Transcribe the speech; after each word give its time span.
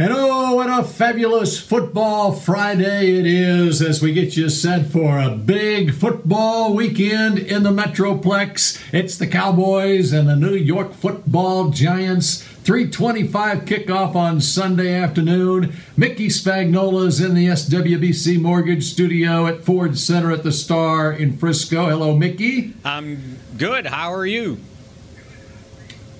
And 0.00 0.12
oh, 0.12 0.54
what 0.54 0.70
a 0.70 0.84
fabulous 0.84 1.58
football 1.58 2.30
Friday 2.30 3.18
it 3.18 3.26
is 3.26 3.82
as 3.82 4.00
we 4.00 4.12
get 4.12 4.36
you 4.36 4.48
set 4.48 4.86
for 4.86 5.18
a 5.18 5.30
big 5.30 5.92
football 5.92 6.72
weekend 6.72 7.36
in 7.36 7.64
the 7.64 7.72
Metroplex. 7.72 8.80
It's 8.92 9.16
the 9.16 9.26
Cowboys 9.26 10.12
and 10.12 10.28
the 10.28 10.36
New 10.36 10.54
York 10.54 10.94
football 10.94 11.70
giants. 11.70 12.44
325 12.62 13.64
kickoff 13.64 14.14
on 14.14 14.40
Sunday 14.40 14.94
afternoon. 14.94 15.74
Mickey 15.96 16.28
Spagnola 16.28 17.08
is 17.08 17.20
in 17.20 17.34
the 17.34 17.48
SWBC 17.48 18.40
Mortgage 18.40 18.84
Studio 18.84 19.48
at 19.48 19.64
Ford 19.64 19.98
Center 19.98 20.30
at 20.30 20.44
the 20.44 20.52
Star 20.52 21.10
in 21.10 21.36
Frisco. 21.36 21.86
Hello, 21.86 22.16
Mickey. 22.16 22.72
I'm 22.84 23.38
good. 23.56 23.86
How 23.86 24.14
are 24.14 24.26
you? 24.26 24.58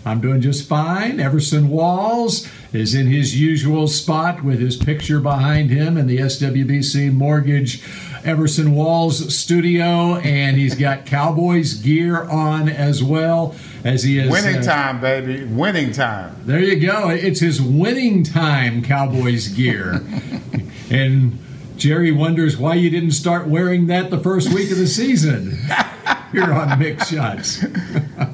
I'm 0.04 0.20
doing 0.20 0.40
just 0.40 0.66
fine. 0.66 1.20
Everson 1.20 1.68
Walls 1.68 2.48
is 2.72 2.94
in 2.94 3.06
his 3.06 3.40
usual 3.40 3.88
spot 3.88 4.44
with 4.44 4.60
his 4.60 4.76
picture 4.76 5.20
behind 5.20 5.70
him 5.70 5.96
in 5.96 6.06
the 6.06 6.18
SWBC 6.18 7.12
Mortgage 7.12 7.82
Everson 8.24 8.74
Walls 8.74 9.34
studio, 9.34 10.16
and 10.16 10.56
he's 10.56 10.74
got 10.74 11.06
Cowboys 11.06 11.74
gear 11.74 12.24
on 12.24 12.68
as 12.68 13.02
well 13.02 13.54
as 13.84 14.02
he 14.02 14.18
is 14.18 14.30
winning 14.30 14.56
uh, 14.56 14.62
time, 14.62 15.00
baby, 15.00 15.44
winning 15.44 15.92
time. 15.92 16.36
There 16.44 16.60
you 16.60 16.78
go. 16.78 17.08
It's 17.08 17.40
his 17.40 17.62
winning 17.62 18.24
time 18.24 18.82
Cowboys 18.82 19.48
gear, 19.48 20.04
and 20.90 21.38
Jerry 21.76 22.10
wonders 22.10 22.56
why 22.56 22.74
you 22.74 22.90
didn't 22.90 23.12
start 23.12 23.46
wearing 23.46 23.86
that 23.86 24.10
the 24.10 24.18
first 24.18 24.52
week 24.52 24.70
of 24.70 24.78
the 24.78 24.86
season. 24.86 25.58
You're 26.32 26.52
on 26.52 26.68
Mick 26.78 27.06
Shots. 27.06 27.64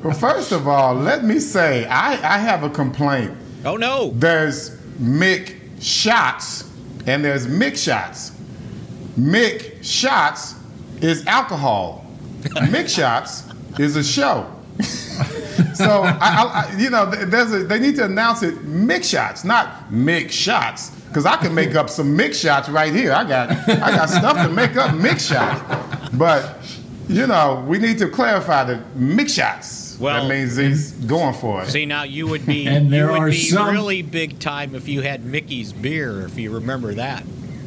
well, 0.03 0.15
first 0.15 0.51
of 0.51 0.67
all, 0.67 0.95
let 0.95 1.25
me 1.25 1.39
say 1.39 1.85
I, 1.87 2.13
I 2.35 2.39
have 2.39 2.65
a 2.65 2.71
complaint. 2.71 3.37
Oh 3.65 3.77
no! 3.77 4.11
There's 4.15 4.79
Mick 5.01 5.57
Shots 5.81 6.71
and 7.07 7.25
there's 7.25 7.47
Mick 7.47 7.77
Shots. 7.83 8.33
Mick 9.19 9.83
Shots 9.83 10.55
is 11.01 11.27
alcohol. 11.27 12.07
Mick 12.43 12.95
Shots 12.95 13.45
is 13.79 13.97
a 13.97 14.05
show. 14.05 14.51
so 15.75 16.03
I, 16.03 16.67
I, 16.71 16.77
you 16.79 16.91
know, 16.91 17.07
there's 17.07 17.53
a, 17.53 17.65
they 17.65 17.79
need 17.79 17.97
to 17.97 18.05
announce 18.05 18.43
it 18.43 18.55
Mick 18.67 19.09
Shots, 19.09 19.45
not 19.45 19.89
Mick 19.89 20.31
Shots, 20.31 20.91
because 21.09 21.27
I 21.27 21.37
can 21.37 21.55
make 21.55 21.75
up 21.75 21.89
some 21.89 22.17
Mick 22.17 22.35
Shots 22.35 22.69
right 22.69 22.93
here. 22.93 23.13
I 23.13 23.25
got 23.25 23.51
I 23.51 23.97
got 23.97 24.11
stuff 24.11 24.37
to 24.47 24.53
make 24.53 24.77
up 24.77 24.91
Mick 24.91 25.21
Shots, 25.21 26.11
but 26.17 26.59
you 27.09 27.27
know, 27.27 27.65
we 27.67 27.79
need 27.79 27.99
to 27.99 28.09
clarify 28.09 28.65
the 28.65 28.83
mix 28.95 29.35
shots. 29.35 29.84
Well, 29.99 30.23
that 30.23 30.29
means 30.29 30.57
he's 30.57 30.93
going 30.93 31.35
for 31.35 31.63
it. 31.63 31.69
See, 31.69 31.87
now 31.87 32.03
you 32.03 32.27
would 32.27 32.47
be 32.47 32.67
and 32.67 32.93
there 32.93 33.07
you 33.07 33.13
would 33.13 33.21
are 33.21 33.31
be 33.31 33.37
some... 33.37 33.73
really 33.73 34.03
big 34.03 34.39
time 34.39 34.75
if 34.75 34.89
you 34.89 35.03
had 35.03 35.25
Mickey's 35.25 35.73
beer, 35.73 36.23
if 36.23 36.39
you 36.39 36.51
remember 36.51 36.95
that. 36.95 37.25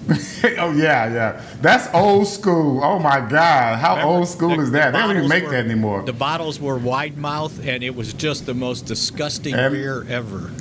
oh 0.58 0.72
yeah, 0.72 1.14
yeah. 1.14 1.42
That's 1.62 1.94
old 1.94 2.28
school. 2.28 2.82
Oh 2.84 2.98
my 2.98 3.20
God, 3.20 3.78
how 3.78 3.96
remember, 3.96 4.14
old 4.14 4.28
school 4.28 4.56
the, 4.56 4.64
is 4.64 4.72
that? 4.72 4.92
The 4.92 4.98
they 4.98 5.04
don't 5.04 5.18
even 5.18 5.28
make 5.28 5.44
were, 5.44 5.52
that 5.52 5.66
anymore. 5.66 6.04
The 6.04 6.14
bottles 6.14 6.60
were 6.62 6.78
wide 6.78 7.18
mouth, 7.18 7.66
and 7.66 7.84
it 7.84 7.94
was 7.94 8.14
just 8.14 8.46
the 8.46 8.54
most 8.54 8.86
disgusting 8.86 9.54
and 9.54 9.74
beer 9.74 10.06
ever. 10.08 10.52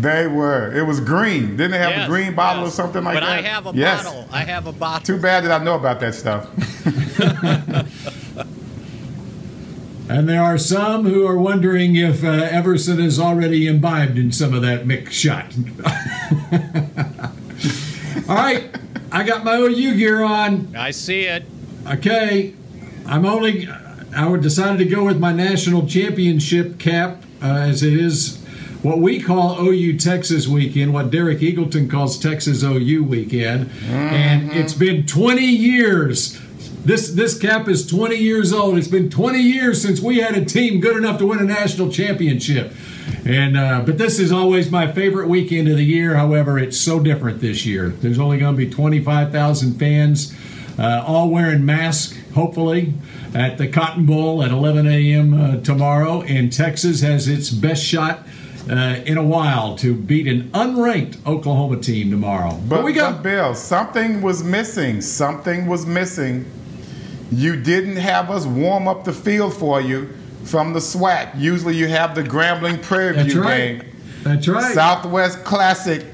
They 0.00 0.26
were. 0.26 0.76
It 0.76 0.82
was 0.82 1.00
green. 1.00 1.56
Didn't 1.56 1.70
they 1.70 1.78
have 1.78 1.90
yes, 1.90 2.06
a 2.06 2.08
green 2.08 2.34
bottle 2.34 2.64
yes. 2.64 2.72
or 2.72 2.76
something 2.76 3.04
like 3.04 3.14
but 3.14 3.20
that? 3.20 3.36
But 3.36 3.44
I 3.44 3.48
have 3.48 3.66
a 3.66 3.72
yes. 3.72 4.04
bottle. 4.04 4.26
I 4.30 4.44
have 4.44 4.66
a 4.66 4.72
bottle. 4.72 5.06
Too 5.06 5.22
bad 5.22 5.44
that 5.44 5.60
I 5.60 5.64
know 5.64 5.76
about 5.76 6.00
that 6.00 6.14
stuff. 6.14 6.48
And 10.08 10.28
there 10.28 10.42
are 10.42 10.56
some 10.56 11.04
who 11.04 11.26
are 11.26 11.36
wondering 11.36 11.96
if 11.96 12.22
uh, 12.22 12.28
Everson 12.28 13.00
is 13.00 13.18
already 13.18 13.66
imbibed 13.66 14.16
in 14.16 14.30
some 14.30 14.54
of 14.54 14.62
that 14.62 14.86
mix 14.86 15.14
shot. 15.14 15.52
All 18.28 18.36
right, 18.36 18.68
I 19.10 19.24
got 19.24 19.44
my 19.44 19.56
OU 19.56 19.96
gear 19.96 20.22
on. 20.22 20.74
I 20.76 20.92
see 20.92 21.22
it. 21.22 21.44
Okay, 21.86 22.54
I'm 23.06 23.26
only. 23.26 23.68
I 24.16 24.36
decided 24.36 24.78
to 24.78 24.84
go 24.84 25.04
with 25.04 25.18
my 25.18 25.32
national 25.32 25.86
championship 25.86 26.78
cap 26.78 27.22
uh, 27.42 27.46
as 27.46 27.82
it 27.82 27.92
is 27.92 28.42
what 28.82 28.98
we 28.98 29.20
call 29.20 29.60
OU 29.60 29.98
Texas 29.98 30.46
weekend, 30.46 30.94
what 30.94 31.10
Derek 31.10 31.40
Eagleton 31.40 31.90
calls 31.90 32.18
Texas 32.18 32.62
OU 32.62 33.04
weekend, 33.04 33.66
mm-hmm. 33.66 33.92
and 33.92 34.52
it's 34.52 34.74
been 34.74 35.04
20 35.04 35.42
years 35.42 36.40
this 36.86 37.10
this 37.10 37.36
cap 37.36 37.68
is 37.68 37.86
20 37.86 38.16
years 38.16 38.52
old. 38.52 38.78
It's 38.78 38.88
been 38.88 39.10
20 39.10 39.38
years 39.38 39.82
since 39.82 40.00
we 40.00 40.18
had 40.18 40.36
a 40.36 40.44
team 40.44 40.80
good 40.80 40.96
enough 40.96 41.18
to 41.18 41.26
win 41.26 41.40
a 41.40 41.44
national 41.44 41.90
championship. 41.90 42.72
And 43.24 43.56
uh, 43.56 43.82
but 43.84 43.98
this 43.98 44.20
is 44.20 44.30
always 44.30 44.70
my 44.70 44.90
favorite 44.90 45.28
weekend 45.28 45.68
of 45.68 45.76
the 45.76 45.84
year. 45.84 46.14
However, 46.14 46.58
it's 46.58 46.78
so 46.78 47.00
different 47.00 47.40
this 47.40 47.66
year. 47.66 47.88
There's 47.88 48.20
only 48.20 48.38
going 48.38 48.54
to 48.54 48.56
be 48.56 48.70
25,000 48.70 49.74
fans, 49.74 50.34
uh, 50.78 51.02
all 51.04 51.28
wearing 51.28 51.66
masks. 51.66 52.16
Hopefully, 52.34 52.92
at 53.34 53.58
the 53.58 53.66
Cotton 53.66 54.06
Bowl 54.06 54.42
at 54.42 54.50
11 54.50 54.86
a.m. 54.86 55.34
Uh, 55.34 55.60
tomorrow. 55.60 56.22
And 56.22 56.52
Texas 56.52 57.00
has 57.00 57.26
its 57.26 57.50
best 57.50 57.84
shot. 57.84 58.26
Uh, 58.68 59.00
in 59.06 59.16
a 59.16 59.22
while 59.22 59.76
to 59.76 59.94
beat 59.94 60.26
an 60.26 60.50
unranked 60.50 61.24
Oklahoma 61.24 61.78
team 61.80 62.10
tomorrow. 62.10 62.50
But, 62.50 62.78
but 62.78 62.84
we 62.84 62.92
got 62.92 63.18
but 63.18 63.22
Bill. 63.22 63.54
Something 63.54 64.20
was 64.22 64.42
missing. 64.42 65.00
Something 65.00 65.68
was 65.68 65.86
missing 65.86 66.44
you 67.30 67.60
didn't 67.60 67.96
have 67.96 68.30
us 68.30 68.46
warm 68.46 68.88
up 68.88 69.04
the 69.04 69.12
field 69.12 69.54
for 69.54 69.80
you 69.80 70.14
from 70.44 70.72
the 70.72 70.78
SWAC. 70.78 71.38
Usually 71.38 71.74
you 71.74 71.88
have 71.88 72.14
the 72.14 72.22
Grambling 72.22 72.80
Prairie 72.82 73.22
View 73.24 73.42
right. 73.42 73.56
game. 73.56 73.96
That's 74.22 74.48
right. 74.48 74.74
Southwest 74.74 75.44
Classic 75.44 76.04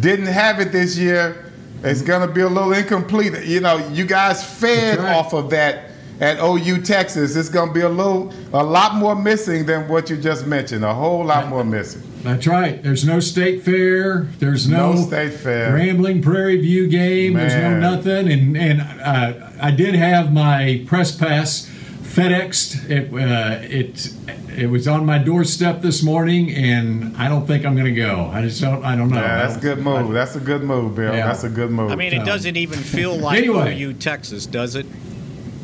didn't 0.00 0.26
have 0.26 0.60
it 0.60 0.72
this 0.72 0.96
year. 0.96 1.52
It's 1.82 2.02
going 2.02 2.26
to 2.26 2.32
be 2.32 2.42
a 2.42 2.48
little 2.48 2.72
incomplete. 2.72 3.44
You 3.44 3.60
know, 3.60 3.78
you 3.88 4.06
guys 4.06 4.44
fed 4.44 4.98
right. 4.98 5.14
off 5.14 5.32
of 5.32 5.50
that 5.50 5.91
at 6.20 6.38
OU 6.40 6.82
Texas. 6.82 7.36
It's 7.36 7.48
going 7.48 7.68
to 7.68 7.74
be 7.74 7.80
a 7.80 7.88
little, 7.88 8.32
a 8.52 8.62
lot 8.62 8.94
more 8.94 9.14
missing 9.14 9.66
than 9.66 9.88
what 9.88 10.10
you 10.10 10.16
just 10.16 10.46
mentioned. 10.46 10.84
A 10.84 10.94
whole 10.94 11.24
lot 11.24 11.48
more 11.48 11.64
missing. 11.64 12.02
That's 12.22 12.46
right. 12.46 12.80
There's 12.82 13.04
no 13.04 13.18
state 13.18 13.62
fair. 13.62 14.28
There's 14.38 14.68
no, 14.68 14.92
no 14.92 15.02
state 15.02 15.32
fair. 15.32 15.72
Grambling 15.72 16.22
Prairie 16.22 16.60
View 16.60 16.86
game. 16.86 17.34
Man. 17.34 17.48
There's 17.48 17.62
no 17.62 17.96
nothing. 17.96 18.30
And 18.30 18.56
and 18.56 18.80
uh, 18.80 19.50
I 19.60 19.72
did 19.72 19.96
have 19.96 20.32
my 20.32 20.84
press 20.86 21.14
pass 21.16 21.68
FedExed. 22.02 22.88
It 22.88 23.12
uh, 23.12 23.58
it 23.62 24.12
it 24.56 24.66
was 24.70 24.86
on 24.86 25.04
my 25.04 25.18
doorstep 25.18 25.82
this 25.82 26.02
morning, 26.02 26.52
and 26.52 27.16
I 27.16 27.28
don't 27.28 27.46
think 27.46 27.64
I'm 27.64 27.74
going 27.74 27.92
to 27.92 28.00
go. 28.00 28.30
I 28.32 28.42
just 28.42 28.60
don't. 28.60 28.84
I 28.84 28.94
don't 28.94 29.08
know. 29.08 29.16
Yeah, 29.20 29.46
that's 29.46 29.56
a 29.56 29.60
good 29.60 29.78
move. 29.78 30.10
I, 30.10 30.12
that's 30.12 30.36
a 30.36 30.40
good 30.40 30.62
move, 30.62 30.94
Bill. 30.94 31.12
Yeah. 31.12 31.26
That's 31.26 31.42
a 31.42 31.48
good 31.48 31.70
move. 31.70 31.90
I 31.90 31.96
mean, 31.96 32.12
it 32.12 32.24
doesn't 32.24 32.56
even 32.56 32.78
feel 32.78 33.16
like 33.16 33.38
anyway, 33.38 33.80
OU 33.80 33.94
Texas, 33.94 34.46
does 34.46 34.76
it? 34.76 34.86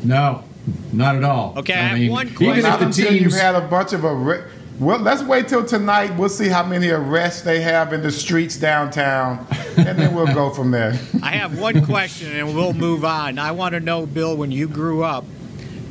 No, 0.03 0.43
not 0.91 1.15
at 1.15 1.23
all. 1.23 1.53
Okay, 1.57 1.73
I, 1.73 1.89
I 1.89 1.93
mean, 1.99 2.11
one 2.11 2.27
question. 2.35 2.57
Even 2.59 2.71
if 2.71 2.79
the 2.79 3.03
teams, 3.03 3.21
you've 3.21 3.33
had 3.33 3.55
a 3.55 3.67
bunch 3.67 3.93
of 3.93 4.05
arrests. 4.05 4.53
Well, 4.79 4.99
let's 4.99 5.21
wait 5.23 5.49
till 5.49 5.65
tonight. 5.65 6.15
We'll 6.15 6.29
see 6.29 6.47
how 6.47 6.65
many 6.65 6.87
arrests 6.89 7.41
they 7.41 7.59
have 7.61 7.91
in 7.91 8.01
the 8.01 8.11
streets 8.11 8.55
downtown, 8.55 9.45
and 9.75 9.99
then 9.99 10.15
we'll 10.15 10.33
go 10.33 10.49
from 10.51 10.71
there. 10.71 10.97
I 11.21 11.31
have 11.31 11.59
one 11.59 11.85
question, 11.85 12.31
and 12.31 12.55
we'll 12.55 12.71
move 12.71 13.03
on. 13.03 13.39
I 13.39 13.51
want 13.51 13.73
to 13.73 13.81
know, 13.81 14.05
Bill, 14.05 14.37
when 14.37 14.51
you 14.51 14.69
grew 14.69 15.03
up, 15.03 15.25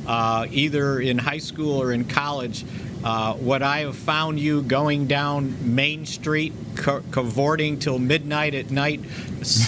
uh, 0.06 0.46
either 0.50 1.00
in 1.00 1.18
high 1.18 1.38
school 1.38 1.82
or 1.82 1.92
in 1.92 2.06
college, 2.06 2.64
uh, 3.04 3.34
what 3.34 3.62
I 3.62 3.80
have 3.80 3.94
found 3.96 4.40
you 4.40 4.62
going 4.62 5.06
down 5.06 5.74
Main 5.74 6.06
Street, 6.06 6.54
ca- 6.74 7.02
cavorting 7.10 7.78
till 7.78 7.98
midnight 7.98 8.54
at 8.54 8.70
night, 8.70 9.00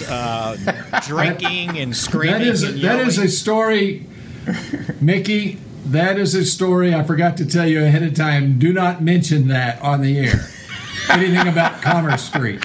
uh, 0.09 0.57
drinking 1.07 1.77
and 1.77 1.95
screaming. 1.95 2.39
That 2.39 2.47
is, 2.47 2.63
and 2.63 2.81
that 2.81 2.99
is 3.07 3.19
a 3.19 3.29
story, 3.29 4.07
Mickey 5.01 5.59
that 5.85 6.19
is 6.19 6.35
a 6.35 6.45
story 6.45 6.93
I 6.93 7.03
forgot 7.03 7.37
to 7.37 7.45
tell 7.45 7.67
you 7.67 7.83
ahead 7.83 8.03
of 8.03 8.13
time. 8.13 8.59
Do 8.59 8.71
not 8.71 9.01
mention 9.01 9.47
that 9.47 9.81
on 9.81 10.01
the 10.01 10.19
air. 10.19 10.47
anything 11.09 11.47
about 11.47 11.81
Commerce 11.81 12.21
Street, 12.23 12.63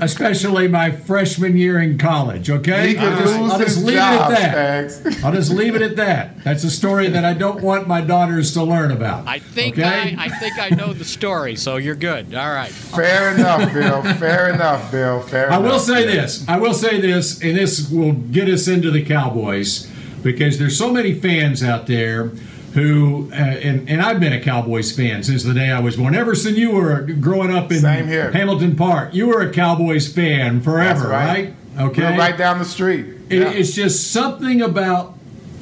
especially 0.00 0.66
my 0.68 0.90
freshman 0.90 1.56
year 1.56 1.80
in 1.80 1.96
college. 1.98 2.50
Okay, 2.50 2.88
He 2.88 2.94
could 2.94 3.04
I'll 3.04 3.18
just, 3.20 3.34
I'll 3.36 3.58
just 3.58 3.84
leave 3.84 3.96
job, 3.96 4.30
it 4.32 4.38
at 4.38 4.52
that. 4.52 4.90
Spags. 4.90 5.24
I'll 5.24 5.32
just 5.32 5.50
leave 5.52 5.76
it 5.76 5.82
at 5.82 5.96
that. 5.96 6.42
That's 6.42 6.64
a 6.64 6.70
story 6.70 7.08
that 7.08 7.24
I 7.24 7.34
don't 7.34 7.62
want 7.62 7.86
my 7.86 8.00
daughters 8.00 8.52
to 8.54 8.64
learn 8.64 8.90
about. 8.90 9.28
I 9.28 9.38
think 9.38 9.78
okay? 9.78 10.16
I, 10.18 10.24
I 10.24 10.28
think 10.28 10.58
I 10.58 10.70
know 10.70 10.92
the 10.92 11.04
story, 11.04 11.54
so 11.56 11.76
you're 11.76 11.94
good. 11.94 12.34
All 12.34 12.52
right. 12.52 12.70
Fair 12.70 13.34
enough, 13.34 13.72
Bill. 13.72 14.02
Fair 14.14 14.52
enough, 14.52 14.90
Bill. 14.90 15.20
Fair 15.20 15.52
I 15.52 15.58
enough. 15.58 15.72
will 15.72 15.78
say 15.78 16.04
Bill. 16.04 16.22
this. 16.22 16.48
I 16.48 16.58
will 16.58 16.74
say 16.74 17.00
this, 17.00 17.40
and 17.42 17.56
this 17.56 17.88
will 17.90 18.12
get 18.12 18.48
us 18.48 18.66
into 18.66 18.90
the 18.90 19.04
Cowboys 19.04 19.88
because 20.32 20.58
there's 20.58 20.76
so 20.76 20.92
many 20.92 21.14
fans 21.14 21.62
out 21.62 21.86
there 21.86 22.26
who, 22.74 23.30
uh, 23.32 23.36
and, 23.36 23.88
and 23.88 24.02
I've 24.02 24.20
been 24.20 24.34
a 24.34 24.40
Cowboys 24.42 24.94
fan 24.94 25.22
since 25.22 25.42
the 25.42 25.54
day 25.54 25.70
I 25.70 25.80
was 25.80 25.96
born. 25.96 26.14
Everson, 26.14 26.54
you 26.54 26.72
were 26.72 27.00
growing 27.02 27.50
up 27.50 27.72
in 27.72 27.80
Same 27.80 28.06
here. 28.06 28.30
Hamilton 28.30 28.76
Park. 28.76 29.14
You 29.14 29.26
were 29.28 29.40
a 29.40 29.50
Cowboys 29.50 30.12
fan 30.12 30.60
forever, 30.60 31.08
right. 31.08 31.54
right. 31.76 31.86
Okay. 31.88 32.02
We're 32.02 32.18
right 32.18 32.36
down 32.36 32.58
the 32.58 32.64
street. 32.66 33.06
It- 33.30 33.38
Yeah. 33.40 33.50
It's 33.50 33.72
just 33.74 34.10
something 34.12 34.60
about 34.60 35.14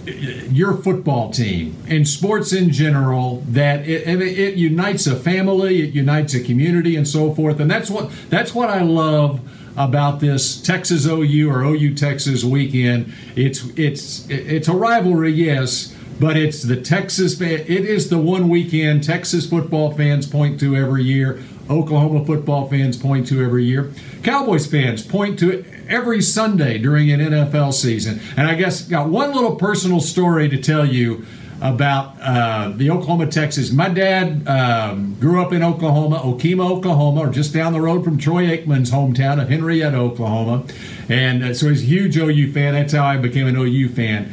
uh, 0.09 0.11
your 0.11 0.75
football 0.75 1.31
team 1.31 1.77
and 1.89 2.07
sports 2.09 2.53
in 2.53 2.71
general 2.73 3.45
that 3.49 3.87
it, 3.89 4.09
it, 4.09 4.21
it 4.23 4.55
unites 4.57 5.07
a 5.07 5.15
family, 5.17 5.83
it 5.89 5.95
unites 5.95 6.35
a 6.35 6.41
community, 6.43 6.97
and 6.97 7.07
so 7.07 7.33
forth. 7.35 7.61
And 7.61 7.71
that's 7.71 7.89
what 7.89 8.11
that's 8.31 8.53
what 8.53 8.69
I 8.69 8.83
love 8.83 9.41
about 9.77 10.21
this 10.21 10.61
Texas 10.61 11.07
OU 11.07 11.51
or 11.51 11.63
OU 11.63 11.95
Texas 11.95 12.45
weekend. 12.45 13.13
It's 13.35 13.65
it's 13.77 14.29
it's 14.29 14.69
a 14.69 14.75
rivalry, 14.75 15.33
yes. 15.33 15.95
But 16.19 16.39
it's 16.39 16.63
the 16.63 16.81
Texas. 16.81 17.39
It 17.41 17.69
is 17.69 18.09
the 18.09 18.19
one 18.19 18.49
weekend 18.49 19.05
Texas 19.05 19.49
football 19.49 19.93
fans 19.93 20.27
point 20.27 20.59
to 20.61 20.75
every 20.75 21.05
year. 21.05 21.43
Oklahoma 21.69 22.25
football 22.25 22.69
fans 22.69 22.97
point 22.97 23.27
to 23.29 23.45
every 23.45 23.65
year. 23.65 23.93
Cowboys 24.23 24.67
fans 24.67 25.05
point 25.05 25.39
to 25.41 25.51
it 25.51 25.67
every 25.89 26.23
Sunday 26.23 26.79
during 26.79 27.11
an 27.11 27.21
NFL 27.21 27.75
season. 27.75 28.21
And 28.37 28.47
I 28.47 28.55
guess 28.55 28.83
got 28.83 29.09
one 29.09 29.35
little 29.35 29.57
personal 29.57 30.01
story 30.01 30.49
to 30.49 30.61
tell 30.61 30.87
you 30.87 31.27
about 31.61 32.17
uh, 32.21 32.73
the 32.75 32.91
Oklahoma 32.91 33.27
Texas. 33.27 33.71
My 33.71 33.89
dad 33.89 34.47
um, 34.47 35.15
grew 35.19 35.41
up 35.41 35.53
in 35.53 35.63
Oklahoma, 35.63 36.19
Okemah, 36.19 36.71
Oklahoma, 36.71 37.21
or 37.21 37.31
just 37.31 37.55
down 37.55 37.73
the 37.73 37.81
road 37.81 38.05
from 38.05 38.19
Troy 38.19 38.47
Aikman's 38.47 38.91
hometown 38.91 39.41
of 39.41 39.49
Henryetta, 39.49 39.95
Oklahoma. 39.95 40.65
And 41.09 41.43
uh, 41.43 41.55
so 41.55 41.69
he's 41.69 41.83
a 41.83 41.87
huge 41.87 42.17
OU 42.17 42.53
fan. 42.53 42.75
That's 42.75 42.93
how 42.93 43.05
I 43.05 43.17
became 43.17 43.47
an 43.47 43.57
OU 43.57 43.89
fan. 43.91 44.33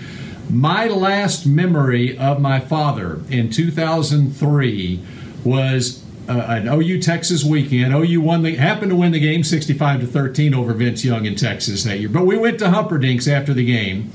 My 0.49 0.87
last 0.87 1.45
memory 1.45 2.17
of 2.17 2.41
my 2.41 2.59
father 2.59 3.21
in 3.29 3.49
2003 3.49 4.99
was 5.43 6.03
uh, 6.27 6.33
an 6.33 6.67
OU 6.67 7.01
Texas 7.01 7.43
weekend. 7.43 7.93
OU 7.93 8.21
won 8.21 8.43
the 8.43 8.55
happened 8.55 8.91
to 8.91 8.95
win 8.95 9.11
the 9.11 9.19
game 9.19 9.43
65 9.43 10.01
to 10.01 10.07
13 10.07 10.53
over 10.53 10.73
Vince 10.73 11.03
Young 11.03 11.25
in 11.25 11.35
Texas 11.35 11.83
that 11.83 11.99
year. 11.99 12.09
But 12.09 12.25
we 12.25 12.37
went 12.37 12.59
to 12.59 12.69
Humperdinck's 12.69 13.27
after 13.27 13.53
the 13.53 13.65
game, 13.65 14.11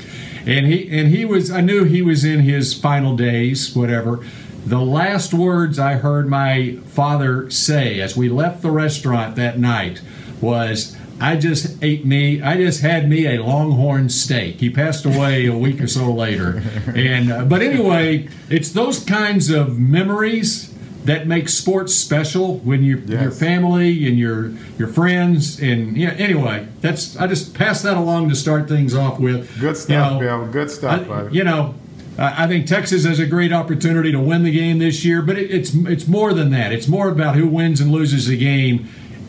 and 0.48 0.66
he 0.66 0.98
and 0.98 1.08
he 1.08 1.24
was 1.24 1.50
I 1.50 1.60
knew 1.60 1.84
he 1.84 2.02
was 2.02 2.24
in 2.24 2.40
his 2.40 2.74
final 2.74 3.16
days, 3.16 3.76
whatever. 3.76 4.24
The 4.64 4.80
last 4.80 5.32
words 5.32 5.78
I 5.78 5.94
heard 5.94 6.28
my 6.28 6.78
father 6.86 7.50
say 7.50 8.00
as 8.00 8.16
we 8.16 8.28
left 8.28 8.62
the 8.62 8.70
restaurant 8.70 9.36
that 9.36 9.58
night 9.58 10.00
was. 10.40 10.96
I 11.20 11.34
just 11.34 11.82
ate 11.82 12.06
me. 12.06 12.40
I 12.40 12.56
just 12.56 12.80
had 12.80 13.10
me 13.10 13.26
a 13.26 13.42
Longhorn 13.42 14.08
steak. 14.08 14.60
He 14.60 14.70
passed 14.70 15.04
away 15.04 15.46
a 15.46 15.58
week 15.58 15.80
or 15.80 15.88
so 15.88 16.12
later, 16.12 16.62
and 16.94 17.32
uh, 17.32 17.44
but 17.44 17.60
anyway, 17.60 18.28
it's 18.48 18.70
those 18.70 19.02
kinds 19.02 19.50
of 19.50 19.80
memories 19.80 20.67
that 21.08 21.26
makes 21.26 21.54
sports 21.54 21.94
special 21.94 22.58
when 22.58 22.82
you 22.82 23.02
Yes. 23.06 23.22
your 23.22 23.30
family 23.32 24.06
and 24.06 24.18
your 24.18 24.52
your 24.78 24.88
friends 24.88 25.58
and 25.60 25.96
yeah. 25.96 26.10
Anyway, 26.18 26.66
that's 26.82 27.16
I 27.16 27.26
just 27.26 27.54
pass 27.54 27.80
that 27.82 27.96
along 27.96 28.28
to 28.28 28.34
start 28.36 28.68
things 28.68 28.94
off 28.94 29.18
with. 29.18 29.48
Good 29.58 29.70
You 29.70 29.74
stuff, 29.74 30.12
know, 30.12 30.18
Bill. 30.20 30.46
Good 30.52 30.70
stuff, 30.70 31.00
I- 31.00 31.04
buddy. 31.04 31.36
you 31.36 31.44
know, 31.44 31.74
I 32.18 32.44
I 32.44 32.46
think 32.46 32.66
Texas 32.66 33.04
has 33.06 33.18
a 33.18 33.26
great 33.26 33.52
opportunity 33.52 34.12
to 34.12 34.20
win 34.20 34.42
the 34.42 34.52
game 34.52 34.78
this 34.80 35.04
year, 35.04 35.22
but 35.22 35.38
it, 35.38 35.50
it's 35.50 35.72
it's 35.74 36.06
more 36.06 36.32
than 36.34 36.50
that. 36.50 36.72
It's 36.72 36.88
more 36.88 37.08
about 37.08 37.36
who 37.36 37.46
wins 37.48 37.80
and 37.80 37.90
loses 37.90 38.26
the 38.26 38.36
game. 38.36 38.88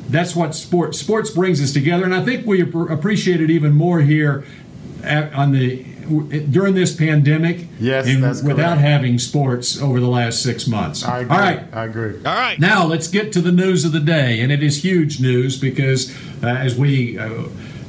That's 0.09 0.35
what 0.35 0.55
sports 0.55 0.99
sports 0.99 1.29
brings 1.29 1.61
us 1.61 1.71
together, 1.71 2.03
and 2.03 2.13
I 2.15 2.21
think 2.25 2.45
we 2.45 2.61
appreciate 2.61 3.39
it 3.41 3.49
even 3.49 3.71
more 3.73 4.01
here 4.01 4.43
at, 5.03 5.31
on 5.33 5.51
the 5.53 5.85
during 6.09 6.73
this 6.73 6.95
pandemic. 6.95 7.67
Yes, 7.79 8.07
and 8.07 8.23
that's 8.23 8.41
without 8.41 8.77
correct. 8.77 8.81
having 8.81 9.19
sports 9.19 9.81
over 9.81 9.99
the 9.99 10.07
last 10.07 10.41
six 10.43 10.67
months. 10.67 11.03
I 11.03 11.19
agree. 11.19 11.35
All 11.35 11.41
right. 11.41 11.63
I 11.73 11.85
agree. 11.85 12.15
All 12.17 12.35
right. 12.35 12.59
Now 12.59 12.85
let's 12.85 13.07
get 13.07 13.31
to 13.33 13.41
the 13.41 13.51
news 13.51 13.85
of 13.85 13.91
the 13.91 13.99
day, 13.99 14.41
and 14.41 14.51
it 14.51 14.63
is 14.63 14.83
huge 14.83 15.19
news 15.19 15.59
because 15.59 16.13
uh, 16.43 16.47
as 16.47 16.75
we 16.75 17.17
uh, 17.17 17.45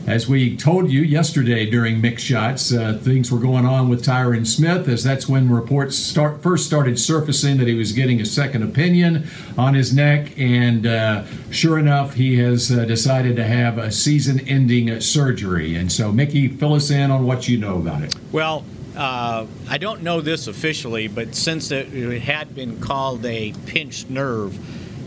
as 0.07 0.29
we 0.29 0.57
told 0.57 0.91
you 0.91 1.03
yesterday 1.03 1.69
during 1.69 2.01
mix 2.01 2.23
shots, 2.23 2.73
uh, 2.73 2.99
things 3.01 3.31
were 3.31 3.39
going 3.39 3.67
on 3.67 3.89
with 3.89 4.05
Tyron 4.05 4.47
Smith, 4.47 4.89
as 4.89 5.05
that's 5.05 5.29
when 5.29 5.51
reports 5.51 5.97
start 5.97 6.43
first 6.43 6.67
started 6.67 6.99
surfacing 6.99 7.59
that 7.59 7.69
he 7.69 7.75
was 7.75 7.93
getting 7.93 8.21
a 8.21 8.25
second 8.25 8.63
opinion 8.63 9.29
on 9.57 9.75
his 9.75 9.95
neck, 9.95 10.33
and 10.39 10.87
uh, 10.87 11.25
sure 11.51 11.79
enough, 11.79 12.15
he 12.15 12.39
has 12.39 12.71
uh, 12.71 12.85
decided 12.85 13.37
to 13.37 13.45
have 13.45 13.79
a 13.79 13.93
season-ending 13.93 15.01
surgery. 15.01 15.77
And 15.77 15.93
so, 15.93 16.11
Mickey, 16.11 16.49
fill 16.49 16.75
us 16.75 16.91
in 16.91 17.11
on 17.11 17.27
what 17.27 17.49
you 17.49 17.59
know 17.59 17.77
about 17.77 18.03
it. 18.03 18.15
Well, 18.33 18.65
uh, 18.97 19.47
I 19.69 19.79
don't 19.79 20.03
know 20.03 20.21
this 20.21 20.47
officially, 20.47 21.09
but 21.09 21.35
since 21.35 21.71
it, 21.71 21.89
had 22.21 22.55
been 22.55 22.81
called 22.81 23.25
a 23.25 23.53
pinched 23.67 24.11
nerve, 24.11 24.59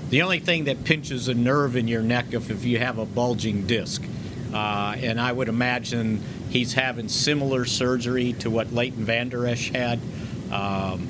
the 0.09 0.21
only 0.21 0.39
thing 0.39 0.65
that 0.65 0.83
pinches 0.83 1.27
a 1.27 1.33
nerve 1.33 1.75
in 1.75 1.87
your 1.87 2.01
neck 2.01 2.27
if, 2.31 2.49
if 2.49 2.63
you 2.63 2.79
have 2.79 2.99
a 2.99 3.05
bulging 3.05 3.65
disc. 3.65 4.03
Uh, 4.53 4.95
and 4.99 5.19
I 5.19 5.31
would 5.31 5.47
imagine 5.49 6.21
he's 6.49 6.73
having 6.73 7.09
similar 7.09 7.65
surgery 7.65 8.33
to 8.39 8.49
what 8.49 8.71
Leighton 8.71 9.03
Vander 9.03 9.47
Esch 9.47 9.69
had. 9.71 9.99
Um, 10.51 11.07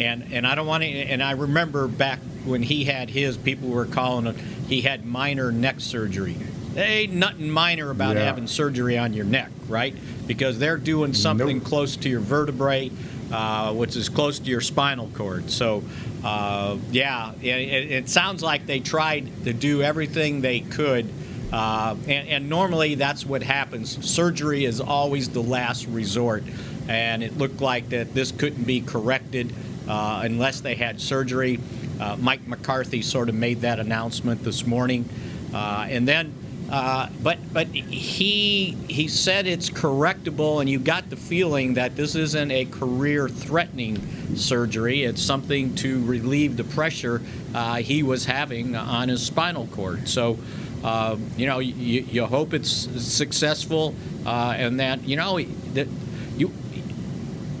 and 0.00 0.32
and 0.32 0.46
I 0.46 0.54
don't 0.54 0.66
want 0.66 0.82
to. 0.82 0.88
And 0.88 1.22
I 1.22 1.32
remember 1.32 1.86
back 1.88 2.18
when 2.44 2.62
he 2.62 2.84
had 2.84 3.08
his, 3.08 3.36
people 3.36 3.68
were 3.68 3.86
calling 3.86 4.26
it 4.26 4.36
he 4.68 4.80
had 4.82 5.04
minor 5.06 5.52
neck 5.52 5.80
surgery. 5.80 6.36
There 6.74 6.86
ain't 6.86 7.12
nothing 7.12 7.50
minor 7.50 7.90
about 7.90 8.16
Yeah. 8.16 8.24
having 8.24 8.46
surgery 8.46 8.96
on 8.96 9.12
your 9.12 9.26
neck, 9.26 9.50
right? 9.68 9.94
Because 10.26 10.58
they're 10.58 10.78
doing 10.78 11.12
something 11.12 11.58
Nope. 11.58 11.64
close 11.66 11.96
to 11.96 12.08
your 12.08 12.20
vertebrae, 12.20 12.90
uh, 13.30 13.74
which 13.74 13.94
is 13.96 14.08
close 14.08 14.38
to 14.38 14.50
your 14.50 14.62
spinal 14.62 15.10
cord. 15.12 15.50
So, 15.50 15.82
uh, 16.24 16.78
yeah, 16.90 17.32
it, 17.42 17.46
it, 17.48 17.90
it 17.90 18.08
sounds 18.08 18.42
like 18.42 18.64
they 18.66 18.80
tried 18.80 19.44
to 19.44 19.52
do 19.52 19.82
everything 19.82 20.40
they 20.40 20.60
could. 20.60 21.06
Uh, 21.52 21.96
and, 22.08 22.28
and 22.28 22.48
normally 22.48 22.94
that's 22.94 23.26
what 23.26 23.42
happens. 23.42 24.04
Surgery 24.08 24.64
is 24.64 24.80
always 24.80 25.28
the 25.28 25.42
last 25.42 25.86
resort. 25.86 26.42
And 26.88 27.22
it 27.22 27.36
looked 27.36 27.60
like 27.60 27.90
that 27.90 28.14
this 28.14 28.32
couldn't 28.32 28.64
be 28.64 28.80
corrected 28.80 29.52
uh, 29.88 30.22
unless 30.24 30.60
they 30.60 30.74
had 30.74 31.00
surgery. 31.00 31.60
Uh, 32.00 32.16
Mike 32.18 32.46
McCarthy 32.46 33.02
sort 33.02 33.28
of 33.28 33.34
made 33.34 33.60
that 33.60 33.78
announcement 33.78 34.42
this 34.42 34.66
morning. 34.66 35.08
Uh, 35.52 35.86
and 35.88 36.08
then 36.08 36.32
uh, 36.72 37.06
but 37.22 37.38
but 37.52 37.66
he 37.68 38.70
he 38.88 39.06
said 39.06 39.46
it's 39.46 39.68
correctable, 39.68 40.62
and 40.62 40.70
you 40.70 40.78
got 40.78 41.10
the 41.10 41.16
feeling 41.16 41.74
that 41.74 41.96
this 41.96 42.14
isn't 42.14 42.50
a 42.50 42.64
career-threatening 42.64 44.36
surgery. 44.36 45.04
It's 45.04 45.20
something 45.20 45.74
to 45.76 46.02
relieve 46.06 46.56
the 46.56 46.64
pressure 46.64 47.20
uh, 47.54 47.76
he 47.76 48.02
was 48.02 48.24
having 48.24 48.74
on 48.74 49.08
his 49.10 49.22
spinal 49.22 49.68
cord. 49.68 50.08
So. 50.08 50.38
Uh, 50.82 51.16
you 51.36 51.46
know, 51.46 51.60
you, 51.60 52.02
you 52.02 52.26
hope 52.26 52.52
it's 52.52 52.68
successful, 52.68 53.94
uh, 54.26 54.52
and 54.56 54.80
that 54.80 55.04
you 55.04 55.14
know 55.14 55.38
that 55.74 55.86
you. 56.36 56.52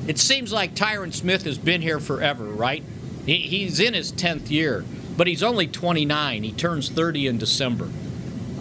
It 0.08 0.18
seems 0.18 0.52
like 0.52 0.74
Tyron 0.74 1.14
Smith 1.14 1.44
has 1.44 1.56
been 1.56 1.82
here 1.82 2.00
forever, 2.00 2.42
right? 2.42 2.82
He, 3.24 3.36
he's 3.36 3.78
in 3.78 3.94
his 3.94 4.10
tenth 4.10 4.50
year, 4.50 4.84
but 5.16 5.28
he's 5.28 5.44
only 5.44 5.68
29. 5.68 6.42
He 6.42 6.50
turns 6.50 6.88
30 6.88 7.28
in 7.28 7.38
December. 7.38 7.88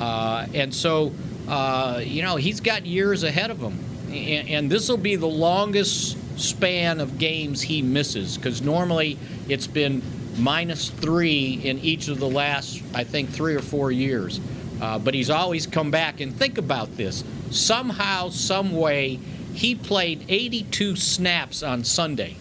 Uh, 0.02 0.48
and 0.56 0.74
so, 0.74 1.14
uh, 1.48 2.02
you 2.04 2.24
know, 2.24 2.36
he's 2.36 2.60
got 2.60 2.88
years 2.88 3.22
ahead 3.24 3.52
of 3.52 3.60
him. 3.60 3.78
And, 4.08 4.50
and 4.50 4.72
this 4.72 4.90
will 4.90 4.98
be 4.98 5.16
the 5.16 5.28
longest 5.28 6.18
span 6.40 7.00
of 7.00 7.20
games 7.20 7.62
he 7.62 7.84
misses 7.84 8.36
because 8.36 8.64
normally 8.64 9.20
it's 9.48 9.68
been 9.68 10.02
minus 10.40 10.90
three 10.90 11.62
in 11.64 11.78
each 11.80 12.08
of 12.08 12.20
the 12.20 12.28
last, 12.28 12.82
I 12.96 13.04
think, 13.04 13.30
three 13.30 13.56
or 13.56 13.62
four 13.62 13.92
years. 13.92 14.40
Uh, 14.82 14.98
but 14.98 15.14
he's 15.14 15.30
always 15.30 15.68
come 15.68 15.92
back. 15.92 16.20
And 16.20 16.36
think 16.36 16.58
about 16.58 16.98
this 16.98 17.24
somehow, 17.52 18.30
some 18.30 18.72
way, 18.72 19.20
he 19.54 19.76
played 19.76 20.26
82 20.28 20.96
snaps 20.96 21.62
on 21.62 21.84
Sunday. 21.84 22.38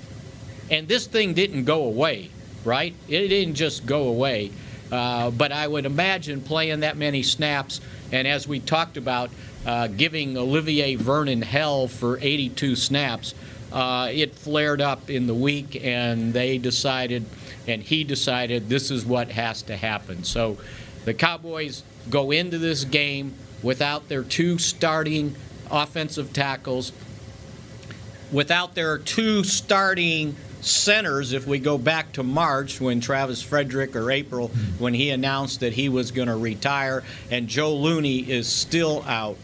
And 0.70 0.88
this 0.88 1.06
thing 1.06 1.34
didn't 1.34 1.64
go 1.64 1.84
away, 1.84 2.30
right? 2.64 2.94
It 3.06 3.28
didn't 3.28 3.56
just 3.56 3.84
go 3.84 4.08
away. 4.08 4.50
Uh, 4.90 5.30
but 5.30 5.52
I 5.52 5.66
would 5.66 5.86
imagine 5.86 6.40
playing 6.40 6.80
that 6.80 6.96
many 6.96 7.22
snaps, 7.22 7.80
and 8.12 8.26
as 8.26 8.48
we 8.48 8.60
talked 8.60 8.96
about, 8.96 9.30
uh, 9.64 9.86
giving 9.88 10.36
Olivier 10.36 10.96
Vernon 10.96 11.42
hell 11.42 11.86
for 11.86 12.18
82 12.20 12.76
snaps, 12.76 13.34
uh, 13.72 14.08
it 14.10 14.34
flared 14.34 14.80
up 14.80 15.10
in 15.10 15.26
the 15.26 15.34
week, 15.34 15.78
and 15.84 16.32
they 16.32 16.58
decided, 16.58 17.24
and 17.68 17.82
he 17.82 18.02
decided, 18.02 18.68
this 18.68 18.90
is 18.90 19.04
what 19.04 19.30
has 19.30 19.62
to 19.62 19.76
happen. 19.76 20.24
So 20.24 20.58
The 21.04 21.14
Cowboys 21.14 21.82
go 22.08 22.30
into 22.30 22.58
this 22.58 22.84
game 22.84 23.34
without 23.62 24.08
their 24.08 24.22
two 24.22 24.58
starting 24.58 25.36
offensive 25.70 26.32
tackles, 26.32 26.92
without 28.32 28.74
their 28.74 28.98
two 28.98 29.44
starting 29.44 30.36
centers 30.60 31.32
if 31.32 31.46
we 31.46 31.58
go 31.58 31.78
back 31.78 32.12
to 32.12 32.22
March 32.22 32.80
when 32.80 33.00
Travis 33.00 33.42
Frederick 33.42 33.96
or 33.96 34.10
April 34.10 34.48
when 34.78 34.94
he 34.94 35.10
announced 35.10 35.60
that 35.60 35.72
he 35.72 35.88
was 35.88 36.10
going 36.10 36.28
to 36.28 36.36
retire 36.36 37.02
and 37.30 37.48
Joe 37.48 37.74
Looney 37.74 38.18
is 38.18 38.48
still 38.48 39.02
out. 39.06 39.36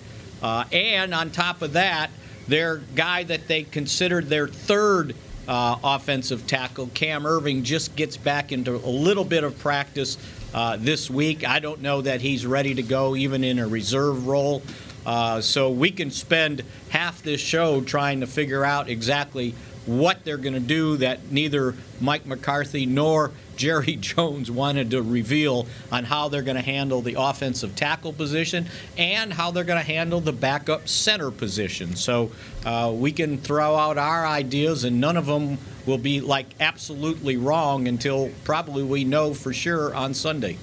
Uh, 0.43 0.65
and 0.73 1.15
on 1.15 1.31
top 1.31 1.63
of 1.63 1.73
that, 1.75 2.11
their 2.47 2.79
guy 2.95 3.25
that 3.25 3.49
they 3.49 3.65
considered 3.65 4.29
their 4.29 4.47
third 4.47 5.15
uh, 5.49 5.77
offensive 5.83 6.47
tackle, 6.47 6.89
Cam 6.89 7.25
Erving, 7.25 7.63
just 7.63 7.97
gets 7.97 8.17
back 8.17 8.53
into 8.53 8.75
a 8.75 8.91
little 8.91 9.25
bit 9.25 9.45
of 9.45 9.59
practice 9.59 10.19
uh, 10.55 10.77
this 10.79 11.11
week. 11.11 11.47
I 11.47 11.61
don't 11.61 11.83
know 11.83 12.03
that 12.03 12.21
he's 12.21 12.47
ready 12.47 12.75
to 12.75 12.83
go 12.83 13.17
even 13.17 13.45
in 13.45 13.59
a 13.59 13.67
reserve 13.67 14.27
role. 14.27 14.63
Uh, 15.05 15.41
so 15.41 15.71
we 15.71 15.91
can 15.93 16.11
spend 16.11 16.63
half 16.89 17.23
this 17.23 17.41
show 17.41 17.81
trying 17.81 18.21
to 18.21 18.27
figure 18.27 18.65
out 18.65 18.89
exactly 18.89 19.55
what 19.87 20.25
they're 20.25 20.37
going 20.37 20.55
to 20.55 20.61
do 20.61 20.97
that 20.99 21.31
neither 21.31 21.75
Mike 22.01 22.27
McCarthy 22.27 22.87
nor 22.87 23.31
Jerry 23.57 23.97
Jones 23.97 24.51
wanted 24.51 24.91
to 24.91 25.01
reveal 25.01 25.67
on 25.91 26.05
how 26.05 26.29
they're 26.29 26.43
going 26.43 26.57
to 26.57 26.63
handle 26.63 27.01
the 27.01 27.17
offensive 27.19 27.75
tackle 27.75 28.13
position 28.13 28.69
and 28.99 29.33
how 29.33 29.51
they're 29.51 29.65
going 29.65 29.81
to 29.81 29.87
handle 29.87 30.21
the 30.21 30.33
backup 30.33 30.89
center 30.89 31.31
position. 31.31 31.97
So 31.97 32.33
uh, 32.67 32.93
we 32.95 33.13
can 33.13 33.39
throw 33.39 33.75
out 33.77 33.97
our 33.97 34.27
ideas, 34.27 34.85
and 34.85 35.01
none 35.01 35.17
of 35.17 35.25
them 35.25 35.57
will 35.87 35.97
be 35.97 36.21
like 36.21 36.47
absolutely 36.61 37.39
wrong 37.39 37.89
until 37.89 38.31
probably 38.45 38.83
we 38.83 39.05
know 39.05 39.33
for 39.33 39.55
sure 39.55 39.95
on 39.95 40.13
Sunday. 40.13 40.59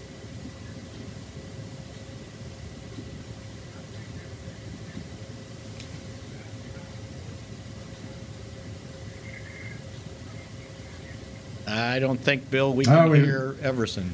I 11.94 12.00
don't 12.00 12.20
think, 12.20 12.50
Bill, 12.50 12.74
we 12.74 12.86
can 12.86 12.94
oh, 12.96 13.12
hear 13.12 13.56
Everson. 13.62 14.14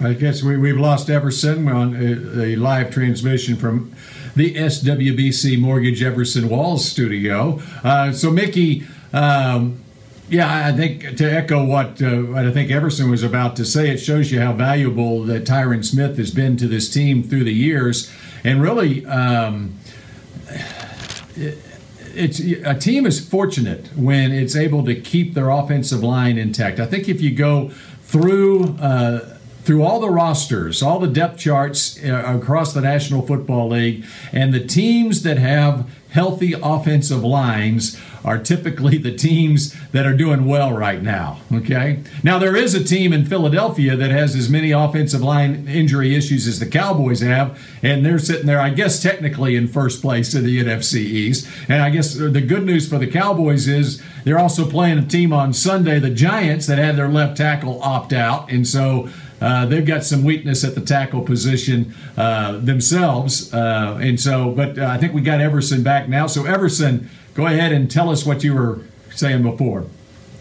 I 0.00 0.12
guess 0.12 0.44
we, 0.44 0.56
we've 0.56 0.78
lost 0.78 1.10
Everson 1.10 1.68
on 1.68 1.96
a, 1.96 2.40
a, 2.40 2.54
live 2.54 2.92
transmission 2.92 3.56
from 3.56 3.92
the 4.36 4.54
SWBC 4.54 5.58
Mortgage 5.58 6.04
Everson 6.04 6.48
Walls 6.48 6.88
studio. 6.88 7.60
Uh, 7.82 8.12
so, 8.12 8.30
Mickey, 8.30 8.84
um, 9.12 9.82
yeah, 10.28 10.68
I 10.68 10.70
think 10.70 11.16
to 11.16 11.24
echo 11.24 11.64
what, 11.64 12.00
uh, 12.00 12.18
what 12.18 12.46
I 12.46 12.52
think 12.52 12.70
Everson 12.70 13.10
was 13.10 13.24
about 13.24 13.56
to 13.56 13.64
say, 13.64 13.90
it 13.90 13.98
shows 13.98 14.30
you 14.30 14.40
how 14.40 14.52
valuable 14.52 15.24
that 15.24 15.44
Tyron 15.44 15.84
Smith 15.84 16.16
has 16.18 16.30
been 16.30 16.56
to 16.58 16.68
this 16.68 16.88
team 16.88 17.24
through 17.24 17.42
the 17.42 17.52
years. 17.52 18.08
And 18.44 18.62
really, 18.62 19.04
um, 19.06 19.76
it, 21.34 21.58
it's 22.16 22.40
a 22.40 22.74
team 22.74 23.06
is 23.06 23.26
fortunate 23.26 23.88
when 23.96 24.32
it's 24.32 24.56
able 24.56 24.84
to 24.84 24.94
keep 24.94 25.34
their 25.34 25.50
offensive 25.50 26.02
line 26.02 26.38
intact. 26.38 26.80
I 26.80 26.86
think 26.86 27.08
if 27.08 27.20
you 27.20 27.34
go 27.34 27.70
through 28.02 28.76
uh, 28.80 29.36
through 29.64 29.82
all 29.82 29.98
the 29.98 30.10
rosters, 30.10 30.82
all 30.82 30.98
the 30.98 31.08
depth 31.08 31.38
charts 31.38 32.02
uh, 32.04 32.22
across 32.26 32.74
the 32.74 32.82
National 32.82 33.22
Football 33.22 33.70
League, 33.70 34.04
and 34.30 34.52
the 34.52 34.64
teams 34.64 35.22
that 35.22 35.38
have 35.38 35.90
healthy 36.14 36.54
offensive 36.62 37.24
lines 37.24 38.00
are 38.24 38.38
typically 38.38 38.96
the 38.96 39.14
teams 39.14 39.74
that 39.90 40.06
are 40.06 40.16
doing 40.16 40.46
well 40.46 40.72
right 40.72 41.02
now. 41.02 41.40
Okay. 41.52 42.04
Now, 42.22 42.38
there 42.38 42.54
is 42.54 42.72
a 42.72 42.82
team 42.82 43.12
in 43.12 43.26
Philadelphia 43.26 43.96
that 43.96 44.12
has 44.12 44.36
as 44.36 44.48
many 44.48 44.70
offensive 44.70 45.20
line 45.20 45.66
injury 45.66 46.14
issues 46.14 46.46
as 46.46 46.60
the 46.60 46.66
Cowboys 46.66 47.20
have, 47.20 47.60
and 47.82 48.06
they're 48.06 48.20
sitting 48.20 48.46
there, 48.46 48.60
I 48.60 48.70
guess, 48.70 49.02
technically 49.02 49.56
in 49.56 49.66
first 49.66 50.00
place 50.00 50.34
in 50.34 50.44
the 50.44 50.64
NFC 50.64 51.00
East. 51.00 51.48
And 51.68 51.82
I 51.82 51.90
guess 51.90 52.14
the 52.14 52.40
good 52.40 52.64
news 52.64 52.88
for 52.88 52.96
the 52.96 53.08
Cowboys 53.08 53.66
is 53.66 54.00
they're 54.22 54.38
also 54.38 54.70
playing 54.70 54.98
a 54.98 55.06
team 55.06 55.32
on 55.32 55.52
Sunday, 55.52 55.98
the 55.98 56.10
Giants, 56.10 56.68
that 56.68 56.78
had 56.78 56.96
their 56.96 57.08
left 57.08 57.36
tackle 57.36 57.82
opt 57.82 58.12
out. 58.12 58.50
And 58.50 58.66
so 58.66 59.10
uh, 59.40 59.66
they've 59.66 59.86
got 59.86 60.04
some 60.04 60.24
weakness 60.24 60.64
at 60.64 60.74
the 60.74 60.80
tackle 60.80 61.22
position 61.22 61.94
uh, 62.16 62.58
themselves, 62.58 63.52
uh, 63.52 63.98
and 64.00 64.20
so. 64.20 64.50
But 64.50 64.78
uh, 64.78 64.86
I 64.86 64.98
think 64.98 65.12
we 65.12 65.20
got 65.20 65.40
Everson 65.40 65.82
back 65.82 66.08
now. 66.08 66.26
So 66.26 66.44
Everson, 66.44 67.10
go 67.34 67.46
ahead 67.46 67.72
and 67.72 67.90
tell 67.90 68.10
us 68.10 68.24
what 68.24 68.44
you 68.44 68.54
were 68.54 68.80
saying 69.10 69.42
before. 69.42 69.86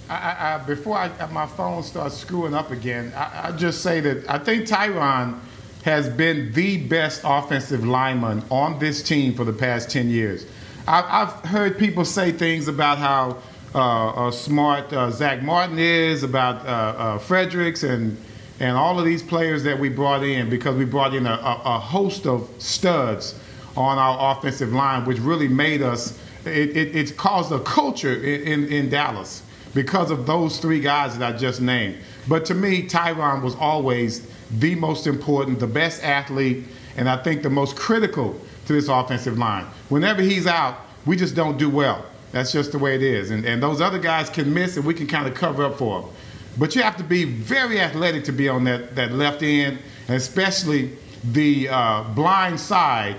I, 0.10 0.56
I, 0.56 0.58
before 0.66 0.98
I, 0.98 1.10
my 1.32 1.48
phone 1.48 1.82
starts 1.82 2.18
screwing 2.18 2.54
up 2.54 2.72
again, 2.72 3.14
I, 3.16 3.52
just 3.52 3.82
say 3.82 4.00
that 4.02 4.30
I 4.30 4.38
think 4.38 4.68
Tyron 4.68 5.40
has 5.84 6.08
been 6.10 6.52
the 6.54 6.78
best 6.78 7.22
offensive 7.24 7.86
lineman 7.86 8.44
on 8.50 8.80
this 8.80 9.02
team 9.02 9.34
for 9.34 9.44
the 9.44 9.54
past 9.54 9.90
10 9.90 10.10
years. 10.10 10.46
I, 10.88 11.26
have 11.26 11.50
heard 11.50 11.78
people 11.78 12.06
say 12.06 12.32
things 12.32 12.68
about 12.68 12.98
how 12.98 13.38
uh, 13.74 14.28
uh, 14.28 14.32
smart 14.32 14.92
uh, 14.94 15.10
Zack 15.10 15.42
Martin 15.42 15.80
is, 15.80 16.24
about 16.24 16.66
uh, 16.66 16.70
uh, 16.70 17.18
Fredericks 17.18 17.84
and 17.84 18.18
and 18.60 18.78
all 18.78 19.00
of 19.00 19.06
these 19.06 19.24
players 19.24 19.64
that 19.64 19.80
we 19.80 19.90
brought 19.90 20.24
in 20.24 20.50
because 20.50 20.76
we 20.76 20.86
brought 20.86 21.14
in 21.14 21.26
a, 21.26 21.32
a, 21.32 21.62
a 21.66 21.80
host 21.80 22.26
of 22.28 22.50
studs 22.60 23.40
on 23.76 23.98
our 23.98 24.38
offensive 24.38 24.72
line, 24.72 25.06
which 25.06 25.20
really 25.20 25.48
made 25.48 25.82
us. 25.82 26.20
It, 26.46 26.76
it, 26.76 26.96
it's 26.96 27.12
caused 27.12 27.52
a 27.52 27.60
culture 27.62 28.14
in, 28.16 28.42
in, 28.42 28.72
in 28.72 28.90
Dallas 28.90 29.44
because 29.74 30.12
of 30.12 30.28
those 30.28 30.60
three 30.60 30.80
guys 30.80 31.18
that 31.18 31.36
I 31.36 31.38
just 31.38 31.62
named. 31.62 31.98
But 32.28 32.46
to 32.46 32.54
me, 32.54 32.88
Tyron 32.88 33.42
was 33.42 33.56
always 33.56 34.28
the 34.60 34.76
most 34.76 35.08
important, 35.08 35.60
the 35.60 35.68
best 35.68 36.04
athlete, 36.04 36.66
and 36.98 37.10
I 37.10 37.22
think 37.24 37.42
the 37.42 37.50
most 37.50 37.76
critical 37.76 38.40
to 38.68 38.74
this 38.74 38.88
offensive 38.88 39.38
line. 39.38 39.66
Whenever 39.90 40.22
he's 40.22 40.46
out, 40.46 40.78
we 41.06 41.16
just 41.16 41.36
don't 41.36 41.58
do 41.58 41.70
well. 41.70 42.06
That's 42.32 42.52
just 42.52 42.72
the 42.72 42.80
way 42.80 42.96
it 42.96 43.04
is. 43.04 43.32
And, 43.32 43.46
and 43.46 43.62
those 43.62 43.82
other 43.82 44.00
guys 44.00 44.30
can 44.30 44.54
miss, 44.54 44.78
and 44.78 44.86
we 44.86 44.94
can 44.94 45.08
kind 45.08 45.28
of 45.28 45.34
cover 45.34 45.66
up 45.66 45.78
for 45.78 46.02
them. 46.02 46.10
But 46.58 46.76
you 46.76 46.84
have 46.84 46.98
to 46.98 47.04
be 47.04 47.26
very 47.26 47.80
athletic 47.80 48.24
to 48.26 48.32
be 48.32 48.48
on 48.48 48.64
that, 48.66 48.96
that 48.96 49.12
left 49.12 49.42
end, 49.42 49.80
especially 50.08 50.92
the 51.32 51.70
uh, 51.70 52.04
blind 52.16 52.60
side 52.60 53.16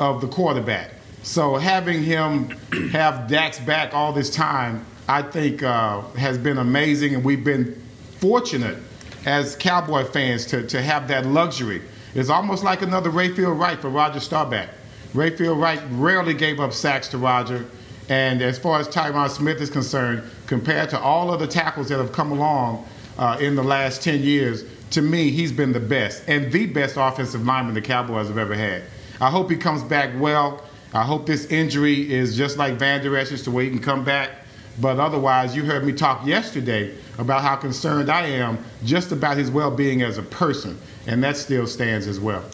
of 0.00 0.20
the 0.20 0.28
quarterback. 0.28 0.92
So 1.22 1.56
having 1.56 2.02
him 2.02 2.50
have 2.90 3.28
Dax 3.28 3.60
back 3.60 3.94
all 3.94 4.12
this 4.12 4.30
time, 4.30 4.84
I 5.08 5.22
think 5.22 5.62
uh, 5.62 6.00
has 6.12 6.38
been 6.38 6.58
amazing, 6.58 7.14
and 7.14 7.24
we've 7.24 7.44
been 7.44 7.80
fortunate 8.18 8.78
as 9.26 9.54
Cowboy 9.56 10.04
fans 10.04 10.46
to, 10.46 10.66
to 10.66 10.82
have 10.82 11.06
that 11.08 11.26
luxury. 11.26 11.82
It's 12.14 12.30
almost 12.30 12.64
like 12.64 12.82
another 12.82 13.10
Rayfield 13.10 13.58
Wright 13.58 13.80
for 13.80 13.88
Roger 13.88 14.20
Staubach. 14.20 14.68
Rayfield 15.14 15.60
Wright 15.60 15.80
rarely 15.92 16.34
gave 16.34 16.58
up 16.58 16.72
sacks 16.72 17.08
to 17.08 17.18
Roger. 17.18 17.64
And 18.12 18.42
as 18.42 18.58
far 18.58 18.78
as 18.78 18.88
Tyron 18.88 19.30
Smith 19.30 19.58
is 19.62 19.70
concerned, 19.70 20.22
compared 20.46 20.90
to 20.90 21.00
all 21.00 21.32
of 21.32 21.40
the 21.40 21.46
tackles 21.46 21.88
that 21.88 21.96
have 21.96 22.12
come 22.12 22.30
along 22.30 22.86
uh, 23.16 23.38
in 23.40 23.56
the 23.56 23.62
last 23.62 24.02
10 24.02 24.22
years, 24.22 24.64
to 24.90 25.00
me, 25.00 25.30
he's 25.30 25.50
been 25.50 25.72
the 25.72 25.80
best 25.80 26.22
and 26.28 26.52
the 26.52 26.66
best 26.66 26.96
offensive 26.98 27.46
lineman 27.46 27.72
the 27.72 27.80
Cowboys 27.80 28.28
have 28.28 28.36
ever 28.36 28.54
had. 28.54 28.82
I 29.18 29.30
hope 29.30 29.50
he 29.50 29.56
comes 29.56 29.82
back 29.82 30.10
well. 30.20 30.62
I 30.92 31.04
hope 31.04 31.24
this 31.24 31.46
injury 31.46 32.12
is 32.12 32.36
just 32.36 32.58
like 32.58 32.74
Vander 32.74 33.16
Esch's 33.16 33.44
to 33.44 33.50
where 33.50 33.64
he 33.64 33.70
can 33.70 33.78
come 33.78 34.04
back. 34.04 34.30
But 34.78 35.00
otherwise, 35.00 35.56
you 35.56 35.64
heard 35.64 35.82
me 35.82 35.94
talk 35.94 36.26
yesterday 36.26 36.94
about 37.16 37.40
how 37.40 37.56
concerned 37.56 38.10
I 38.10 38.26
am 38.26 38.62
just 38.84 39.12
about 39.12 39.38
his 39.38 39.50
well 39.50 39.70
being 39.70 40.02
as 40.02 40.18
a 40.18 40.22
person, 40.22 40.78
and 41.06 41.24
that 41.24 41.38
still 41.38 41.66
stands 41.66 42.06
as 42.06 42.20
well. 42.20 42.44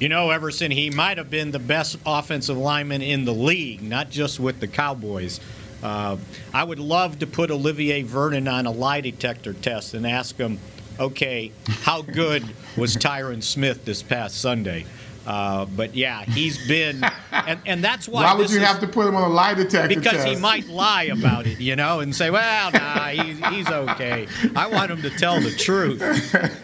You 0.00 0.08
know, 0.08 0.30
Everson, 0.30 0.72
he 0.72 0.90
might 0.90 1.18
have 1.18 1.30
been 1.30 1.52
the 1.52 1.60
best 1.60 1.98
offensive 2.04 2.56
lineman 2.56 3.00
in 3.00 3.24
the 3.24 3.32
league, 3.32 3.80
not 3.80 4.10
just 4.10 4.40
with 4.40 4.58
the 4.58 4.66
Cowboys. 4.66 5.38
Uh, 5.84 6.16
I 6.52 6.64
would 6.64 6.80
love 6.80 7.20
to 7.20 7.28
put 7.28 7.52
Olivier 7.52 8.02
Vernon 8.02 8.48
on 8.48 8.66
a 8.66 8.72
lie 8.72 9.00
detector 9.00 9.52
test 9.52 9.94
and 9.94 10.04
ask 10.04 10.36
him, 10.36 10.58
okay, 10.98 11.52
how 11.82 12.02
good 12.02 12.42
was 12.76 12.96
Tyron 12.96 13.42
Smith 13.42 13.84
this 13.84 14.02
past 14.02 14.40
Sunday? 14.40 14.84
Uh, 15.26 15.64
but 15.64 15.94
yeah, 15.94 16.22
he's 16.24 16.66
been, 16.68 17.02
and, 17.32 17.60
and 17.66 17.84
that's 17.84 18.06
why. 18.06 18.24
Why 18.24 18.34
would 18.34 18.50
you 18.50 18.60
is, 18.60 18.66
have 18.66 18.80
to 18.80 18.86
put 18.86 19.06
him 19.06 19.16
on 19.16 19.30
a 19.30 19.32
lie 19.32 19.54
detector 19.54 19.88
Because 19.88 20.24
test? 20.24 20.28
he 20.28 20.36
might 20.36 20.66
lie 20.68 21.04
about 21.04 21.46
it, 21.46 21.60
you 21.60 21.76
know, 21.76 22.00
and 22.00 22.14
say, 22.14 22.30
"Well, 22.30 22.70
nah, 22.72 23.08
he's, 23.08 23.38
he's 23.46 23.68
okay." 23.68 24.26
I 24.54 24.66
want 24.66 24.90
him 24.90 25.02
to 25.02 25.10
tell 25.10 25.40
the 25.40 25.50
truth. 25.50 26.02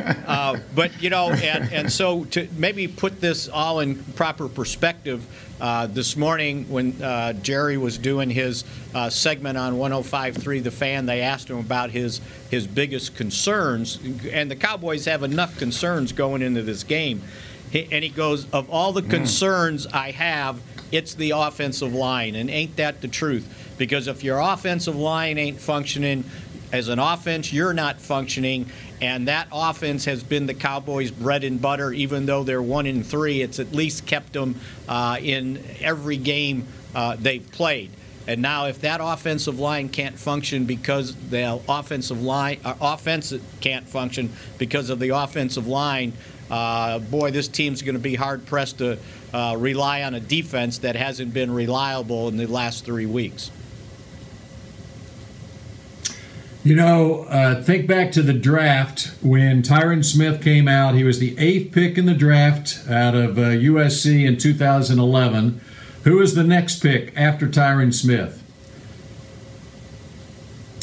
Uh, 0.31 0.59
but 0.77 1.03
you 1.03 1.11
know, 1.11 1.31
and 1.31 1.73
and 1.73 1.93
so 1.93 2.25
to 2.27 2.47
maybe 2.57 2.87
put 2.87 3.21
this 3.21 3.49
all 3.49 3.81
in 3.81 3.97
proper 4.15 4.49
perspective. 4.49 5.27
Uh, 5.61 5.87
this 5.87 6.17
morning, 6.17 6.65
when 6.71 7.03
uh, 7.03 7.35
Jerry 7.35 7.77
was 7.77 7.99
doing 7.99 8.31
his 8.31 8.65
uh, 8.95 9.11
segment 9.11 9.59
on 9.59 9.75
105.3 9.75 10.63
The 10.63 10.71
Fan, 10.71 11.05
they 11.05 11.21
asked 11.21 11.51
him 11.51 11.59
about 11.59 11.91
his 11.91 12.23
his 12.51 12.67
biggest 12.67 13.15
concerns, 13.15 13.99
and 14.33 14.51
the 14.51 14.57
Cowboys 14.57 15.05
have 15.05 15.23
enough 15.23 15.59
concerns 15.59 16.13
going 16.13 16.41
into 16.41 16.63
this 16.63 16.83
game 16.83 17.23
and 17.73 18.05
he 18.05 18.11
goes, 18.11 18.51
Of 18.53 18.71
all 18.71 18.93
the 18.93 19.03
concerns 19.03 19.87
I 19.87 20.11
have, 20.11 20.61
it's 20.93 21.15
the 21.15 21.31
offensive 21.31 21.95
line. 21.95 22.35
And 22.35 22.51
ain't 22.51 22.77
that 22.77 23.01
the 23.01 23.09
truth? 23.09 23.75
Because 23.79 24.09
if 24.09 24.25
your 24.25 24.39
offensive 24.41 24.97
line 24.97 25.39
ain't 25.39 25.61
functioning, 25.61 26.25
as 26.73 26.89
an 26.89 26.99
offense, 26.99 27.53
you're 27.53 27.73
not 27.73 28.01
functioning. 28.01 28.67
and 29.01 29.29
that 29.29 29.49
offense 29.51 30.05
has 30.05 30.23
been 30.23 30.47
the 30.47 30.55
Cowboys' 30.55 31.11
bread 31.11 31.43
and 31.43 31.61
butter. 31.61 31.93
Even 31.93 32.27
though 32.27 32.45
they're 32.45 32.63
one 32.63 32.87
in 32.87 33.03
three, 33.03 33.41
it's 33.41 33.59
at 33.59 33.73
least 33.73 34.07
kept 34.07 34.35
them 34.35 34.61
uh, 34.89 35.17
in 35.21 35.65
every 35.81 36.19
game 36.19 36.67
uh, 36.95 37.17
they've 37.19 37.51
played. 37.51 37.91
And 38.27 38.43
now, 38.43 38.67
if 38.67 38.83
that 38.83 39.01
offensive 39.03 39.59
line 39.59 39.89
can't 39.89 40.19
function 40.19 40.67
because 40.67 41.17
the 41.31 41.61
offensive 41.67 42.23
line, 42.23 42.61
uh, 42.65 42.75
offense 42.81 43.35
can't 43.61 43.89
function 43.89 44.31
because 44.59 44.91
of 44.91 44.99
the 44.99 45.09
offensive 45.09 45.67
line, 45.67 46.13
uh, 46.51 46.99
boy, 46.99 47.31
this 47.31 47.49
team's 47.49 47.83
going 47.83 47.95
to 47.95 48.01
be 48.01 48.15
hard 48.15 48.45
pressed 48.47 48.79
to 48.79 48.99
uh, 49.33 49.55
rely 49.59 50.03
on 50.03 50.15
a 50.15 50.21
defense 50.21 50.79
that 50.79 50.97
hasn't 50.97 51.33
been 51.33 51.53
reliable 51.53 52.29
in 52.29 52.37
the 52.37 52.47
last 52.47 52.85
three 52.85 53.07
weeks. 53.07 53.51
You 56.63 56.75
know, 56.77 57.25
uh, 57.25 57.63
think 57.63 57.87
back 57.87 58.13
to 58.13 58.23
the 58.23 58.35
draft 58.35 59.13
when 59.23 59.63
Tyron 59.63 60.05
Smith 60.05 60.43
came 60.43 60.69
out. 60.69 60.95
He 60.95 61.05
was 61.05 61.19
the 61.19 61.35
eighth 61.39 61.73
pick 61.73 61.97
in 61.97 62.05
the 62.05 62.15
draft 62.15 62.81
out 62.89 63.15
of 63.15 63.39
uh, 63.39 63.43
USC 63.43 64.27
in 64.27 64.37
2011. 64.37 65.61
Who 66.05 66.17
was 66.17 66.35
the 66.35 66.45
next 66.45 66.83
pick 66.83 67.17
after 67.17 67.49
Tyron 67.49 67.95
Smith? 67.95 68.43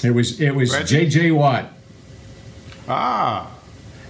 It 0.04 0.12
was 0.12 0.40
it 0.40 0.56
was 0.56 0.72
J.J. 0.86 1.32
Watt. 1.32 1.72
Ah. 2.88 3.57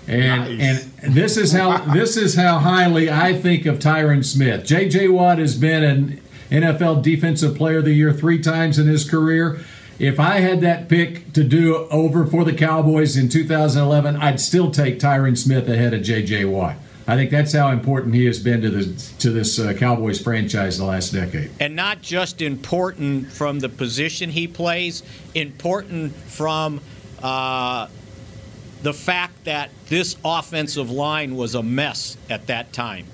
And 0.07 0.59
nice. 0.59 0.89
and 1.03 1.13
this 1.13 1.37
is 1.37 1.51
how 1.51 1.77
this 1.93 2.17
is 2.17 2.35
how 2.35 2.59
highly 2.59 3.09
I 3.09 3.33
think 3.33 3.65
of 3.65 3.79
Tyron 3.79 4.23
Smith. 4.23 4.65
J.J. 4.65 5.09
Watt 5.09 5.37
has 5.39 5.55
been 5.55 5.83
an 5.83 6.21
NFL 6.49 7.03
Defensive 7.03 7.55
Player 7.55 7.79
of 7.79 7.85
the 7.85 7.93
Year 7.93 8.13
three 8.13 8.39
times 8.39 8.79
in 8.79 8.87
his 8.87 9.09
career. 9.09 9.59
If 9.99 10.19
I 10.19 10.39
had 10.39 10.61
that 10.61 10.87
pick 10.89 11.33
to 11.33 11.43
do 11.43 11.87
over 11.89 12.25
for 12.25 12.45
the 12.45 12.53
Cowboys 12.53 13.17
in 13.17 13.29
2011, 13.29 14.15
I'd 14.17 14.39
still 14.39 14.69
take 14.69 14.99
Tyron 14.99 15.35
Smith 15.35 15.67
ahead 15.67 15.93
of 15.93 16.03
J.J. 16.03 16.45
Watt. 16.45 16.75
I 17.09 17.15
think 17.15 17.31
that's 17.31 17.53
how 17.53 17.69
important 17.71 18.13
he 18.13 18.25
has 18.25 18.37
been 18.37 18.61
to 18.61 18.69
this 18.69 19.13
to 19.13 19.31
this 19.31 19.59
uh, 19.59 19.73
Cowboys 19.73 20.21
franchise 20.21 20.77
the 20.77 20.83
last 20.85 21.13
decade. 21.13 21.49
And 21.59 21.75
not 21.75 22.01
just 22.01 22.41
important 22.41 23.31
from 23.31 23.59
the 23.59 23.69
position 23.69 24.29
he 24.29 24.45
plays, 24.47 25.03
important 25.33 26.13
from 26.13 26.81
uh, 27.23 27.87
the 28.83 28.93
fact 28.93 29.45
that 29.45 29.69
this 29.87 30.15
offensive 30.23 30.89
line 30.89 31.35
was 31.35 31.55
a 31.55 31.63
mess 31.63 32.17
at 32.29 32.47
that 32.47 32.73
time, 32.73 33.05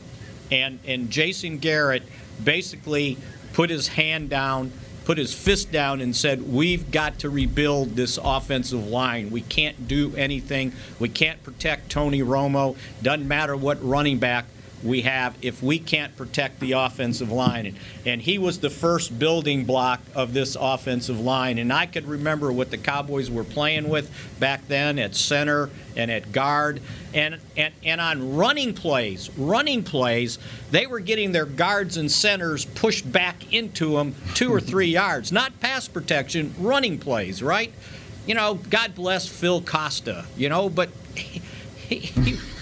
and 0.52 0.80
and 0.86 1.10
Jason 1.10 1.58
Garrett 1.58 2.04
basically 2.44 3.18
put 3.54 3.70
his 3.70 3.88
hand 3.88 4.30
down 4.30 4.72
put 5.06 5.18
his 5.18 5.34
fist 5.34 5.72
down 5.72 6.02
and 6.02 6.16
said, 6.16 6.42
We've 6.42 6.90
got 6.92 7.20
to 7.20 7.30
rebuild 7.30 7.96
this 7.96 8.18
offensive 8.22 8.88
line. 8.88 9.32
We 9.32 9.42
can't 9.42 9.88
do 9.88 10.16
anything. 10.16 10.74
We 11.00 11.10
can't 11.10 11.42
protect 11.44 11.90
Tony 11.90 12.22
Romo. 12.22 12.78
Doesn't 13.02 13.28
matter 13.28 13.56
what 13.56 13.84
running 13.86 14.20
back 14.20 14.46
we 14.84 15.02
have 15.02 15.36
if 15.42 15.64
we 15.64 15.80
can't 15.80 16.16
protect 16.16 16.60
the 16.60 16.74
offensive 16.74 17.32
line. 17.32 17.68
And, 17.68 17.78
and, 18.06 18.22
he 18.22 18.38
was 18.38 18.60
the 18.60 18.70
first 18.70 19.18
building 19.18 19.66
block 19.66 20.02
of 20.14 20.34
this 20.34 20.56
offensive 20.60 21.20
line. 21.20 21.58
And 21.58 21.72
I 21.72 21.86
could 21.86 22.08
remember 22.08 22.52
what 22.52 22.72
the 22.72 22.78
Cowboys 22.78 23.30
were 23.30 23.44
playing 23.44 23.90
with 23.90 24.12
back 24.40 24.68
then 24.68 25.00
at 25.00 25.16
center 25.16 25.70
and 25.96 26.12
at 26.12 26.32
guard. 26.32 26.82
And, 27.14 27.40
and, 27.58 27.74
and 27.84 28.02
on 28.02 28.36
running 28.36 28.74
plays, 28.74 29.30
running 29.38 29.84
plays, 29.84 30.40
they 30.72 30.88
were 30.88 31.00
getting 31.00 31.32
their 31.32 31.46
guards 31.46 31.98
and 31.98 32.12
centers 32.12 32.66
pushed 32.66 33.10
back 33.12 33.54
into 33.54 33.94
them 33.94 34.16
two 34.34 34.54
or 34.54 34.60
three 34.60 34.88
yards. 34.94 35.32
Not 35.32 35.60
pass 35.60 35.88
protection, 35.88 36.54
running 36.58 37.00
plays, 37.00 37.44
right? 37.44 37.74
You 38.26 38.36
know, 38.36 38.56
God 38.56 38.96
bless 38.96 39.28
Phil 39.28 39.62
Costa, 39.62 40.26
you 40.38 40.50
know, 40.50 40.70
but. 40.70 40.90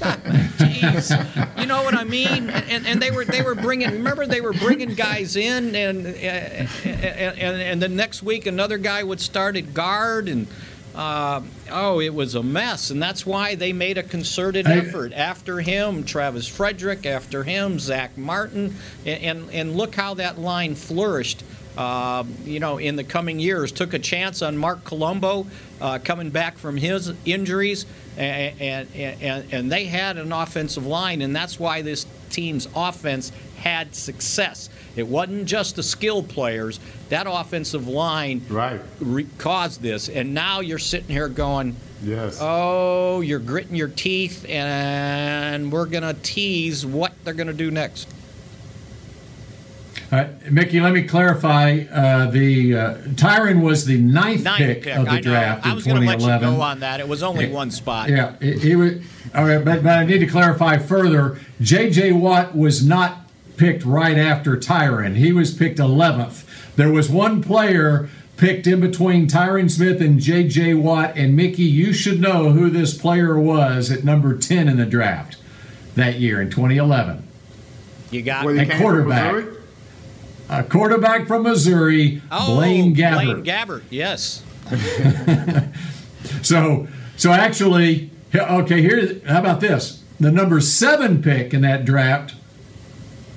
Jeez, 0.02 1.60
you 1.60 1.66
know 1.68 1.84
what 1.84 1.94
I 1.94 2.04
mean? 2.04 2.50
And, 2.50 2.88
and 2.88 3.02
they 3.02 3.12
were 3.12 3.26
they 3.26 3.42
were 3.42 3.56
bringing. 3.56 3.92
Remember, 3.92 4.26
they 4.26 4.42
were 4.42 4.54
bringing 4.54 4.96
guys 4.96 5.36
in, 5.36 5.76
and 5.76 6.08
and, 6.08 6.70
and, 6.86 7.62
and 7.62 7.82
the 7.82 7.90
next 7.90 8.24
week 8.24 8.48
another 8.48 8.78
guy 8.78 9.04
would 9.04 9.22
start 9.22 9.56
at 9.56 9.74
guard, 9.74 10.28
and 10.28 10.48
uh, 10.96 11.42
oh, 11.70 12.02
it 12.02 12.14
was 12.14 12.36
a 12.36 12.44
mess. 12.44 12.90
And 12.90 13.02
that's 13.02 13.26
why 13.26 13.56
they 13.56 13.74
made 13.74 13.98
a 13.98 14.04
concerted 14.04 14.68
effort. 14.68 15.14
After 15.14 15.60
him, 15.60 16.04
Travis 16.04 16.48
Frederick. 16.48 17.06
After 17.06 17.44
him, 17.44 17.80
Zack 17.80 18.18
Martin, 18.18 18.76
and 19.06 19.24
and, 19.24 19.52
and 19.52 19.76
look 19.76 19.96
how 19.96 20.16
that 20.16 20.40
line 20.40 20.76
flourished. 20.76 21.44
Uh, 21.78 22.26
you 22.44 22.60
know, 22.60 22.80
in 22.80 22.98
the 22.98 23.04
coming 23.04 23.40
years, 23.40 23.72
took 23.72 23.94
a 23.94 24.00
chance 24.00 24.42
on 24.42 24.58
Marc 24.58 24.84
Colombo 24.84 25.48
uh, 25.80 26.00
coming 26.04 26.30
back 26.30 26.58
from 26.58 26.76
his 26.76 27.14
injuries, 27.24 27.86
and, 28.18 28.62
and, 28.62 28.88
and, 28.96 29.54
and 29.54 29.72
they 29.72 29.86
had 29.86 30.18
an 30.18 30.32
offensive 30.32 30.86
line, 30.86 31.22
and 31.22 31.36
that's 31.36 31.60
why 31.60 31.82
this 31.82 32.06
team's 32.30 32.68
offense 32.76 33.32
had 33.58 33.94
success. 33.96 34.70
It 34.96 35.08
wasn't 35.08 35.46
just 35.46 35.76
the 35.76 35.84
skilled 35.84 36.30
players. 36.30 36.80
That 37.10 37.28
offensive 37.30 37.88
line 37.88 38.42
right. 38.50 38.82
re- 39.00 39.28
caused 39.38 39.82
this. 39.82 40.10
And 40.10 40.34
now 40.34 40.60
you're 40.60 40.80
sitting 40.80 41.10
here 41.10 41.30
going, 41.30 41.76
yes. 42.04 42.40
oh, 42.42 43.22
you're 43.22 43.40
gritting 43.40 43.76
your 43.76 43.88
teeth, 43.88 44.46
and 44.50 45.72
we're 45.72 45.86
going 45.86 46.04
to 46.04 46.16
tease 46.22 46.86
what 46.86 47.14
they're 47.24 47.34
going 47.34 47.48
to 47.48 47.54
do 47.54 47.72
next. 47.72 48.08
Uh, 50.12 50.28
Mickey, 50.50 50.82
let 50.82 50.92
me 50.94 51.04
clarify. 51.04 51.86
Uh, 51.90 52.30
the 52.30 52.76
uh, 52.76 52.94
Tyron 53.16 53.62
was 53.62 53.86
the 53.86 53.98
ninth, 53.98 54.44
ninth 54.44 54.58
pick, 54.58 54.84
pick, 54.84 54.96
of 54.98 55.06
the 55.06 55.12
I 55.12 55.22
draft 55.22 55.66
I 55.66 55.70
in 55.70 55.76
was 55.76 55.86
going 55.86 56.02
to 56.02 56.08
let 56.08 56.20
you 56.20 56.28
go 56.40 56.60
on 56.62 56.82
that. 56.82 57.00
It 57.00 57.08
was 57.08 57.24
only 57.24 57.46
Yeah. 57.48 57.54
one 57.54 57.72
spot. 57.72 58.10
Yeah, 58.10 58.36
he, 58.42 58.52
he 58.60 58.76
was. 58.76 58.96
All 59.34 59.46
right, 59.46 59.64
but, 59.64 59.84
but 59.84 60.00
I 60.00 60.04
need 60.06 60.20
to 60.20 60.28
clarify 60.28 60.78
further. 60.78 61.40
J.J. 61.62 62.12
Watt 62.12 62.54
was 62.58 62.86
not 62.86 63.20
picked 63.56 63.86
right 63.86 64.18
after 64.18 64.58
Tyron. 64.58 65.16
He 65.16 65.32
was 65.32 65.54
picked 65.54 65.80
11th. 65.80 66.44
There 66.76 66.92
was 66.92 67.10
one 67.10 67.42
player 67.42 68.10
picked 68.36 68.68
in 68.68 68.82
between 68.82 69.28
Tyron 69.28 69.72
Smith 69.72 70.02
and 70.02 70.20
J.J. 70.20 70.74
Watt. 70.74 71.16
And 71.16 71.38
Mickey, 71.38 71.64
you 71.64 71.94
should 71.94 72.20
know 72.20 72.50
who 72.52 72.70
this 72.70 72.98
player 72.98 73.40
was 73.40 73.90
at 73.90 74.04
number 74.04 74.38
10 74.38 74.68
in 74.68 74.76
the 74.76 74.86
draft 74.86 75.38
that 75.96 76.20
year 76.20 76.42
in 76.42 76.50
2011. 76.50 77.26
You 78.10 78.22
got 78.24 78.44
Well, 78.44 78.56
A 78.56 78.66
came 78.66 78.68
from 78.72 78.80
quarterback. 78.82 79.46
A 80.52 80.64
quarterback 80.64 81.28
from 81.28 81.44
Missouri, 81.44 82.22
oh, 82.32 82.56
Blaine 82.56 82.96
Gabbert. 82.96 83.44
Blaine 83.44 83.44
Gabbert, 83.44 83.84
yes. 83.90 84.44
So, 86.42 86.88
so 87.18 87.32
actually, 87.32 88.10
okay. 88.34 88.82
Here, 88.82 89.22
how 89.28 89.40
about 89.40 89.60
this? 89.60 90.04
The 90.20 90.32
number 90.32 90.60
seven 90.62 91.22
pick 91.22 91.54
in 91.54 91.62
that 91.62 91.86
draft 91.86 92.36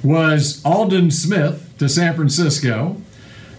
was 0.03 0.63
Aldon 0.65 1.11
Smith 1.11 1.73
to 1.79 1.89
San 1.89 2.15
Francisco. 2.15 3.01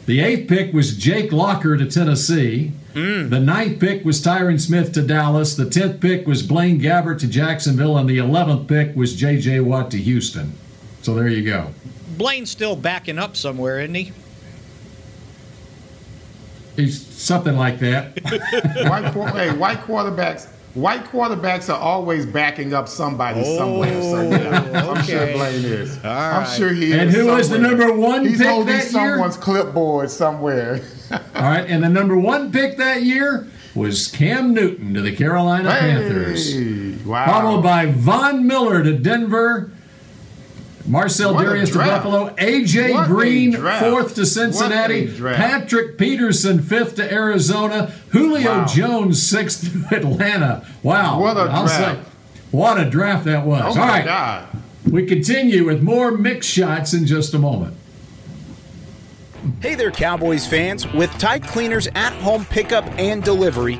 The 0.06 0.20
eighth 0.20 0.48
pick 0.48 0.74
was 0.74 0.96
Jake 0.96 1.32
Locker 1.32 1.78
to 1.78 1.90
Tennessee. 1.90 2.72
Hmm. 2.94 3.30
The 3.30 3.40
ninth 3.40 3.80
pick 3.80 4.06
was 4.06 4.22
Tyron 4.22 4.62
Smith 4.62 4.92
to 4.94 5.02
Dallas. 5.02 5.56
The 5.56 5.70
tenth 5.70 6.00
pick 6.00 6.28
was 6.28 6.44
Blaine 6.44 6.80
Gabbert 6.80 7.20
to 7.20 7.28
Jacksonville, 7.28 7.98
and 7.98 8.08
the 8.08 8.20
eleventh 8.20 8.68
pick 8.68 8.96
was 8.96 9.16
J.J. 9.16 9.62
Watt 9.62 9.90
to 9.92 9.98
Houston. 9.98 10.54
So 11.02 11.16
there 11.16 11.28
you 11.28 11.44
go. 11.44 11.72
Blaine's 12.18 12.52
still 12.52 12.76
backing 12.76 13.18
up 13.18 13.36
somewhere, 13.36 13.80
isn't 13.80 13.96
he? 13.96 14.12
He's 16.76 17.06
something 17.06 17.56
like 17.56 17.80
that. 17.80 18.22
white, 18.90 19.14
hey, 19.34 19.56
white 19.58 19.80
quarterbacks. 19.80 20.48
White 20.74 21.06
quarterbacks 21.06 21.74
are 21.74 21.80
always 21.80 22.26
backing 22.26 22.74
up 22.74 22.90
somebody 22.90 23.42
oh, 23.46 23.58
somewhere. 23.58 24.02
So 24.02 24.30
yeah, 24.30 24.90
I'm 24.90 25.04
sure. 25.06 25.32
Blaine 25.32 25.64
is. 25.64 25.98
All 26.04 26.12
I'm 26.12 26.44
right. 26.44 26.58
sure 26.58 26.74
he 26.74 26.92
is. 26.92 27.00
And 27.00 27.10
who 27.12 27.28
was 27.28 27.50
the 27.50 27.58
number 27.58 27.94
one 27.94 28.26
He's 28.26 28.40
pick 28.40 28.48
holding 28.48 28.76
that 28.76 28.84
year? 28.84 28.92
someone's 28.92 29.38
clipboard 29.38 30.10
somewhere. 30.10 30.82
All 31.12 31.20
right, 31.44 31.66
and 31.66 31.82
the 31.82 31.88
number 31.88 32.18
one 32.18 32.52
pick 32.52 32.76
that 32.76 33.04
year 33.04 33.48
was 33.74 34.08
Cam 34.08 34.54
Newton 34.54 34.94
to 34.94 35.02
the 35.02 35.16
Carolina 35.16 35.70
Panthers. 35.70 36.54
Hey, 36.54 36.96
wow. 37.06 37.26
followed 37.26 37.62
by 37.62 37.86
Von 37.86 38.46
Miller 38.46 38.84
to 38.84 38.98
Denver, 38.98 39.72
Marcell 40.88 41.34
What 41.34 41.46
Dareus 41.48 41.72
to. 41.72 41.80
Buffalo, 41.80 42.30
AJ 42.36 42.94
What 42.94 43.08
Green 43.08 43.54
fourth 43.54 44.16
to 44.16 44.26
Cincinnati. 44.26 45.08
Patrick 45.20 45.98
Peterson 45.98 46.62
fifth 46.62 46.96
to 46.98 47.12
Arizona, 47.12 47.92
Julio 48.10 48.46
Wow. 48.60 48.66
Jones 48.66 49.22
sixth 49.28 49.72
to 49.90 49.96
Atlanta. 49.96 50.66
Wow, 50.84 51.20
What 51.20 51.38
a 51.38 51.42
I'll 51.42 51.66
draft. 51.66 52.06
say, 52.06 52.12
what 52.52 52.80
a 52.80 52.90
draft 52.90 53.26
that 53.26 53.46
was. 53.46 53.64
Oh 53.64 53.68
All 53.70 53.76
my 53.88 53.88
right, 53.88 54.06
God. 54.06 54.48
we 54.90 55.06
continue 55.08 55.66
with 55.66 55.82
more 55.82 56.12
mixed 56.12 56.50
shots 56.52 56.94
in 56.94 57.06
just 57.08 57.34
a 57.34 57.40
moment. 57.40 57.76
Hey 59.62 59.76
there, 59.76 59.92
Cowboys 59.92 60.48
fans. 60.48 60.92
With 60.94 61.12
Tide 61.20 61.44
Cleaners 61.44 61.88
at 61.96 62.14
home 62.14 62.46
pickup 62.46 62.86
and 63.00 63.24
delivery, 63.24 63.80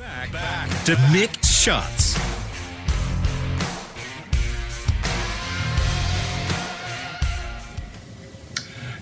Back, 0.00 0.32
back 0.32 0.84
to 0.84 0.96
mixed 1.12 1.62
shots. 1.62 2.18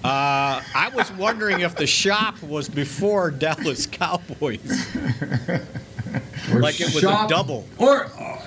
Uh, 0.04 0.62
I 0.76 0.90
was 0.94 1.12
wondering 1.14 1.62
if 1.62 1.76
the 1.76 1.88
shop 1.88 2.44
was 2.44 2.68
before 2.70 3.32
Dallas 3.32 3.88
Cowboys. 3.88 4.86
Like 6.54 6.80
it 6.80 6.94
was 6.94 7.04
a 7.04 7.26
double. 7.28 7.66
Or 7.80 8.06
uh, 8.06 8.42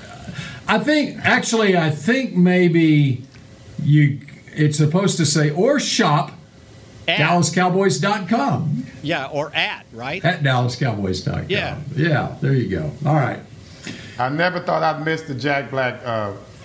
I 0.68 0.78
think 0.78 1.18
actually 1.24 1.76
I 1.76 1.90
think 1.90 2.34
maybe 2.36 3.22
you 3.82 4.20
it's 4.54 4.76
supposed 4.76 5.16
to 5.18 5.24
say 5.26 5.50
or 5.50 5.80
shop 5.80 6.32
At, 7.06 7.18
dallascowboys.com 7.20 8.84
Yeah, 9.02 9.26
or 9.26 9.54
at, 9.54 9.86
right? 9.92 10.22
at 10.24 10.42
dallascowboys.com. 10.42 11.46
Yeah. 11.48 11.78
Yeah, 11.96 12.36
there 12.40 12.52
you 12.52 12.68
go. 12.68 12.90
All 13.06 13.14
right. 13.14 13.40
I 14.18 14.28
never 14.28 14.60
thought 14.60 14.82
I'd 14.82 15.04
miss 15.04 15.22
the 15.22 15.34
Jack 15.34 15.70
Black 15.70 16.00
uh. 16.04 16.32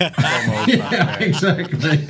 Yeah, 0.66 1.18
exactly. 1.20 1.96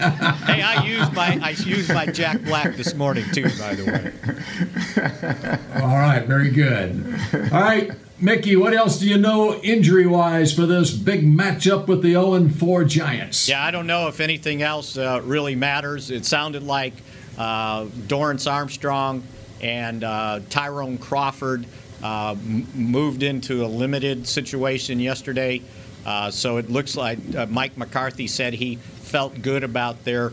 Hey, 0.46 0.62
I 0.62 0.82
used 0.84 1.12
my 1.12 1.38
I 1.42 1.50
used 1.50 1.92
my 1.92 2.06
Jack 2.06 2.42
Black 2.42 2.74
this 2.76 2.94
morning 2.94 3.24
too, 3.32 3.44
by 3.58 3.74
the 3.74 3.84
way. 3.84 5.82
All 5.82 5.88
right, 5.96 6.24
very 6.26 6.50
good. 6.50 7.04
All 7.52 7.60
right, 7.60 7.90
Mickey, 8.20 8.54
what 8.54 8.72
else 8.74 9.00
do 9.00 9.08
you 9.08 9.18
know 9.18 9.54
injury 9.54 10.06
wise 10.06 10.54
for 10.54 10.66
this 10.66 10.92
big 10.92 11.24
matchup 11.24 11.88
with 11.88 12.00
the 12.00 12.12
0 12.12 12.48
4 12.48 12.84
Giants? 12.84 13.48
Yeah, 13.48 13.62
I 13.62 13.72
don't 13.72 13.88
know 13.88 14.06
if 14.06 14.20
anything 14.20 14.62
else 14.62 14.96
uh, 14.96 15.20
really 15.24 15.56
matters. 15.56 16.12
It 16.12 16.24
sounded 16.24 16.62
like 16.62 16.94
uh, 17.36 17.86
Dorance 17.86 18.50
Armstrong 18.50 19.24
and 19.60 20.04
uh, 20.04 20.40
Tyrone 20.48 20.96
Crawford 20.98 21.66
uh, 22.04 22.36
m- 22.38 22.68
moved 22.74 23.24
into 23.24 23.64
a 23.64 23.66
limited 23.66 24.28
situation 24.28 25.00
yesterday. 25.00 25.60
Uh, 26.06 26.30
so 26.30 26.58
it 26.58 26.70
looks 26.70 26.96
like 26.96 27.18
uh, 27.34 27.46
Mike 27.46 27.76
McCarthy 27.76 28.28
said 28.28 28.52
he 28.54 28.76
felt 28.76 29.42
good 29.42 29.64
about 29.64 30.04
their 30.04 30.32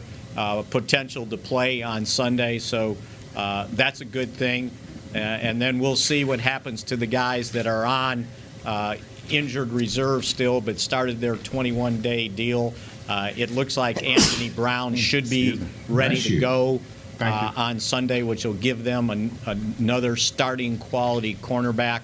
potential 0.70 1.26
to 1.26 1.36
play 1.36 1.82
on 1.82 2.06
Sunday. 2.06 2.60
So 2.60 2.96
that's 3.34 4.02
a 4.02 4.06
good 4.06 4.32
thing. 4.34 4.70
Uh, 5.14 5.18
and 5.18 5.62
then 5.62 5.80
we'll 5.80 5.96
see 5.96 6.24
what 6.24 6.40
happens 6.40 6.84
to 6.84 6.96
the 6.96 7.06
guys 7.06 7.52
that 7.52 7.68
are 7.68 7.86
on 7.86 8.26
uh, 8.66 8.96
injured 9.30 9.72
reserve 9.72 10.26
still, 10.26 10.62
but 10.62 10.80
started 10.80 11.20
their 11.20 11.36
21 11.36 12.02
day 12.02 12.28
deal. 12.28 12.74
Uh, 13.10 13.32
it 13.36 13.52
looks 13.52 13.76
like 13.76 14.04
Anthony 14.04 14.50
Brown 14.50 14.96
should 14.96 15.30
be 15.30 15.60
ready 15.90 16.20
to 16.22 16.40
go 16.40 16.80
uh, 17.20 17.52
on 17.56 17.80
Sunday, 17.80 18.24
which 18.24 18.46
will 18.46 18.54
give 18.54 18.84
them 18.84 19.10
an, 19.10 19.32
another 19.46 20.16
starting 20.16 20.78
quality 20.78 21.36
cornerback. 21.36 22.02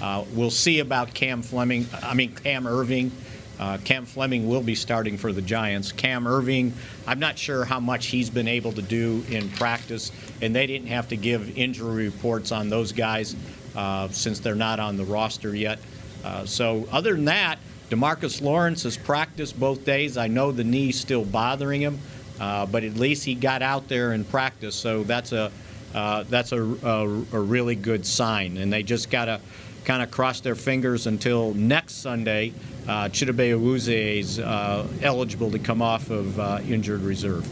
Uh, 0.00 0.24
we'll 0.34 0.50
see 0.50 0.80
about 0.80 1.12
Cam 1.12 1.42
Fleming. 1.42 1.86
I 2.02 2.14
mean 2.14 2.34
Cam 2.34 2.64
Erving. 2.64 3.10
Uh, 3.58 3.76
Cam 3.84 4.06
Fleming 4.06 4.48
will 4.48 4.62
be 4.62 4.74
starting 4.74 5.18
for 5.18 5.32
the 5.34 5.42
Giants. 5.42 5.92
Cam 5.92 6.24
Erving, 6.24 6.72
I'm 7.06 7.18
not 7.18 7.36
sure 7.38 7.66
how 7.66 7.78
much 7.78 8.06
he's 8.06 8.30
been 8.30 8.48
able 8.48 8.72
to 8.72 8.80
do 8.80 9.22
in 9.28 9.50
practice, 9.50 10.12
and 10.42 10.54
they 10.54 10.66
didn't 10.66 10.88
have 10.88 11.08
to 11.08 11.16
give 11.16 11.56
injury 11.56 12.06
reports 12.06 12.52
on 12.52 12.68
those 12.68 12.92
guys 12.92 13.36
uh, 13.76 14.08
since 14.08 14.40
they're 14.40 14.54
not 14.54 14.80
on 14.80 14.96
the 14.96 15.04
roster 15.04 15.54
yet. 15.54 15.78
Uh, 16.24 16.44
so 16.44 16.86
other 16.90 17.14
than 17.14 17.26
that, 17.26 17.58
Demarcus 17.88 18.40
Lawrence 18.40 18.84
has 18.84 18.96
practiced 18.96 19.58
both 19.58 19.84
days. 19.84 20.16
I 20.16 20.28
know 20.28 20.52
the 20.52 20.64
knee's 20.64 20.98
still 20.98 21.24
bothering 21.24 21.80
him, 21.80 21.98
uh, 22.38 22.66
but 22.66 22.84
at 22.84 22.94
least 22.94 23.24
he 23.24 23.34
got 23.34 23.62
out 23.62 23.88
there 23.88 24.12
and 24.12 24.28
practiced. 24.28 24.80
So 24.80 25.02
that's 25.02 25.32
a 25.32 25.50
uh, 25.94 26.22
that's 26.28 26.52
a, 26.52 26.62
a, 26.62 27.04
a 27.32 27.40
really 27.40 27.74
good 27.74 28.06
sign. 28.06 28.58
And 28.58 28.72
they 28.72 28.84
just 28.84 29.10
got 29.10 29.24
to 29.24 29.40
kind 29.84 30.02
of 30.02 30.10
cross 30.10 30.40
their 30.40 30.54
fingers 30.54 31.08
until 31.08 31.52
next 31.54 31.94
Sunday. 31.94 32.52
Uh, 32.86 33.08
Chidobe 33.08 33.58
Awuzie 33.58 34.20
is 34.20 34.38
uh, 34.38 34.86
eligible 35.02 35.50
to 35.50 35.58
come 35.58 35.82
off 35.82 36.10
of 36.10 36.38
uh, 36.38 36.60
injured 36.68 37.00
reserve. 37.00 37.48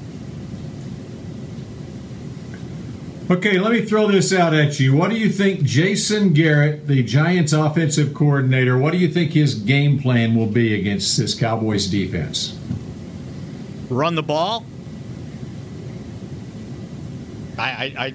Okay, 3.31 3.59
let 3.59 3.73
me 3.73 3.83
throw 3.83 4.11
this 4.11 4.33
out 4.33 4.55
at 4.55 4.81
you. 4.81 4.97
What 4.97 5.11
do 5.11 5.17
you 5.19 5.29
think 5.29 5.63
Jason 5.63 6.33
Garrett, 6.33 6.87
the 6.87 7.03
Giants 7.03 7.53
offensive 7.53 8.15
coordinator, 8.15 8.79
what 8.79 8.93
do 8.93 8.97
you 8.97 9.09
think 9.09 9.33
his 9.33 9.55
game 9.55 10.01
plan 10.01 10.35
will 10.35 10.47
be 10.47 10.75
against 10.81 11.19
this 11.19 11.39
Cowboys 11.39 11.89
defense? 11.89 12.59
Run 13.91 14.15
the 14.15 14.23
ball. 14.23 14.65
I, 17.59 17.69
I, 17.69 17.95
I, 17.99 18.15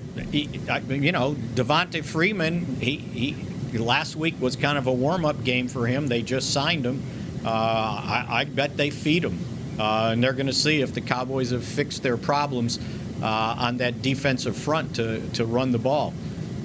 I 0.67 0.79
you 0.79 1.11
know, 1.11 1.35
Devonta 1.53 2.03
Freeman, 2.03 2.65
he, 2.81 2.97
he 2.97 3.77
last 3.77 4.15
week 4.15 4.33
was 4.41 4.55
kind 4.55 4.79
of 4.79 4.87
a 4.87 4.93
warm 4.93 5.25
up 5.25 5.43
game 5.43 5.67
for 5.67 5.85
him. 5.85 6.07
They 6.07 6.23
just 6.23 6.51
signed 6.51 6.87
him. 6.87 7.03
Uh, 7.45 7.49
I, 7.49 8.25
I, 8.29 8.43
bet 8.45 8.77
they 8.77 8.89
feed 8.89 9.25
him. 9.25 9.37
Uh, 9.77 10.11
and 10.13 10.23
they're 10.23 10.33
going 10.33 10.47
to 10.47 10.53
see 10.53 10.81
if 10.81 10.95
the 10.95 11.01
Cowboys 11.01 11.51
have 11.51 11.63
fixed 11.63 12.01
their 12.01 12.17
problems 12.17 12.79
on 13.25 13.77
that 13.77 14.01
defensive 14.01 14.55
front 14.55 14.95
to, 14.95 15.27
to 15.29 15.45
run 15.45 15.71
the 15.71 15.79
ball. 15.79 16.13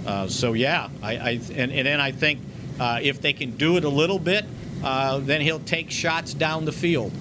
Uh, 0.06 0.26
so, 0.26 0.54
yeah, 0.54 0.88
I, 1.02 1.16
I 1.16 1.30
and, 1.54 1.72
and, 1.72 1.86
then 1.86 2.00
I 2.00 2.12
think 2.12 2.40
uh, 2.80 3.00
if 3.02 3.20
they 3.20 3.32
can 3.32 3.56
do 3.56 3.76
it 3.76 3.84
a 3.84 3.88
little 3.88 4.18
bit, 4.18 4.44
uh, 4.82 5.18
then 5.18 5.40
he'll 5.40 5.60
take 5.60 5.90
shots 5.90 6.34
down 6.34 6.64
the 6.64 6.72
field, 6.72 7.12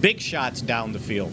big 0.00 0.20
shots 0.20 0.60
down 0.60 0.92
the 0.92 0.98
field. 0.98 1.32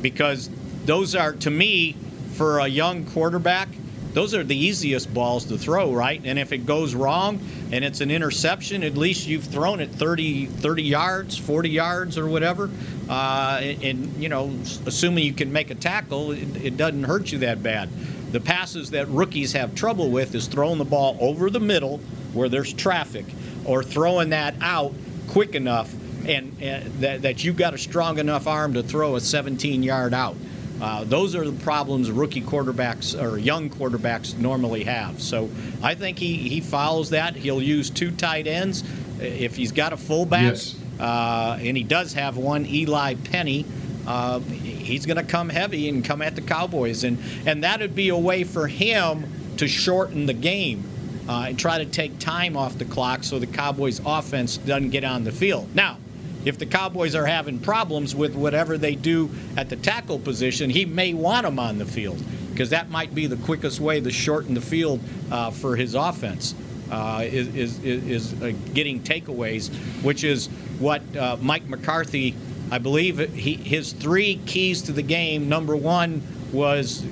Because 0.00 0.50
those 0.84 1.14
are, 1.14 1.32
to 1.32 1.50
me, 1.50 1.96
for 2.34 2.58
a 2.58 2.66
young 2.66 3.06
quarterback, 3.06 3.68
those 4.14 4.32
are 4.32 4.44
the 4.44 4.56
easiest 4.56 5.12
balls 5.12 5.44
to 5.46 5.58
throw, 5.58 5.92
right? 5.92 6.20
And 6.24 6.38
if 6.38 6.52
it 6.52 6.58
goes 6.58 6.94
wrong 6.94 7.40
and 7.72 7.84
it's 7.84 8.00
an 8.00 8.12
interception, 8.12 8.84
at 8.84 8.96
least 8.96 9.26
you've 9.26 9.44
thrown 9.44 9.80
it 9.80 9.90
30, 9.90 10.46
30 10.46 10.82
yards, 10.84 11.36
40 11.36 11.68
yards, 11.68 12.16
or 12.16 12.28
whatever. 12.28 12.70
Uh, 13.08 13.58
and, 13.60 14.14
you 14.16 14.28
know, 14.28 14.56
assuming 14.86 15.24
you 15.24 15.32
can 15.32 15.52
make 15.52 15.70
a 15.70 15.74
tackle, 15.74 16.30
it, 16.30 16.64
it 16.64 16.76
doesn't 16.76 17.02
hurt 17.02 17.32
you 17.32 17.38
that 17.38 17.62
bad. 17.62 17.90
The 18.30 18.40
passes 18.40 18.90
that 18.92 19.08
rookies 19.08 19.52
have 19.52 19.74
trouble 19.74 20.10
with 20.10 20.34
is 20.34 20.46
throwing 20.46 20.78
the 20.78 20.84
ball 20.84 21.18
over 21.20 21.50
the 21.50 21.60
middle 21.60 21.98
where 22.32 22.48
there's 22.48 22.72
traffic 22.72 23.26
or 23.64 23.82
throwing 23.82 24.30
that 24.30 24.54
out 24.60 24.94
quick 25.28 25.56
enough 25.56 25.92
and, 26.26 26.56
and 26.60 26.84
that, 27.00 27.22
that 27.22 27.44
you've 27.44 27.56
got 27.56 27.74
a 27.74 27.78
strong 27.78 28.18
enough 28.18 28.46
arm 28.46 28.74
to 28.74 28.82
throw 28.82 29.16
a 29.16 29.20
17 29.20 29.82
yard 29.82 30.14
out. 30.14 30.36
Uh, 30.84 31.02
those 31.04 31.34
are 31.34 31.50
the 31.50 31.64
problems 31.64 32.10
rookie 32.10 32.42
quarterbacks 32.42 33.18
or 33.18 33.38
young 33.38 33.70
quarterbacks 33.70 34.36
normally 34.36 34.84
have. 34.84 35.22
So 35.22 35.48
I 35.82 35.94
think 35.94 36.18
he, 36.18 36.36
he 36.36 36.60
follows 36.60 37.08
that. 37.08 37.34
He'll 37.36 37.62
use 37.62 37.88
two 37.88 38.10
tight 38.10 38.46
ends 38.46 38.84
if 39.18 39.56
he's 39.56 39.72
got 39.72 39.94
a 39.94 39.96
fullback, 39.96 40.42
yes. 40.42 40.76
uh, 41.00 41.56
and 41.58 41.74
he 41.74 41.84
does 41.84 42.12
have 42.12 42.36
one, 42.36 42.66
Eli 42.66 43.14
Penny. 43.14 43.64
Uh, 44.06 44.40
he's 44.40 45.06
going 45.06 45.16
to 45.16 45.22
come 45.22 45.48
heavy 45.48 45.88
and 45.88 46.04
come 46.04 46.20
at 46.20 46.34
the 46.34 46.42
Cowboys, 46.42 47.02
and 47.02 47.18
and 47.46 47.64
that 47.64 47.80
would 47.80 47.94
be 47.94 48.10
a 48.10 48.18
way 48.18 48.44
for 48.44 48.66
him 48.66 49.24
to 49.56 49.66
shorten 49.66 50.26
the 50.26 50.34
game 50.34 50.84
uh, 51.26 51.46
and 51.48 51.58
try 51.58 51.78
to 51.78 51.86
take 51.86 52.18
time 52.18 52.58
off 52.58 52.76
the 52.76 52.84
clock 52.84 53.24
so 53.24 53.38
the 53.38 53.46
Cowboys' 53.46 54.02
offense 54.04 54.58
doesn't 54.58 54.90
get 54.90 55.02
on 55.02 55.24
the 55.24 55.32
field. 55.32 55.74
Now, 55.74 55.96
if 56.44 56.58
the 56.58 56.66
Cowboys 56.66 57.14
are 57.14 57.26
having 57.26 57.58
problems 57.58 58.14
with 58.14 58.34
whatever 58.34 58.78
they 58.78 58.94
do 58.94 59.30
at 59.56 59.68
the 59.68 59.76
tackle 59.76 60.18
position, 60.18 60.70
he 60.70 60.84
may 60.84 61.14
want 61.14 61.46
him 61.46 61.58
on 61.58 61.78
the 61.78 61.86
field 61.86 62.22
because 62.50 62.70
that 62.70 62.90
might 62.90 63.14
be 63.14 63.26
the 63.26 63.36
quickest 63.36 63.80
way 63.80 64.00
to 64.00 64.10
shorten 64.10 64.54
the 64.54 64.60
field 64.60 65.00
uh, 65.30 65.50
for 65.50 65.76
his 65.76 65.94
offense. 65.94 66.54
Uh, 66.90 67.22
is 67.24 67.48
is, 67.54 67.78
is 67.82 68.42
uh, 68.42 68.52
getting 68.74 69.00
takeaways, 69.00 69.74
which 70.02 70.22
is 70.22 70.46
what 70.78 71.02
uh, 71.16 71.36
Mike 71.40 71.66
McCarthy, 71.66 72.36
I 72.70 72.78
believe, 72.78 73.18
he, 73.34 73.54
his 73.54 73.92
three 73.92 74.38
keys 74.46 74.82
to 74.82 74.92
the 74.92 75.02
game. 75.02 75.48
Number 75.48 75.74
one 75.74 76.22
was, 76.52 77.02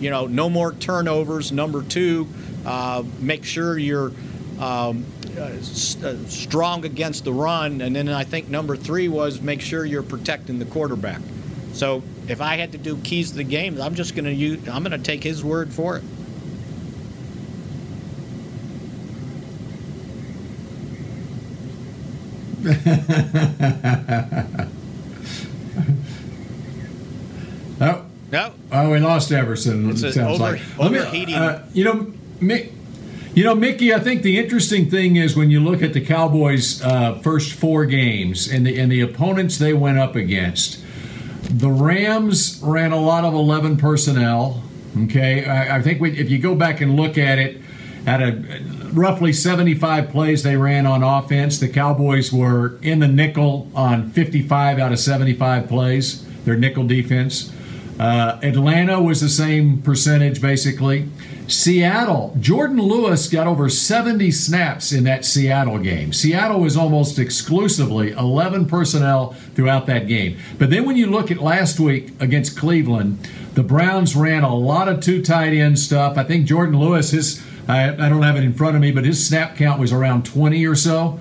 you 0.00 0.10
know, 0.10 0.26
no 0.26 0.48
more 0.48 0.72
turnovers. 0.72 1.52
Number 1.52 1.82
two, 1.82 2.26
uh, 2.64 3.04
make 3.20 3.44
sure 3.44 3.78
you're 3.78 4.12
um, 4.58 5.04
strong 6.28 6.84
against 6.84 7.24
the 7.24 7.32
run, 7.32 7.80
and 7.80 7.94
then 7.94 8.08
I 8.08 8.24
think 8.24 8.48
number 8.48 8.76
three 8.76 9.08
was 9.08 9.40
make 9.40 9.60
sure 9.60 9.84
you're 9.84 10.02
protecting 10.02 10.58
the 10.58 10.64
quarterback. 10.64 11.20
So 11.72 12.02
if 12.28 12.40
I 12.40 12.56
had 12.56 12.72
to 12.72 12.78
do 12.78 12.96
keys 12.98 13.30
to 13.30 13.38
the 13.38 13.44
game, 13.44 13.80
I'm 13.80 13.94
just 13.94 14.14
going 14.14 14.26
to 14.26 14.32
use. 14.32 14.68
I'm 14.68 14.82
going 14.82 14.92
to 14.92 14.98
take 14.98 15.22
his 15.22 15.42
word 15.42 15.72
for 15.72 15.96
it. 15.96 16.04
oh. 27.80 28.06
No. 28.30 28.54
Oh, 28.70 28.90
we 28.90 28.98
lost 28.98 29.30
Everson. 29.30 29.90
It's 29.90 30.02
it 30.02 30.14
sounds 30.14 30.40
over, 30.40 30.52
like. 30.52 30.60
overheating. 30.78 31.34
Me, 31.34 31.40
uh, 31.40 31.58
you 31.74 31.84
know, 31.84 32.12
Mick, 32.40 32.72
you 33.34 33.44
know, 33.44 33.54
Mickey, 33.54 33.94
I 33.94 33.98
think 33.98 34.22
the 34.22 34.38
interesting 34.38 34.90
thing 34.90 35.16
is 35.16 35.36
when 35.36 35.50
you 35.50 35.60
look 35.60 35.82
at 35.82 35.92
the 35.92 36.00
Cowboys' 36.00 36.82
uh, 36.82 37.18
first 37.18 37.52
four 37.52 37.86
games 37.86 38.48
and 38.48 38.66
the 38.66 38.78
and 38.78 38.90
the 38.92 39.00
opponents 39.00 39.58
they 39.58 39.72
went 39.72 39.98
up 39.98 40.16
against, 40.16 40.82
the 41.42 41.70
Rams 41.70 42.60
ran 42.62 42.92
a 42.92 43.00
lot 43.00 43.24
of 43.24 43.32
eleven 43.32 43.76
personnel. 43.76 44.62
Okay, 45.04 45.46
I, 45.46 45.78
I 45.78 45.82
think 45.82 46.00
we, 46.00 46.18
if 46.18 46.30
you 46.30 46.38
go 46.38 46.54
back 46.54 46.82
and 46.82 46.96
look 46.96 47.16
at 47.16 47.38
it, 47.38 47.62
at 48.06 48.20
a 48.20 48.42
roughly 48.92 49.32
75 49.32 50.10
plays 50.10 50.42
they 50.42 50.56
ran 50.56 50.86
on 50.86 51.02
offense, 51.02 51.58
the 51.58 51.68
Cowboys 51.68 52.32
were 52.32 52.78
in 52.82 52.98
the 52.98 53.08
nickel 53.08 53.70
on 53.74 54.10
55 54.10 54.78
out 54.78 54.92
of 54.92 54.98
75 54.98 55.68
plays. 55.68 56.26
Their 56.44 56.56
nickel 56.56 56.86
defense. 56.86 57.52
Uh, 57.98 58.38
Atlanta 58.42 59.00
was 59.00 59.20
the 59.20 59.28
same 59.28 59.80
percentage 59.80 60.42
basically. 60.42 61.08
Seattle, 61.48 62.34
Jourdan 62.38 62.80
Lewis 62.80 63.28
got 63.28 63.46
over 63.46 63.68
70 63.68 64.30
snaps 64.30 64.92
in 64.92 65.04
that 65.04 65.24
Seattle 65.24 65.78
game. 65.78 66.12
Seattle 66.12 66.60
was 66.60 66.76
almost 66.76 67.18
exclusively 67.18 68.12
11 68.12 68.66
personnel 68.66 69.32
throughout 69.54 69.86
that 69.86 70.06
game. 70.06 70.38
But 70.58 70.70
then 70.70 70.86
when 70.86 70.96
you 70.96 71.06
look 71.06 71.30
at 71.30 71.38
last 71.38 71.80
week 71.80 72.10
against 72.20 72.56
Cleveland, 72.56 73.28
the 73.54 73.62
Browns 73.62 74.16
ran 74.16 74.44
a 74.44 74.54
lot 74.54 74.88
of 74.88 75.00
two 75.00 75.22
tight 75.22 75.52
end 75.52 75.78
stuff. 75.78 76.16
I 76.16 76.24
think 76.24 76.46
Jourdan 76.46 76.78
Lewis, 76.78 77.10
his 77.10 77.42
I, 77.68 77.90
I 77.90 78.08
don't 78.08 78.22
have 78.22 78.36
it 78.36 78.44
in 78.44 78.54
front 78.54 78.76
of 78.76 78.82
me, 78.82 78.90
but 78.90 79.04
his 79.04 79.24
snap 79.24 79.56
count 79.56 79.78
was 79.78 79.92
around 79.92 80.24
20 80.24 80.66
or 80.66 80.74
so 80.74 81.20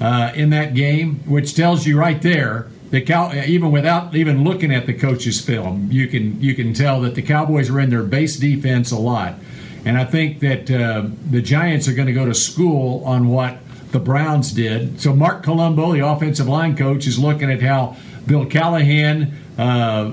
uh, 0.00 0.32
in 0.34 0.50
that 0.50 0.74
game, 0.74 1.16
which 1.26 1.54
tells 1.54 1.86
you 1.86 1.98
right 1.98 2.20
there 2.22 2.68
the 2.92 3.00
Cow, 3.00 3.32
even 3.32 3.72
without 3.72 4.14
even 4.14 4.44
looking 4.44 4.72
at 4.72 4.84
the 4.84 4.92
coach's 4.92 5.40
film, 5.40 5.88
you 5.90 6.06
can 6.08 6.38
you 6.42 6.54
can 6.54 6.74
tell 6.74 7.00
that 7.00 7.14
the 7.14 7.22
Cowboys 7.22 7.70
are 7.70 7.80
in 7.80 7.88
their 7.88 8.02
base 8.02 8.36
defense 8.36 8.92
a 8.92 8.98
lot. 8.98 9.36
And 9.84 9.98
I 9.98 10.04
think 10.04 10.40
that 10.40 10.70
uh, 10.70 11.08
the 11.30 11.42
Giants 11.42 11.88
are 11.88 11.94
going 11.94 12.06
to 12.06 12.12
go 12.12 12.26
to 12.26 12.34
school 12.34 13.04
on 13.04 13.28
what 13.28 13.58
the 13.90 13.98
Browns 13.98 14.52
did. 14.52 15.00
So 15.00 15.14
Marc 15.14 15.42
Colombo, 15.42 15.92
the 15.92 16.06
offensive 16.06 16.48
line 16.48 16.76
coach, 16.76 17.06
is 17.06 17.18
looking 17.18 17.50
at 17.50 17.60
how 17.62 17.96
Bill 18.26 18.46
Callahan 18.46 19.36
uh, 19.58 20.10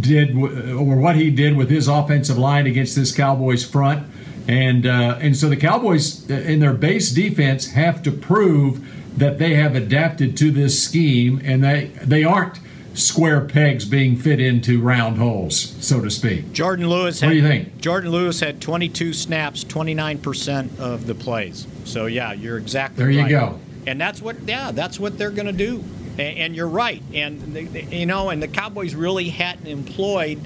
did, 0.00 0.34
or 0.34 0.96
what 0.96 1.16
he 1.16 1.30
did 1.30 1.56
with 1.56 1.70
his 1.70 1.88
offensive 1.88 2.38
line 2.38 2.66
against 2.66 2.96
this 2.96 3.14
Cowboys 3.14 3.64
front. 3.64 4.06
And 4.48 4.86
uh, 4.86 5.18
and 5.20 5.36
so 5.36 5.48
the 5.48 5.56
Cowboys, 5.56 6.28
uh, 6.30 6.34
in 6.34 6.60
their 6.60 6.72
base 6.72 7.10
defense, 7.10 7.72
have 7.72 8.02
to 8.04 8.10
prove 8.10 8.80
that 9.18 9.38
they 9.38 9.54
have 9.54 9.74
adapted 9.74 10.36
to 10.38 10.50
this 10.50 10.82
scheme, 10.82 11.40
and 11.44 11.62
they 11.62 11.86
they 12.02 12.24
aren't 12.24 12.58
square 12.94 13.42
pegs 13.42 13.84
being 13.84 14.16
fit 14.16 14.40
into 14.40 14.80
round 14.80 15.18
holes, 15.18 15.74
so 15.80 16.00
to 16.00 16.10
speak. 16.10 16.46
Jourdan 16.52 16.88
Lewis. 16.88 17.20
What 17.20 17.28
had, 17.28 17.30
do 17.30 17.36
you 17.36 17.42
think? 17.42 17.78
Jourdan 17.78 18.10
Lewis 18.10 18.40
had 18.40 18.60
22 18.60 19.12
snaps, 19.12 19.64
29% 19.64 20.78
of 20.78 21.06
the 21.06 21.14
plays. 21.14 21.66
So 21.84 22.06
yeah, 22.06 22.32
you're 22.32 22.58
exactly 22.58 23.04
there. 23.04 23.10
You 23.10 23.22
right. 23.22 23.30
go. 23.30 23.60
And 23.86 24.00
that's 24.00 24.20
what 24.20 24.36
yeah, 24.46 24.72
that's 24.72 25.00
what 25.00 25.18
they're 25.18 25.30
going 25.30 25.46
to 25.46 25.52
do. 25.52 25.84
And, 26.12 26.38
and, 26.38 26.56
you're 26.56 26.68
right. 26.68 27.02
And 27.14 27.56
you 27.92 28.06
know, 28.06 28.30
and 28.30 28.42
the 28.42 28.48
Cowboys 28.48 28.94
really 28.94 29.30
hadn't 29.30 29.66
employed 29.66 30.40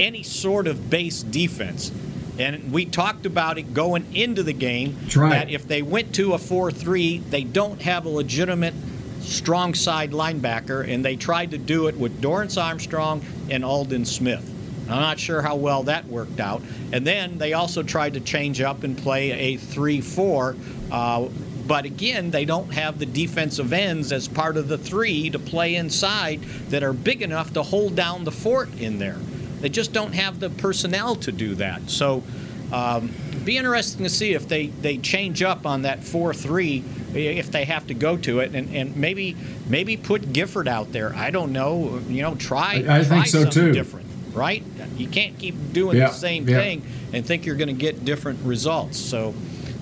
any 0.00 0.22
sort 0.22 0.66
of 0.66 0.90
base 0.90 1.22
defense. 1.22 1.92
And 2.38 2.72
we 2.72 2.86
talked 2.86 3.26
about 3.26 3.58
it 3.58 3.74
going 3.74 4.14
into 4.14 4.42
the 4.42 4.54
game 4.54 4.96
right. 5.14 5.30
that 5.30 5.50
if 5.50 5.68
they 5.68 5.82
went 5.82 6.14
to 6.14 6.32
a 6.32 6.38
4-3, 6.38 7.28
they 7.28 7.44
don't 7.44 7.82
have 7.82 8.06
a 8.06 8.08
legitimate 8.08 8.72
strong 9.20 9.74
side 9.74 10.12
linebacker, 10.12 10.88
and 10.88 11.04
they 11.04 11.16
tried 11.16 11.52
to 11.52 11.58
do 11.58 11.86
it 11.86 11.96
with 11.96 12.20
Dorance 12.20 12.60
Armstrong 12.60 13.22
and 13.50 13.64
Aldon 13.64 14.04
Smith. 14.04 14.48
I'm 14.88 15.00
not 15.00 15.20
sure 15.20 15.40
how 15.40 15.54
well 15.54 15.84
that 15.84 16.06
worked 16.06 16.40
out. 16.40 16.62
And 16.92 17.06
then 17.06 17.38
they 17.38 17.52
also 17.52 17.82
tried 17.82 18.14
to 18.14 18.20
change 18.20 18.60
up 18.60 18.82
and 18.82 18.98
play 18.98 19.30
a 19.30 19.56
3 19.56 20.00
4. 20.00 20.56
Uh, 20.90 21.28
but 21.70 21.84
again, 21.84 22.32
they 22.32 22.44
don't 22.44 22.72
have 22.74 22.98
the 22.98 23.06
defensive 23.06 23.72
ends 23.72 24.10
as 24.10 24.26
part 24.26 24.56
of 24.56 24.66
the 24.66 24.76
three 24.76 25.30
to 25.30 25.38
play 25.38 25.76
inside 25.76 26.42
that 26.70 26.82
are 26.82 26.92
big 26.92 27.22
enough 27.22 27.52
to 27.52 27.62
hold 27.62 27.94
down 27.94 28.24
the 28.24 28.32
fort 28.32 28.68
in 28.80 28.98
there. 28.98 29.18
They 29.60 29.68
just 29.68 29.92
don't 29.92 30.12
have 30.12 30.40
the 30.40 30.50
personnel 30.50 31.14
to 31.14 31.30
do 31.30 31.54
that. 31.54 31.88
So, 31.88 32.24
um, 32.72 33.12
be 33.44 33.56
interesting 33.56 34.04
to 34.04 34.10
see 34.10 34.34
if 34.34 34.48
they, 34.48 34.66
they 34.66 34.98
change 34.98 35.42
up 35.42 35.66
on 35.66 35.82
that 35.82 36.04
4 36.04 36.34
3 36.34 36.84
if 37.14 37.50
they 37.50 37.64
have 37.64 37.86
to 37.88 37.94
go 37.94 38.16
to 38.18 38.40
it, 38.40 38.54
and, 38.54 38.74
and 38.74 38.96
maybe 38.96 39.36
maybe 39.68 39.96
put 39.96 40.32
Gifford 40.32 40.68
out 40.68 40.92
there. 40.92 41.14
I 41.14 41.30
don't 41.30 41.52
know. 41.52 42.00
You 42.08 42.22
know, 42.22 42.34
try. 42.36 42.84
I, 42.86 43.00
I 43.00 43.02
try 43.02 43.04
think 43.04 43.26
so 43.26 43.44
too. 43.44 43.72
Different, 43.72 44.06
right? 44.32 44.62
You 44.96 45.08
can't 45.08 45.38
keep 45.38 45.72
doing 45.72 45.96
yeah, 45.96 46.08
the 46.08 46.14
same 46.14 46.48
yeah. 46.48 46.58
thing 46.58 46.86
and 47.12 47.26
think 47.26 47.46
you're 47.46 47.56
going 47.56 47.68
to 47.68 47.74
get 47.74 48.04
different 48.04 48.40
results. 48.44 48.98
So, 48.98 49.34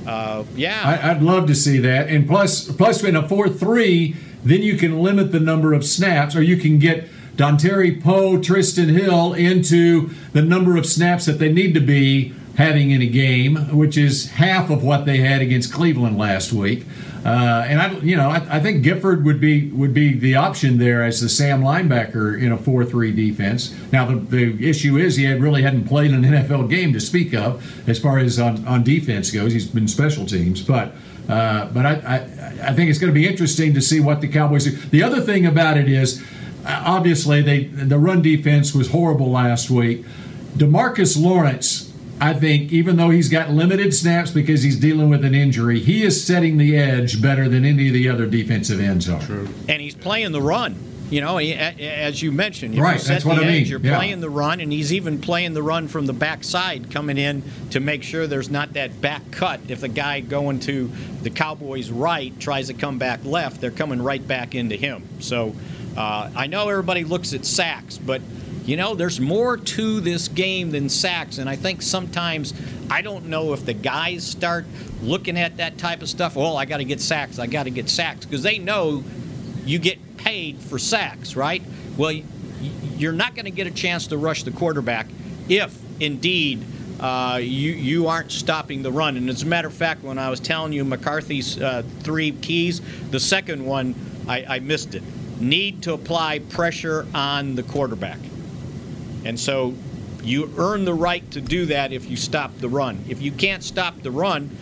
uh, 0.07 0.45
yeah, 0.55 1.01
I, 1.03 1.13
would 1.13 1.23
love 1.23 1.47
to 1.49 1.55
see 1.55 1.79
that. 1.79 2.09
And 2.09 2.27
plus, 2.27 2.71
plus 2.71 3.05
in 3.05 3.17
a 3.17 3.29
four-three, 3.29 4.17
then 4.45 4.63
you 4.63 4.77
can 4.77 5.01
limit 5.01 5.33
the 5.33 5.41
number 5.41 5.75
of 5.75 5.85
snaps, 5.85 6.35
or 6.37 6.43
you 6.43 6.57
can 6.57 6.79
get. 6.79 7.09
Dontari 7.37 8.03
Poe, 8.03 8.39
Trysten 8.39 8.89
Hill 8.89 9.33
into 9.33 10.11
the 10.33 10.43
number 10.43 10.77
of 10.77 10.85
snaps 10.85 11.27
that 11.27 11.39
they 11.39 11.53
need 11.53 11.73
to 11.75 11.81
be 11.81 12.35
having 12.59 12.91
in 12.91 13.01
a 13.01 13.07
game, 13.07 13.55
which 13.75 13.97
is 13.97 14.33
half 14.33 14.69
of 14.69 14.83
what 14.83 15.07
they 15.07 15.19
had 15.19 15.41
against 15.41 15.73
Cleveland 15.73 16.19
last 16.19 16.53
week. 16.53 16.85
Uh, 17.25 17.65
and 17.69 17.81
I, 17.81 17.93
you 18.01 18.17
know, 18.17 18.31
I, 18.31 18.57
I, 18.57 18.61
think 18.61 18.83
Gifford 18.83 19.25
would 19.25 19.41
be 19.41 19.69
would 19.71 19.95
be 19.95 20.15
the 20.15 20.35
option 20.35 20.79
there 20.79 21.05
as 21.05 21.21
the 21.21 21.29
Sam 21.29 21.63
linebacker 21.63 22.41
in 22.41 22.51
a 22.51 22.59
four-three 22.59 23.13
defense. 23.13 23.75
Now 23.93 24.07
the, 24.07 24.17
the 24.17 24.69
issue 24.69 24.97
is 24.97 25.17
he 25.17 25.25
had 25.25 25.41
really 25.41 25.63
hadn't 25.63 25.87
played 25.87 26.11
an 26.11 26.23
NFL 26.25 26.69
game 26.69 26.93
to 26.95 27.01
speak 27.01 27.33
of 27.33 27.89
as 27.89 28.01
far 28.01 28.19
as 28.19 28.41
on, 28.41 28.67
on 28.67 28.83
defense 28.83 29.31
goes. 29.31 29.53
He's 29.53 29.67
been 29.67 29.89
special 29.89 30.27
teams, 30.27 30.61
but 30.61 30.93
uh, 31.29 31.67
but 31.67 31.87
I, 31.87 31.93
I 31.93 32.69
I 32.71 32.73
think 32.73 32.91
it's 32.91 32.99
going 32.99 33.13
to 33.13 33.19
be 33.21 33.27
interesting 33.27 33.73
to 33.75 33.81
see 33.81 34.01
what 34.01 34.21
the 34.21 34.29
Cowboys 34.29 34.65
do. 34.65 34.73
The 34.73 35.03
other 35.05 35.21
thing 35.21 35.47
about 35.47 35.77
it 35.77 35.89
is 35.89 36.25
uh, 36.65 36.83
obviously 36.87 37.41
they 37.41 37.65
the 37.65 37.99
run 37.99 38.21
defense 38.21 38.75
was 38.75 38.91
horrible 38.91 39.31
last 39.31 39.71
week. 39.71 40.05
Demarcus 40.57 41.21
Lawrence 41.21 41.88
I 42.21 42.35
think 42.35 42.73
even 42.73 42.97
though 42.97 43.11
he's 43.11 43.29
got 43.29 43.51
limited 43.51 43.95
snaps 43.95 44.31
because 44.31 44.63
he's 44.63 44.77
dealing 44.77 45.09
with 45.09 45.25
an 45.25 45.35
injury, 45.35 45.79
he 45.79 46.03
is 46.03 46.25
setting 46.25 46.57
the 46.57 46.77
edge 46.77 47.23
better 47.23 47.49
than 47.49 47.65
any 47.65 47.89
of 47.89 47.95
the 47.95 48.09
other 48.09 48.27
defensive 48.27 48.81
ends 48.81 49.09
are. 49.09 49.21
True. 49.21 49.49
And 49.69 49.81
he's 49.81 49.95
playing 49.95 50.33
the 50.33 50.43
run. 50.43 50.85
You 51.11 51.23
know, 51.23 51.39
as 51.39 52.21
you 52.21 52.33
mentioned, 52.33 52.75
you 52.75 52.83
right? 52.83 53.01
That's 53.01 53.25
what 53.25 53.39
edge, 53.39 53.45
I 53.45 53.47
mean. 53.47 53.65
You're 53.65 53.81
yeah. 53.81 53.97
playing 53.97 54.21
the 54.21 54.29
run, 54.29 54.61
and 54.61 54.71
he's 54.71 54.93
even 54.93 55.19
playing 55.23 55.55
the 55.55 55.63
run 55.63 55.89
from 55.89 56.05
the 56.05 56.13
backside, 56.13 56.91
coming 56.91 57.17
in 57.17 57.43
to 57.71 57.81
make 57.81 58.03
sure 58.03 58.27
there's 58.27 58.51
not 58.51 58.75
that 58.75 59.01
back 59.01 59.23
cut. 59.31 59.61
If 59.69 59.81
the 59.81 59.89
guy 59.89 60.21
going 60.21 60.61
to 60.61 60.91
the 61.23 61.31
Cowboys' 61.31 61.91
right 61.91 62.39
tries 62.39 62.67
to 62.67 62.75
come 62.75 62.99
back 62.99 63.25
left, 63.25 63.59
they're 63.59 63.71
coming 63.71 64.03
right 64.03 64.27
back 64.27 64.55
into 64.55 64.77
him. 64.77 65.03
So 65.21 65.55
uh, 65.97 66.31
I 66.37 66.47
know 66.47 66.69
everybody 66.69 67.05
looks 67.05 67.33
at 67.33 67.47
sacks, 67.47 67.97
but 67.97 68.21
you 68.69 68.77
know, 68.77 68.95
there's 68.95 69.19
more 69.19 69.57
to 69.57 70.01
this 70.01 70.29
game 70.29 70.73
than 70.73 70.91
sacks, 70.91 71.39
and 71.39 71.49
I 71.49 71.57
think 71.57 71.81
sometimes 71.81 72.53
I 72.91 73.01
don't 73.01 73.29
know 73.29 73.55
if 73.55 73.65
the 73.65 73.73
guys 73.73 74.27
start 74.27 74.67
looking 75.01 75.39
at 75.39 75.57
that 75.57 75.79
type 75.79 76.03
of 76.03 76.09
stuff. 76.11 76.37
Well, 76.37 76.59
I 76.59 76.67
got 76.67 76.77
to 76.77 76.85
get 76.85 77.01
sacks. 77.01 77.39
I 77.39 77.47
got 77.47 77.63
to 77.63 77.71
get 77.71 77.89
sacks 77.89 78.27
because 78.27 78.43
they 78.43 78.59
know 78.59 79.03
you 79.65 79.79
get 79.79 80.19
paid 80.19 80.59
for 80.59 80.79
sacks, 80.79 81.35
right? 81.35 81.63
Well, 81.97 82.13
you're 82.99 83.15
not 83.15 83.35
going 83.35 83.47
to 83.47 83.51
get 83.51 83.67
a 83.67 83.71
chance 83.71 84.09
to 84.09 84.19
rush 84.19 84.43
the 84.43 84.51
quarterback 84.51 85.07
if 85.49 85.75
indeed 85.99 86.63
uh, 87.01 87.39
you 87.41 87.73
you 87.73 88.07
aren't 88.09 88.31
stopping 88.31 88.83
the 88.83 88.93
run. 88.93 89.17
And 89.17 89.31
as 89.31 89.45
a 89.45 89.47
matter 89.47 89.69
of 89.69 89.75
fact, 89.75 90.03
when 90.03 90.19
I 90.19 90.29
was 90.29 90.41
telling 90.41 90.75
you 90.75 90.85
McCarthy's 90.85 91.59
uh, 91.59 91.85
three 92.01 92.33
keys, 92.33 92.83
the 93.11 93.21
second 93.21 93.65
one 93.65 93.95
I, 94.29 94.45
I 94.47 94.59
missed 94.59 94.95
it. 94.95 95.03
Need 95.41 95.85
to 95.85 95.95
apply 95.95 96.41
pressure 96.41 97.07
on 97.15 97.55
the 97.55 97.63
quarterback. 97.63 98.19
And 99.25 99.39
so 99.39 99.75
you 100.23 100.53
earn 100.57 100.85
the 100.85 100.95
right 100.95 101.29
to 101.33 101.41
do 101.41 101.67
that 101.67 101.93
if 101.93 102.09
you 102.11 102.17
stop 102.17 102.57
the 102.59 102.69
run. 102.69 103.05
If 103.09 103.23
you 103.23 103.33
can't 103.33 103.63
stop 103.63 104.03
the 104.03 104.11
run, 104.11 104.57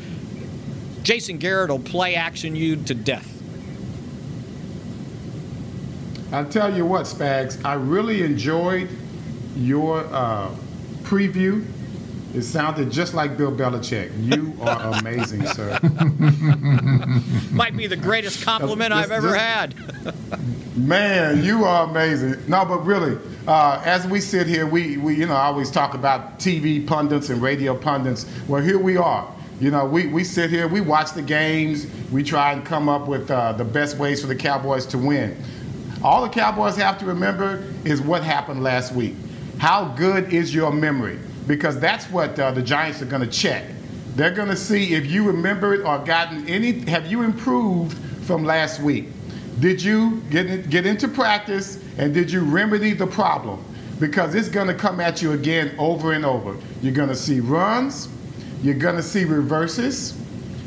Jason 1.02 1.38
Garrett 1.38 1.70
will 1.70 1.78
play 1.78 2.14
action 2.14 2.56
you 2.56 2.76
to 2.76 2.94
death. 2.94 3.32
I'll 6.32 6.48
tell 6.48 6.76
you 6.76 6.84
what, 6.84 7.04
Spags, 7.06 7.64
I 7.64 7.74
really 7.74 8.22
enjoyed 8.22 8.88
your 9.56 10.00
uh, 10.12 10.50
preview. 11.02 11.64
It 12.34 12.42
sounded 12.42 12.90
just 12.90 13.14
like 13.14 13.36
Bill 13.38 13.52
Belichick. 13.52 14.10
You 14.18 14.56
are 14.60 14.94
amazing, 14.98 15.46
sir. 15.46 15.78
Might 17.52 17.76
be 17.76 17.86
the 17.86 17.96
greatest 17.96 18.44
compliment 18.44 18.92
I've 18.92 19.12
ever 19.12 19.34
had. 19.36 19.74
man, 20.76 21.42
you 21.42 21.64
are 21.64 21.88
amazing. 21.88 22.36
No, 22.48 22.64
but 22.64 22.84
really, 22.84 23.18
uh, 23.46 23.82
as 23.84 24.06
we 24.06 24.20
sit 24.20 24.46
here, 24.46 24.66
we, 24.66 24.96
we, 24.98 25.14
you 25.14 25.26
know, 25.26 25.34
I 25.34 25.46
always 25.46 25.70
talk 25.70 25.94
about 25.94 26.38
TV 26.38 26.86
pundits 26.86 27.30
and 27.30 27.40
radio 27.40 27.74
pundits. 27.74 28.26
Well, 28.46 28.62
here 28.62 28.78
we 28.78 28.96
are. 28.96 29.32
You 29.60 29.70
know, 29.70 29.86
we, 29.86 30.06
we 30.06 30.22
sit 30.22 30.50
here, 30.50 30.68
we 30.68 30.82
watch 30.82 31.12
the 31.12 31.22
games, 31.22 31.86
we 32.12 32.22
try 32.22 32.52
and 32.52 32.64
come 32.64 32.88
up 32.90 33.08
with 33.08 33.30
uh, 33.30 33.52
the 33.52 33.64
best 33.64 33.96
ways 33.96 34.20
for 34.20 34.26
the 34.26 34.36
Cowboys 34.36 34.84
to 34.86 34.98
win. 34.98 35.42
All 36.02 36.22
the 36.22 36.28
Cowboys 36.28 36.76
have 36.76 36.98
to 36.98 37.06
remember 37.06 37.64
is 37.84 38.02
what 38.02 38.22
happened 38.22 38.62
last 38.62 38.92
week. 38.92 39.14
How 39.58 39.86
good 39.96 40.32
is 40.32 40.54
your 40.54 40.70
memory? 40.70 41.18
Because 41.46 41.80
that's 41.80 42.04
what 42.10 42.38
uh, 42.38 42.50
the 42.50 42.60
Giants 42.60 43.00
are 43.00 43.06
going 43.06 43.22
to 43.22 43.28
check. 43.28 43.64
They're 44.14 44.30
going 44.30 44.48
to 44.48 44.56
see 44.56 44.94
if 44.94 45.06
you 45.06 45.24
remember 45.26 45.74
it 45.74 45.86
or 45.86 45.98
gotten 46.00 46.46
any, 46.48 46.72
have 46.90 47.06
you 47.06 47.22
improved 47.22 47.96
from 48.26 48.44
last 48.44 48.80
week? 48.80 49.06
Did 49.60 49.82
you 49.82 50.20
get, 50.30 50.68
get 50.68 50.84
into 50.84 51.08
practice 51.08 51.82
and 51.98 52.12
did 52.12 52.30
you 52.30 52.40
remedy 52.40 52.92
the 52.92 53.06
problem? 53.06 53.64
Because 53.98 54.34
it's 54.34 54.50
going 54.50 54.66
to 54.66 54.74
come 54.74 55.00
at 55.00 55.22
you 55.22 55.32
again 55.32 55.74
over 55.78 56.12
and 56.12 56.26
over. 56.26 56.56
You're 56.82 56.92
going 56.92 57.08
to 57.08 57.16
see 57.16 57.40
runs, 57.40 58.08
you're 58.62 58.74
going 58.74 58.96
to 58.96 59.02
see 59.02 59.24
reverses, 59.24 60.18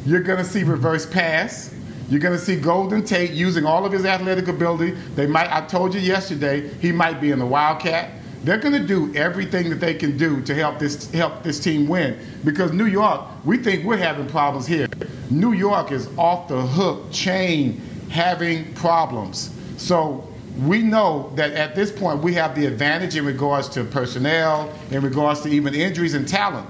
you're 0.06 0.24
going 0.24 0.40
to 0.40 0.46
see 0.46 0.64
reverse 0.64 1.06
pass, 1.06 1.74
you're 2.10 2.20
going 2.20 2.38
to 2.38 2.44
see 2.44 2.56
Golden 2.56 3.04
Tate 3.06 3.32
using 3.32 3.66
all 3.66 3.86
of 3.86 3.92
his 3.92 4.06
athletic 4.06 4.48
ability. 4.48 4.92
They 5.14 5.28
might, 5.28 5.52
I 5.52 5.66
told 5.68 5.94
you 5.94 6.00
yesterday, 6.00 6.68
he 6.80 6.92
might 6.92 7.22
be 7.22 7.30
in 7.30 7.38
the 7.38 7.46
Wildcat. 7.46 8.14
They're 8.44 8.58
going 8.58 8.74
to 8.74 8.88
do 8.88 9.14
everything 9.16 9.70
that 9.70 9.80
they 9.80 9.94
can 9.94 10.18
do 10.18 10.42
to 10.44 10.56
help 10.56 10.80
this 10.80 11.12
help 11.12 11.44
this 11.44 11.60
team 11.60 11.88
win. 11.88 12.18
Because 12.46 12.72
New 12.72 12.86
York, 12.86 13.22
we 13.44 13.58
think 13.58 13.84
we're 13.84 13.98
having 13.98 14.28
problems 14.28 14.66
here. 14.66 14.88
New 15.30 15.52
York 15.52 15.92
is 15.92 16.08
off 16.18 16.48
the 16.48 16.60
hook 16.60 17.12
chain 17.12 17.82
having 18.10 18.74
problems. 18.74 19.52
So 19.78 20.28
we 20.58 20.82
know 20.82 21.32
that 21.36 21.54
at 21.54 21.76
this 21.76 21.92
point 21.92 22.22
we 22.22 22.34
have 22.34 22.56
the 22.56 22.66
advantage 22.66 23.16
in 23.16 23.26
regards 23.26 23.70
to 23.70 23.84
personnel, 23.84 24.74
in 24.92 25.02
regards 25.02 25.42
to 25.42 25.50
even 25.50 25.74
injuries 25.74 26.14
and 26.14 26.28
talent. 26.28 26.68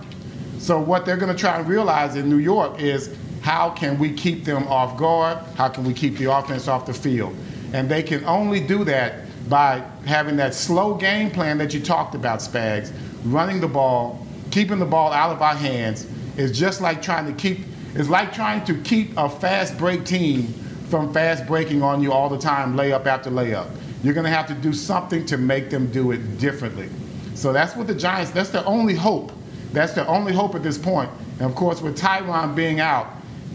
So 0.59 0.79
what 0.79 1.05
they're 1.05 1.17
going 1.17 1.33
to 1.33 1.39
try 1.39 1.57
and 1.57 1.67
realize 1.67 2.15
in 2.15 2.29
New 2.29 2.37
York 2.37 2.79
is 2.79 3.15
how 3.41 3.69
can 3.69 3.97
we 3.97 4.11
keep 4.11 4.43
them 4.43 4.67
off 4.67 4.97
guard? 4.97 5.37
How 5.55 5.69
can 5.69 5.85
we 5.85 5.93
keep 5.93 6.17
the 6.17 6.31
offense 6.31 6.67
off 6.67 6.85
the 6.85 6.93
field? 6.93 7.35
And 7.73 7.89
they 7.89 8.03
can 8.03 8.23
only 8.25 8.59
do 8.59 8.83
that 8.83 9.25
by 9.49 9.83
having 10.05 10.35
that 10.37 10.53
slow 10.53 10.95
game 10.95 11.31
plan 11.31 11.57
that 11.57 11.73
you 11.73 11.79
talked 11.79 12.13
about, 12.13 12.39
Spags, 12.39 12.91
running 13.23 13.61
the 13.61 13.67
ball, 13.67 14.25
keeping 14.51 14.79
the 14.79 14.85
ball 14.85 15.11
out 15.11 15.31
of 15.31 15.41
our 15.41 15.55
hands 15.55 16.07
is 16.37 16.57
just 16.57 16.81
like 16.81 17.01
trying 17.01 17.25
to 17.25 17.33
keep 17.33 17.65
it's 17.95 18.09
like 18.09 18.31
trying 18.31 18.63
to 18.65 18.75
keep 18.81 19.17
a 19.17 19.27
fast 19.27 19.75
break 19.77 20.05
team 20.05 20.53
from 20.89 21.13
fast 21.13 21.45
breaking 21.45 21.83
on 21.83 22.01
you 22.01 22.11
all 22.11 22.29
the 22.29 22.37
time, 22.37 22.75
layup 22.75 23.05
after 23.05 23.29
layup. 23.29 23.69
You're 24.03 24.13
going 24.13 24.25
to 24.25 24.31
have 24.31 24.47
to 24.47 24.53
do 24.53 24.73
something 24.73 25.25
to 25.27 25.37
make 25.37 25.69
them 25.69 25.91
do 25.91 26.11
it 26.11 26.37
differently. 26.39 26.89
So 27.35 27.53
that's 27.53 27.75
what 27.75 27.87
the 27.87 27.95
Giants, 27.95 28.31
that's 28.31 28.49
their 28.49 28.65
only 28.65 28.95
hope. 28.95 29.31
That's 29.71 29.93
their 29.93 30.07
only 30.07 30.33
hope 30.33 30.55
at 30.55 30.63
this 30.63 30.77
point. 30.77 31.09
And 31.33 31.41
of 31.41 31.55
course, 31.55 31.81
with 31.81 31.97
Tyron 31.97 32.55
being 32.55 32.79
out, 32.79 33.07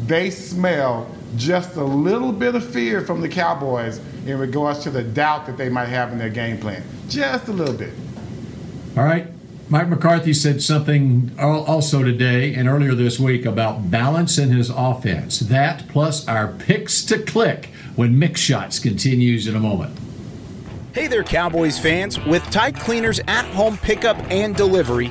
they 0.07 0.31
smell 0.31 1.11
just 1.37 1.77
a 1.77 1.85
little 1.85 2.33
bit 2.33 2.55
of 2.55 2.65
fear 2.65 3.01
from 3.01 3.21
the 3.21 3.29
Cowboys 3.29 4.01
in 4.27 4.39
regards 4.39 4.81
to 4.81 4.91
the 4.91 5.03
doubt 5.03 5.47
that 5.47 5.57
they 5.57 5.69
might 5.69 5.89
have 5.89 6.13
in 6.13 6.19
their 6.19 6.31
game 6.31 6.59
plan. 6.59 6.83
Just 7.09 7.49
a 7.49 7.53
little 7.53 7.75
bit. 7.75 7.93
All 8.97 9.05
right. 9.05 9.34
Mike 9.71 9.89
McCarthy 9.89 10.35
said 10.35 10.63
something 10.63 11.35
also 11.39 12.03
today 12.03 12.55
and 12.55 12.69
earlier 12.69 12.95
this 12.95 13.19
week 13.19 13.47
about 13.47 13.91
balance 13.91 14.37
in 14.37 14.51
his 14.51 14.69
offense. 14.69 15.41
That 15.41 15.89
plus 15.89 16.29
our 16.29 16.49
picks 16.49 17.03
to 17.07 17.19
click 17.19 17.71
when 17.97 18.15
Mick 18.15 18.37
Shots 18.37 18.79
continues 18.79 19.47
in 19.47 19.57
a 19.57 19.61
moment. 19.61 19.99
Hey 20.93 21.07
there, 21.07 21.25
Cowboys 21.25 21.79
fans. 21.79 22.21
With 22.25 22.45
Tide 22.51 22.77
Cleaners 22.77 23.21
at 23.27 23.47
home 23.47 23.79
pickup 23.79 24.19
and 24.31 24.55
delivery, 24.55 25.11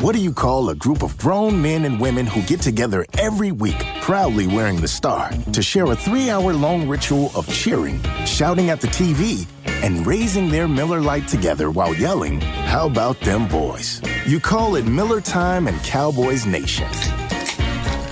What 0.00 0.14
do 0.14 0.20
you 0.20 0.32
call 0.32 0.70
a 0.70 0.74
group 0.74 1.02
of 1.02 1.16
grown 1.16 1.60
men 1.60 1.84
and 1.84 2.00
women 2.00 2.26
who 2.26 2.42
get 2.42 2.60
together 2.60 3.06
every 3.18 3.52
week? 3.52 3.84
proudly 4.10 4.48
wearing 4.48 4.80
the 4.80 4.88
star 4.88 5.30
to 5.52 5.62
share 5.62 5.84
a 5.84 5.94
three 5.94 6.30
hour 6.30 6.52
long 6.52 6.88
ritual 6.88 7.30
of 7.36 7.46
cheering, 7.48 8.02
shouting 8.26 8.68
at 8.68 8.80
the 8.80 8.88
TV, 8.88 9.46
and 9.84 10.04
raising 10.04 10.48
their 10.48 10.66
Miller 10.66 11.00
Lite 11.00 11.28
together 11.28 11.70
while 11.70 11.94
yelling, 11.94 12.40
How 12.40 12.86
about 12.86 13.20
them 13.20 13.46
boys? 13.46 14.02
You 14.26 14.40
call 14.40 14.74
it 14.74 14.84
Miller 14.84 15.20
Time 15.20 15.68
and 15.68 15.80
Cowboys 15.84 16.44
Nation. 16.44 16.88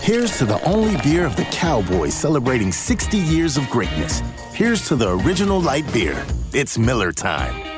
Here's 0.01 0.39
to 0.39 0.45
the 0.45 0.63
only 0.65 0.97
beer 1.03 1.27
of 1.27 1.35
the 1.35 1.49
Cowboys 1.51 2.15
celebrating 2.15 2.71
60 2.71 3.19
years 3.19 3.57
of 3.57 3.69
greatness. 3.69 4.23
Here's 4.53 4.87
to 4.87 4.95
the 4.95 5.19
original 5.19 5.61
light 5.61 5.93
beer. 5.93 6.25
It's 6.53 6.79
Miller 6.79 7.11
Time. 7.13 7.78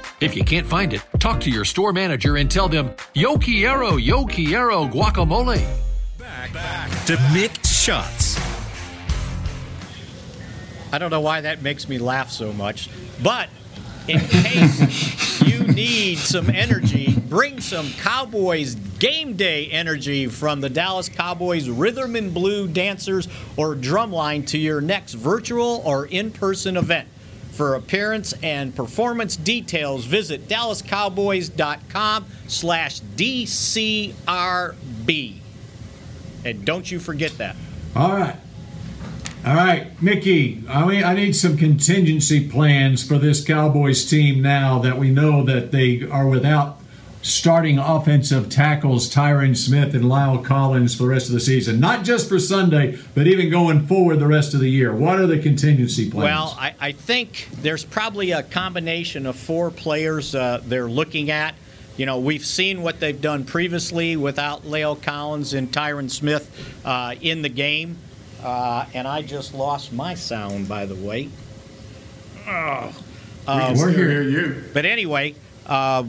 If 0.21 0.35
you 0.35 0.43
can't 0.43 0.67
find 0.67 0.93
it, 0.93 1.01
talk 1.17 1.41
to 1.41 1.49
your 1.49 1.65
store 1.65 1.91
manager 1.91 2.37
and 2.37 2.49
tell 2.49 2.69
them, 2.69 2.91
Yo 3.15 3.39
Quiero, 3.39 3.97
Yo 3.97 4.23
Quiero 4.25 4.85
guacamole. 4.85 5.67
Back, 6.19 6.53
back 6.53 6.89
to 7.05 7.15
Mick 7.33 7.65
Shots. 7.65 8.39
I 10.93 10.99
don't 10.99 11.09
know 11.09 11.21
why 11.21 11.41
that 11.41 11.63
makes 11.63 11.89
me 11.89 11.97
laugh 11.97 12.29
so 12.29 12.53
much, 12.53 12.87
but 13.23 13.49
in 14.07 14.19
case 14.29 15.41
you 15.41 15.63
need 15.63 16.19
some 16.19 16.51
energy, 16.51 17.19
bring 17.21 17.59
some 17.59 17.89
Cowboys 17.93 18.75
game 18.75 19.35
day 19.35 19.71
energy 19.71 20.27
from 20.27 20.61
the 20.61 20.69
Dallas 20.69 21.09
Cowboys 21.09 21.67
Rhythm 21.67 22.15
and 22.15 22.31
Blue 22.31 22.67
dancers 22.67 23.27
or 23.57 23.75
drumline 23.75 24.45
to 24.47 24.59
your 24.59 24.81
next 24.81 25.13
virtual 25.13 25.81
or 25.83 26.05
in-person 26.05 26.77
event. 26.77 27.07
For 27.51 27.75
appearance 27.75 28.33
and 28.41 28.75
performance 28.75 29.35
details, 29.35 30.05
visit 30.05 30.47
dallascowboys.com 30.47 32.25
slash 32.47 33.01
DCRB. 33.01 34.15
And 36.43 36.65
don't 36.65 36.89
you 36.89 36.99
forget 36.99 37.37
that. 37.37 37.55
All 37.95 38.15
right. 38.15 38.37
All 39.43 39.55
right, 39.55 39.99
Mickey, 40.01 40.63
I, 40.69 40.85
mean, 40.85 41.03
I 41.03 41.15
need 41.15 41.35
some 41.35 41.57
contingency 41.57 42.47
plans 42.47 43.03
for 43.03 43.17
this 43.17 43.43
Cowboys 43.43 44.07
team 44.07 44.39
now 44.43 44.77
that 44.79 44.99
we 44.99 45.09
know 45.09 45.43
that 45.45 45.71
they 45.71 46.03
are 46.03 46.27
without 46.27 46.80
starting 47.21 47.77
offensive 47.77 48.49
tackles 48.49 49.13
Tyron 49.13 49.55
Smith 49.55 49.93
and 49.93 50.05
La'el 50.05 50.43
Collins 50.43 50.95
for 50.95 51.03
the 51.03 51.09
rest 51.09 51.27
of 51.27 51.33
the 51.33 51.39
season. 51.39 51.79
Not 51.79 52.03
just 52.03 52.27
for 52.27 52.39
Sunday, 52.39 52.97
but 53.13 53.27
even 53.27 53.49
going 53.49 53.85
forward 53.87 54.19
the 54.19 54.27
rest 54.27 54.53
of 54.53 54.59
the 54.59 54.69
year. 54.69 54.93
What 54.93 55.19
are 55.19 55.27
the 55.27 55.39
contingency 55.39 56.09
plans? 56.09 56.25
Well, 56.25 56.57
I, 56.59 56.73
I 56.79 56.91
think 56.91 57.47
there's 57.61 57.85
probably 57.85 58.31
a 58.31 58.43
combination 58.43 59.25
of 59.25 59.35
four 59.35 59.71
players 59.71 60.33
uh, 60.33 60.61
they're 60.65 60.89
looking 60.89 61.29
at. 61.29 61.55
You 61.97 62.05
know, 62.05 62.19
we've 62.19 62.45
seen 62.45 62.81
what 62.81 62.99
they've 62.99 63.19
done 63.19 63.43
previously 63.43 64.15
without 64.15 64.63
La'el 64.63 64.99
Collins 65.01 65.53
and 65.53 65.71
Tyron 65.71 66.09
Smith 66.09 66.49
uh, 66.85 67.15
in 67.21 67.41
the 67.41 67.49
game. 67.49 67.97
Uh, 68.41 68.85
and 68.93 69.07
I 69.07 69.21
just 69.21 69.53
lost 69.53 69.93
my 69.93 70.15
sound, 70.15 70.67
by 70.67 70.85
the 70.85 70.95
way. 70.95 71.29
Oh. 72.47 72.91
Uh, 73.45 73.73
we 73.73 73.79
can 73.79 73.93
hear 73.93 74.21
you. 74.21 74.63
But 74.73 74.85
anyway, 74.85 75.35
uh, 75.67 76.05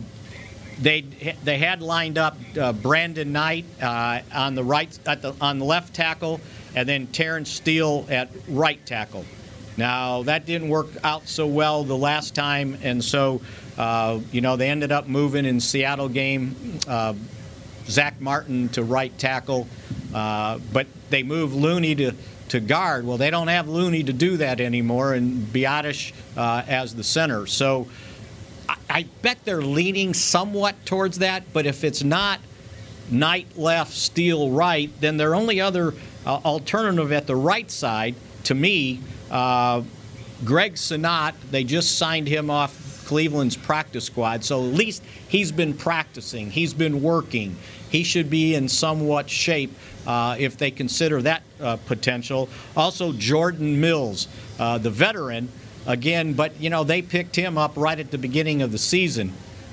they 0.81 1.03
they 1.45 1.59
had 1.59 1.83
lined 1.83 2.19
up 2.19 2.37
uh, 2.59 2.73
Brandon 2.73 3.33
Knight 3.33 3.65
uh, 3.81 4.21
on 4.35 4.55
the 4.55 4.65
right 4.65 4.99
at 5.07 5.23
the 5.23 5.35
on 5.41 5.59
the 5.59 5.65
left 5.65 5.95
tackle, 5.95 6.41
and 6.75 6.89
then 6.89 7.07
Terence 7.09 7.51
Steele 7.51 8.07
at 8.11 8.31
right 8.49 8.85
tackle. 8.87 9.25
Now 9.77 10.23
that 10.25 10.47
didn't 10.47 10.69
work 10.69 10.89
out 11.05 11.29
so 11.29 11.47
well 11.47 11.85
the 11.85 11.97
last 11.97 12.35
time, 12.35 12.79
and 12.83 13.03
so 13.03 13.41
uh, 13.79 14.21
you 14.31 14.41
know 14.41 14.57
they 14.57 14.69
ended 14.69 14.93
up 14.93 15.09
moving 15.09 15.45
in 15.45 15.61
Seattle 15.61 16.09
game. 16.09 16.79
Zack 17.89 18.21
Martin 18.21 18.69
to 18.71 18.85
right 18.85 19.17
tackle, 19.19 19.67
but 20.13 20.87
they 21.11 21.23
moved 21.23 21.55
Looney 21.55 21.95
to, 21.97 22.13
to 22.49 22.61
guard. 22.61 23.07
Well, 23.07 23.19
they 23.19 23.31
don't 23.31 23.49
have 23.49 23.69
Looney 23.69 24.03
to 24.05 24.13
do 24.13 24.39
that 24.39 24.61
anymore, 24.61 25.15
and 25.15 25.47
Biadasz 25.47 26.13
uh, 26.37 26.63
as 26.67 26.95
the 26.95 27.05
center. 27.05 27.47
So 27.47 27.87
I, 28.93 29.07
bet 29.23 29.39
they're 29.45 29.63
leaning 29.63 30.13
somewhat 30.13 30.85
towards 30.85 31.19
that. 31.21 31.53
But 31.53 31.67
if 31.67 31.83
it's 31.83 32.05
not 32.05 32.41
Knight 33.11 33.57
left, 33.57 33.93
Steele 33.93 34.51
right, 34.51 34.91
then 35.01 35.17
their 35.17 35.35
only 35.35 35.61
other 35.61 35.95
uh, 36.27 36.41
alternative 36.45 37.11
at 37.11 37.27
the 37.27 37.37
right 37.37 37.71
side, 37.71 38.15
to 38.45 38.55
me, 38.55 39.01
uh, 39.31 39.83
Greg 40.45 40.75
Senat, 40.75 41.35
they 41.51 41.65
just 41.65 41.97
signed 41.97 42.29
him 42.29 42.51
off 42.51 43.05
Cleveland's 43.07 43.57
practice 43.57 44.05
squad. 44.05 44.45
So 44.45 44.63
at 44.63 44.75
least 44.75 45.03
he's 45.29 45.53
been 45.53 45.75
practicing, 45.75 46.51
he's 46.51 46.75
been 46.75 47.03
working. 47.03 47.57
He 47.91 48.05
should 48.05 48.31
be 48.31 48.55
in 48.55 48.69
somewhat 48.69 49.29
shape 49.29 49.71
uh, 50.07 50.37
if 50.39 50.57
they 50.57 50.71
consider 50.71 51.21
that 51.23 51.43
uh, 51.61 51.77
potential. 51.77 52.49
Also, 52.75 53.13
Jordan 53.13 53.81
Mills, 53.81 54.29
uh, 54.59 54.79
the 54.79 54.91
veteran, 54.91 55.51
again, 55.87 56.35
but 56.35 56.61
you 56.61 56.71
know 56.71 56.85
they 56.85 57.03
picked 57.03 57.37
him 57.37 57.59
up 57.59 57.73
right 57.77 57.99
at 57.99 58.11
the 58.11 58.19
beginning 58.19 58.63
of 58.63 58.73
the 58.73 58.79
season. 58.79 59.33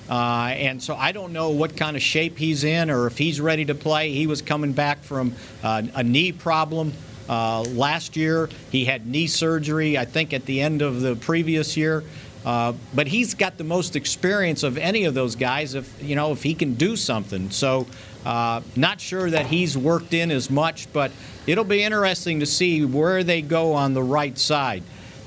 Uh, 0.10 0.53
and 0.55 0.82
so 0.82 0.95
I 0.95 1.12
don't 1.12 1.34
know 1.34 1.51
what 1.51 1.78
kind 1.78 1.95
of 1.95 2.01
shape 2.01 2.38
he's 2.38 2.64
in 2.64 2.89
or 2.89 3.05
if 3.05 3.18
he's 3.18 3.39
ready 3.39 3.66
to 3.66 3.76
play. 3.76 4.12
He 4.12 4.26
was 4.26 4.41
coming 4.41 4.74
back 4.74 5.03
from 5.03 5.36
uh, 5.62 5.84
a 5.93 6.01
knee 6.01 6.32
problem 6.32 6.93
uh, 7.30 7.62
last 7.62 8.18
year. 8.18 8.49
He 8.72 8.86
had 8.86 9.05
knee 9.05 9.28
surgery, 9.28 9.99
I 9.99 10.05
think, 10.05 10.34
at 10.34 10.45
the 10.45 10.62
end 10.62 10.82
of 10.82 11.01
the 11.01 11.16
previous 11.16 11.78
year. 11.78 12.03
Uh, 12.43 12.74
but 12.95 13.05
he's 13.07 13.36
got 13.36 13.57
the 13.57 13.64
most 13.64 13.95
experience 13.95 14.64
of 14.64 14.78
any 14.78 15.05
of 15.05 15.14
those 15.14 15.36
guys 15.36 15.76
if 15.76 16.01
you 16.01 16.16
know 16.16 16.32
if 16.32 16.41
he 16.41 16.55
can 16.55 16.74
do 16.74 16.95
something. 16.95 17.51
So 17.51 17.86
uh, 18.26 18.62
not 18.76 18.99
sure 18.99 19.30
that 19.30 19.45
he's 19.45 19.78
worked 19.78 20.14
in 20.14 20.32
as 20.32 20.49
much, 20.49 20.91
but 20.91 21.12
it'll 21.45 21.64
be 21.64 21.84
interesting 21.84 22.39
to 22.39 22.45
see 22.45 22.84
where 22.86 23.24
they 23.24 23.41
go 23.41 23.74
on 23.74 23.93
the 23.93 24.03
right 24.03 24.38
side. 24.38 24.84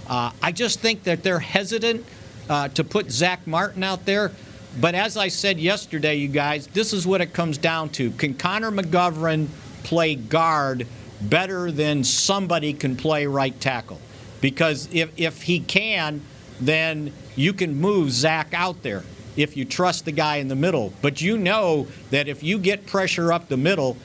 Uh, 0.09 0.33
I 0.43 0.53
just 0.53 0.81
think 0.81 1.05
that 1.05 1.23
they're 1.23 1.39
hesitant 1.39 2.05
uh, 2.49 2.69
to 2.69 2.85
put 2.85 3.11
Zack 3.11 3.47
Martin 3.47 3.83
out 3.83 4.05
there. 4.05 4.33
But 4.81 4.95
as 4.95 5.17
I 5.17 5.29
said 5.29 5.59
yesterday, 5.59 6.17
you 6.17 6.29
guys, 6.29 6.67
this 6.69 6.93
is 6.93 7.07
what 7.07 7.21
it 7.21 7.33
comes 7.33 7.59
down 7.59 7.91
to. 7.91 8.11
Can 8.13 8.35
Connor 8.35 8.71
McGovern 8.71 9.49
play 9.85 10.15
guard 10.15 10.87
better 11.21 11.71
than 11.71 12.05
somebody 12.05 12.73
can 12.73 12.97
play 12.97 13.27
right 13.27 13.59
tackle? 13.61 14.01
Because 14.41 14.89
if, 14.93 15.11
if 15.17 15.43
he 15.43 15.61
can, 15.61 16.23
then 16.61 17.13
you 17.37 17.53
can 17.53 17.75
move 17.75 18.11
Zack 18.11 18.55
out 18.55 18.83
there 18.83 19.05
if 19.37 19.57
you 19.57 19.65
trust 19.65 20.05
the 20.05 20.13
guy 20.13 20.37
in 20.37 20.49
the 20.49 20.57
middle. 20.57 20.93
But 21.03 21.21
you 21.21 21.39
know 21.39 21.87
that 22.11 22.29
if 22.29 22.43
you 22.43 22.59
get 22.59 22.87
pressure 22.87 23.33
up 23.33 23.49
the 23.49 23.57
middle, 23.57 23.97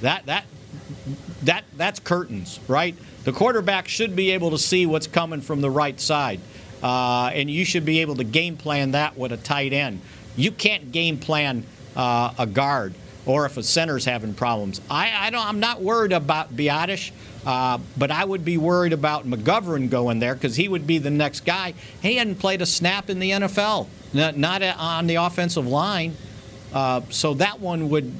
that 0.00 0.26
that 0.26 0.44
that 1.42 1.64
that's 1.76 2.00
curtains, 2.00 2.60
right? 2.68 2.94
The 3.24 3.32
quarterback 3.32 3.88
should 3.88 4.14
be 4.14 4.32
able 4.32 4.50
to 4.50 4.58
see 4.58 4.86
what's 4.86 5.06
coming 5.06 5.40
from 5.40 5.60
the 5.60 5.70
right 5.70 6.00
side, 6.00 6.40
uh, 6.82 7.30
and 7.32 7.50
you 7.50 7.64
should 7.64 7.84
be 7.84 8.00
able 8.00 8.16
to 8.16 8.24
game 8.24 8.56
plan 8.56 8.92
that 8.92 9.16
with 9.16 9.32
a 9.32 9.36
tight 9.36 9.72
end. 9.72 10.00
You 10.36 10.50
can't 10.50 10.92
game 10.92 11.18
plan 11.18 11.64
uh, 11.96 12.34
a 12.38 12.46
guard 12.46 12.94
or 13.26 13.46
if 13.46 13.56
a 13.56 13.62
center's 13.62 14.04
having 14.04 14.34
problems. 14.34 14.80
I, 14.90 15.26
I 15.26 15.30
don't. 15.30 15.46
I'm 15.46 15.60
not 15.60 15.80
worried 15.80 16.12
about 16.12 16.54
Biadasz. 16.54 17.12
Uh, 17.46 17.78
but 17.96 18.10
I 18.10 18.24
would 18.24 18.44
be 18.44 18.56
worried 18.56 18.94
about 18.94 19.26
McGovern 19.26 19.90
going 19.90 20.18
there 20.18 20.34
because 20.34 20.56
he 20.56 20.66
would 20.66 20.86
be 20.86 20.98
the 20.98 21.10
next 21.10 21.44
guy. 21.44 21.74
He 22.00 22.16
hadn't 22.16 22.36
played 22.36 22.62
a 22.62 22.66
snap 22.66 23.10
in 23.10 23.18
the 23.18 23.32
NFL, 23.32 23.86
not, 24.14 24.36
not 24.36 24.62
on 24.62 25.06
the 25.06 25.16
offensive 25.16 25.66
line. 25.66 26.16
Uh, 26.72 27.02
so 27.10 27.34
that 27.34 27.60
one 27.60 27.90
would 27.90 28.12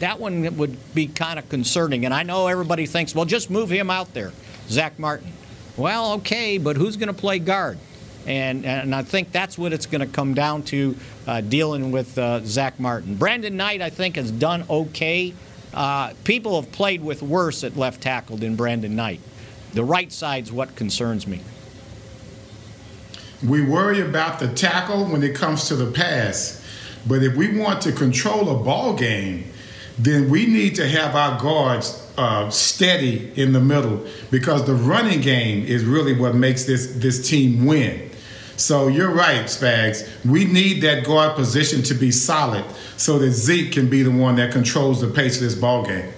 that 0.00 0.18
one 0.18 0.56
would 0.56 0.94
be 0.94 1.06
kind 1.06 1.38
of 1.38 1.48
concerning. 1.48 2.04
And 2.04 2.14
I 2.14 2.22
know 2.22 2.46
everybody 2.46 2.86
thinks, 2.86 3.14
well, 3.14 3.24
just 3.24 3.50
move 3.50 3.70
him 3.70 3.90
out 3.90 4.12
there, 4.14 4.32
Zack 4.68 4.98
Martin. 4.98 5.32
Well, 5.76 6.14
okay, 6.14 6.58
but 6.58 6.76
who's 6.76 6.96
going 6.96 7.08
to 7.08 7.18
play 7.18 7.38
guard? 7.38 7.78
And, 8.26 8.66
and 8.66 8.94
I 8.94 9.02
think 9.02 9.32
that's 9.32 9.56
what 9.56 9.72
it's 9.72 9.86
going 9.86 10.00
to 10.00 10.06
come 10.06 10.34
down 10.34 10.62
to 10.64 10.96
uh, 11.26 11.40
dealing 11.40 11.92
with 11.92 12.18
uh, 12.18 12.44
Zack 12.44 12.78
Martin. 12.78 13.14
Brandon 13.14 13.56
Knight, 13.56 13.80
I 13.80 13.90
think, 13.90 14.16
has 14.16 14.30
done 14.30 14.64
okay 14.68 15.32
uh, 15.72 16.14
people 16.24 16.60
have 16.60 16.72
played 16.72 17.02
with 17.02 17.22
worse 17.22 17.64
at 17.64 17.76
left 17.76 18.00
tackle 18.02 18.36
than 18.36 18.56
Brandon 18.56 18.94
Knight. 18.94 19.20
The 19.74 19.84
right 19.84 20.10
side's 20.10 20.50
what 20.50 20.74
concerns 20.76 21.26
me. 21.26 21.40
We 23.46 23.62
worry 23.62 24.00
about 24.00 24.40
the 24.40 24.48
tackle 24.48 25.04
when 25.06 25.22
it 25.22 25.34
comes 25.34 25.68
to 25.68 25.76
the 25.76 25.90
pass, 25.92 26.64
but 27.06 27.22
if 27.22 27.36
we 27.36 27.56
want 27.56 27.82
to 27.82 27.92
control 27.92 28.48
a 28.48 28.64
ball 28.64 28.94
game, 28.94 29.52
then 29.98 30.30
we 30.30 30.46
need 30.46 30.76
to 30.76 30.88
have 30.88 31.14
our 31.14 31.40
guards 31.40 32.04
uh, 32.16 32.50
steady 32.50 33.32
in 33.36 33.52
the 33.52 33.60
middle 33.60 34.04
because 34.30 34.66
the 34.66 34.74
running 34.74 35.20
game 35.20 35.64
is 35.64 35.84
really 35.84 36.14
what 36.14 36.34
makes 36.34 36.64
this 36.64 36.94
this 36.94 37.28
team 37.28 37.64
win. 37.64 38.10
So 38.56 38.88
you're 38.88 39.10
right, 39.10 39.44
Spags. 39.44 40.08
We 40.24 40.44
need 40.44 40.82
that 40.82 41.04
guard 41.04 41.36
position 41.36 41.82
to 41.84 41.94
be 41.94 42.10
solid 42.10 42.64
so 42.96 43.18
that 43.20 43.30
Zeke 43.30 43.72
can 43.72 43.88
be 43.88 44.02
the 44.02 44.10
one 44.10 44.34
that 44.36 44.50
controls 44.50 45.00
the 45.00 45.06
pace 45.06 45.36
of 45.36 45.42
this 45.42 45.54
ball 45.54 45.84
game. 45.84 46.12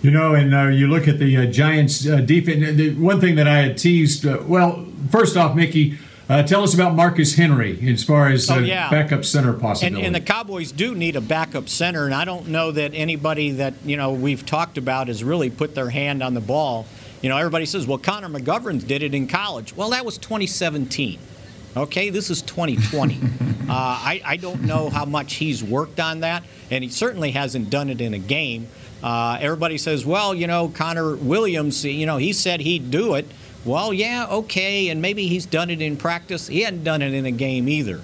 You 0.00 0.10
know, 0.10 0.34
and 0.34 0.54
uh, 0.54 0.68
you 0.68 0.88
look 0.88 1.06
at 1.06 1.18
the 1.18 1.36
uh, 1.36 1.46
Giants' 1.46 2.08
uh, 2.08 2.22
defense. 2.22 2.76
The 2.76 2.94
one 2.94 3.20
thing 3.20 3.34
that 3.36 3.46
I 3.46 3.58
had 3.58 3.76
teased. 3.76 4.26
Uh, 4.26 4.42
well, 4.46 4.86
first 5.10 5.36
off, 5.36 5.54
Mickey, 5.54 5.98
uh, 6.30 6.42
tell 6.44 6.62
us 6.62 6.74
about 6.74 6.94
Marcus 6.94 7.34
Henry 7.34 7.90
as 7.90 8.04
far 8.04 8.28
as 8.28 8.50
oh, 8.50 8.58
yeah. 8.58 8.88
backup 8.88 9.24
center 9.24 9.52
possibility. 9.52 10.06
And, 10.06 10.06
and, 10.06 10.14
the 10.14 10.20
Cowboys 10.20 10.70
do 10.70 10.94
need 10.94 11.16
a 11.16 11.20
backup 11.20 11.68
center, 11.68 12.04
and 12.04 12.14
I 12.14 12.24
don't 12.24 12.48
know 12.48 12.70
that 12.70 12.92
anybody 12.94 13.50
that 13.52 13.74
you 13.84 13.96
know 13.96 14.12
we've 14.12 14.46
talked 14.46 14.78
about 14.78 15.08
has 15.08 15.24
really 15.24 15.50
put 15.50 15.74
their 15.74 15.90
hand 15.90 16.22
on 16.22 16.34
the 16.34 16.40
ball. 16.40 16.86
You 17.20 17.28
know, 17.28 17.36
everybody 17.36 17.66
says, 17.66 17.86
"Well, 17.86 17.98
Connor 17.98 18.28
McGovern 18.28 18.86
did 18.86 19.02
it 19.02 19.12
in 19.12 19.26
college." 19.26 19.74
Well, 19.74 19.90
that 19.90 20.04
was 20.04 20.18
2017. 20.18 21.18
Okay, 21.76 22.10
this 22.10 22.30
is 22.30 22.42
2020. 22.42 23.14
uh, 23.20 23.20
I, 23.68 24.22
I 24.24 24.36
don't 24.36 24.62
know 24.62 24.88
how 24.88 25.04
much 25.04 25.34
he's 25.34 25.62
worked 25.62 26.00
on 26.00 26.20
that, 26.20 26.44
and 26.70 26.82
he 26.82 26.90
certainly 26.90 27.32
hasn't 27.32 27.70
done 27.70 27.90
it 27.90 28.00
in 28.00 28.14
a 28.14 28.18
game. 28.18 28.68
Uh, 29.02 29.38
everybody 29.40 29.78
says, 29.78 30.04
well, 30.04 30.34
you 30.34 30.46
know, 30.46 30.68
Connor 30.68 31.16
Williams, 31.16 31.84
you 31.84 32.06
know, 32.06 32.18
he 32.18 32.32
said 32.32 32.60
he'd 32.60 32.90
do 32.90 33.14
it. 33.14 33.26
Well, 33.64 33.92
yeah, 33.92 34.26
okay, 34.30 34.88
and 34.88 35.02
maybe 35.02 35.26
he's 35.26 35.44
done 35.44 35.68
it 35.68 35.82
in 35.82 35.98
practice. 35.98 36.46
He 36.46 36.62
hadn't 36.62 36.82
done 36.82 37.02
it 37.02 37.12
in 37.12 37.26
a 37.26 37.30
game 37.30 37.68
either. 37.68 38.00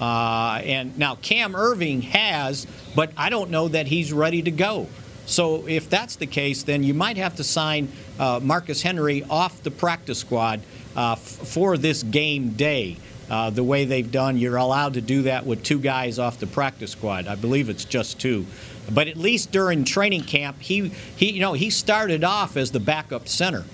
Uh, 0.00 0.60
and 0.62 0.96
now 0.98 1.16
Cam 1.16 1.54
Erving 1.54 2.02
has, 2.02 2.66
but 2.94 3.10
I 3.16 3.30
don't 3.30 3.50
know 3.50 3.68
that 3.68 3.86
he's 3.86 4.12
ready 4.12 4.42
to 4.42 4.50
go. 4.50 4.86
So 5.24 5.66
if 5.66 5.88
that's 5.88 6.16
the 6.16 6.26
case, 6.26 6.62
then 6.62 6.82
you 6.82 6.94
might 6.94 7.16
have 7.16 7.36
to 7.36 7.44
sign 7.44 7.90
uh, 8.18 8.40
Marcus 8.42 8.82
Henry 8.82 9.24
off 9.28 9.62
the 9.62 9.70
practice 9.70 10.18
squad 10.18 10.60
uh, 10.94 11.12
f- 11.12 11.18
for 11.18 11.78
this 11.78 12.02
game 12.02 12.50
day. 12.50 12.96
Uh, 13.30 13.50
the 13.50 13.64
way 13.64 13.84
they've 13.84 14.10
done, 14.10 14.38
you're 14.38 14.56
allowed 14.56 14.94
to 14.94 15.02
do 15.02 15.22
that 15.22 15.44
with 15.44 15.62
two 15.62 15.78
guys 15.78 16.18
off 16.18 16.38
the 16.38 16.46
practice 16.46 16.92
squad. 16.92 17.26
I 17.26 17.34
believe 17.34 17.68
it's 17.68 17.84
just 17.84 18.18
two. 18.20 18.46
But 18.90 19.08
at 19.08 19.18
least 19.18 19.52
during 19.52 19.84
training 19.84 20.22
camp, 20.22 20.60
he, 20.60 20.88
he 21.16 21.32
you 21.32 21.40
know 21.40 21.52
he 21.54 21.68
started 21.70 22.24
off 22.24 22.56
as 22.56 22.70
the 22.70 22.80
backup 22.80 23.28
center 23.28 23.64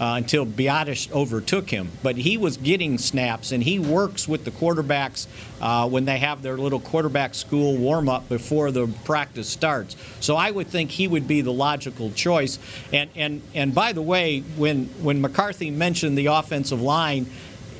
uh, 0.00 0.14
until 0.16 0.46
Biadasz 0.46 1.10
overtook 1.12 1.70
him. 1.70 1.90
But 2.02 2.16
he 2.16 2.36
was 2.36 2.56
getting 2.56 2.98
snaps, 2.98 3.52
and 3.52 3.62
he 3.62 3.78
works 3.78 4.28
with 4.28 4.44
the 4.44 4.50
quarterbacks 4.50 5.26
uh, 5.60 5.88
when 5.88 6.04
they 6.04 6.18
have 6.18 6.42
their 6.42 6.56
little 6.56 6.80
quarterback 6.80 7.34
school 7.34 7.76
warm 7.76 8.08
up 8.08 8.28
before 8.28 8.70
the 8.70 8.86
practice 9.04 9.48
starts. 9.48 9.96
So 10.20 10.36
I 10.36 10.50
would 10.50 10.68
think 10.68 10.90
he 10.90 11.08
would 11.08 11.26
be 11.26 11.40
the 11.40 11.52
logical 11.52 12.10
choice. 12.12 12.58
And 12.92 13.10
and 13.16 13.42
and 13.54 13.74
by 13.74 13.92
the 13.92 14.02
way, 14.02 14.40
when 14.56 14.86
when 15.02 15.20
McCarthy 15.20 15.70
mentioned 15.70 16.16
the 16.16 16.26
offensive 16.26 16.82
line. 16.82 17.26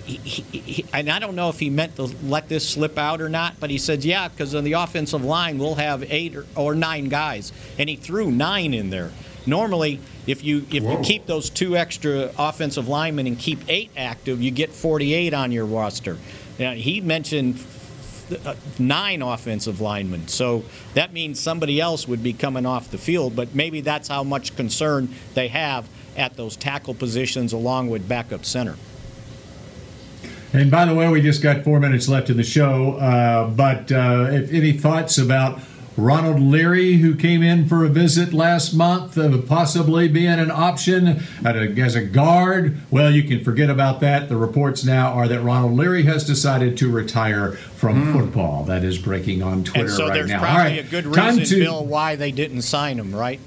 He, 0.04 0.16
he, 0.58 0.86
and 0.94 1.10
I 1.10 1.18
don't 1.18 1.36
know 1.36 1.50
if 1.50 1.58
he 1.58 1.68
meant 1.68 1.96
to 1.96 2.04
let 2.22 2.48
this 2.48 2.66
slip 2.66 2.96
out 2.96 3.20
or 3.20 3.28
not, 3.28 3.60
but 3.60 3.68
he 3.68 3.76
said, 3.76 4.06
yeah, 4.06 4.28
because 4.28 4.54
on 4.54 4.64
the 4.64 4.72
offensive 4.72 5.22
line, 5.22 5.58
we'll 5.58 5.74
have 5.74 6.02
eight 6.10 6.34
or, 6.34 6.46
or, 6.56 6.74
nine 6.74 7.10
guys. 7.10 7.52
And 7.76 7.90
he 7.90 7.96
threw 7.96 8.30
nine 8.30 8.72
in 8.72 8.88
there. 8.88 9.10
Normally, 9.48 9.98
if 10.26 10.44
you 10.44 10.66
if 10.70 10.82
Whoa. 10.82 10.92
you 10.92 10.98
keep 11.02 11.26
those 11.26 11.48
two 11.48 11.76
extra 11.76 12.30
offensive 12.38 12.86
linemen 12.86 13.26
and 13.26 13.38
keep 13.38 13.60
eight 13.68 13.90
active, 13.96 14.42
you 14.42 14.50
get 14.50 14.70
48 14.70 15.32
on 15.32 15.52
your 15.52 15.64
roster. 15.64 16.18
Now, 16.58 16.72
he 16.72 17.00
mentioned 17.00 17.58
uh, 18.44 18.54
nine 18.78 19.22
offensive 19.22 19.80
linemen, 19.80 20.28
so 20.28 20.64
that 20.94 21.14
means 21.14 21.40
somebody 21.40 21.80
else 21.80 22.06
would 22.06 22.22
be 22.22 22.34
coming 22.34 22.66
off 22.66 22.90
the 22.90 22.98
field. 22.98 23.34
But 23.34 23.54
maybe 23.54 23.80
that's 23.80 24.08
how 24.08 24.22
much 24.22 24.54
concern 24.54 25.08
they 25.32 25.48
have 25.48 25.88
at 26.16 26.36
those 26.36 26.54
tackle 26.54 26.94
positions, 26.94 27.54
along 27.54 27.88
with 27.88 28.06
backup 28.06 28.44
center. 28.44 28.76
And 30.52 30.70
by 30.70 30.84
the 30.84 30.94
way, 30.94 31.08
we 31.08 31.20
just 31.20 31.42
got 31.42 31.62
four 31.62 31.78
minutes 31.78 32.08
left 32.08 32.30
in 32.30 32.36
the 32.36 32.44
show. 32.44 32.94
Uh, 32.94 33.48
but 33.48 33.92
uh, 33.92 34.28
if 34.30 34.52
any 34.52 34.72
thoughts 34.72 35.18
about 35.18 35.60
Ronald 35.98 36.40
Leary, 36.40 36.94
who 36.94 37.16
came 37.16 37.42
in 37.42 37.68
for 37.68 37.84
a 37.84 37.88
visit 37.88 38.32
last 38.32 38.72
month, 38.72 39.18
uh, 39.18 39.36
possibly 39.42 40.06
being 40.06 40.38
an 40.38 40.50
option 40.50 41.24
a, 41.44 41.48
as 41.48 41.96
a 41.96 42.04
guard. 42.04 42.78
Well, 42.90 43.10
you 43.10 43.24
can 43.24 43.42
forget 43.42 43.68
about 43.68 43.98
that. 44.00 44.28
The 44.28 44.36
reports 44.36 44.84
now 44.84 45.12
are 45.12 45.26
that 45.26 45.40
Ronald 45.40 45.72
Leary 45.72 46.04
has 46.04 46.24
decided 46.24 46.76
to 46.78 46.90
retire 46.90 47.52
from 47.52 48.06
mm. 48.06 48.12
football. 48.12 48.64
That 48.64 48.84
is 48.84 48.96
breaking 48.96 49.42
on 49.42 49.64
Twitter 49.64 49.86
and 49.86 49.90
so 49.90 50.06
right 50.06 50.14
there's 50.14 50.30
now. 50.30 50.40
probably 50.40 50.78
a 50.78 50.84
good 50.84 51.06
reason, 51.06 51.44
to, 51.44 51.58
Bill, 51.58 51.84
why 51.84 52.14
they 52.14 52.30
didn't 52.30 52.62
sign 52.62 52.98
him, 52.98 53.12
right? 53.14 53.40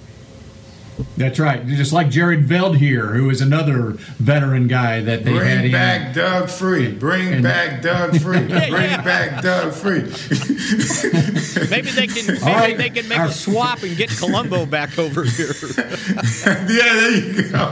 That's 1.17 1.39
right. 1.39 1.65
Just 1.65 1.93
like 1.93 2.09
Jared 2.09 2.45
Veldheer, 2.45 3.15
who 3.15 3.29
is 3.29 3.41
another 3.41 3.91
veteran 4.17 4.67
guy 4.67 5.01
that 5.01 5.23
they 5.23 5.33
Bring 5.33 5.47
had 5.47 5.55
in. 5.57 5.61
Bring 5.61 5.71
back 5.71 6.13
Doug 6.13 6.49
Free. 6.49 6.91
Bring 6.91 7.33
and, 7.33 7.43
back 7.43 7.81
Doug 7.81 8.19
Free. 8.19 8.39
Bring 8.47 8.49
yeah. 8.49 9.01
back 9.01 9.41
Doug 9.41 9.73
Free. 9.73 10.01
maybe 11.69 11.91
they 11.91 12.07
can 12.07 12.27
maybe 12.27 12.41
right. 12.43 12.77
they 12.77 12.89
can 12.89 13.07
make 13.07 13.19
Our, 13.19 13.27
a 13.27 13.31
swap 13.31 13.83
and 13.83 13.95
get 13.95 14.09
Colombo 14.09 14.65
back 14.65 14.97
over 14.99 15.23
here. 15.23 15.53
yeah, 15.77 16.65
there 16.67 17.11
you 17.11 17.49
go. 17.49 17.71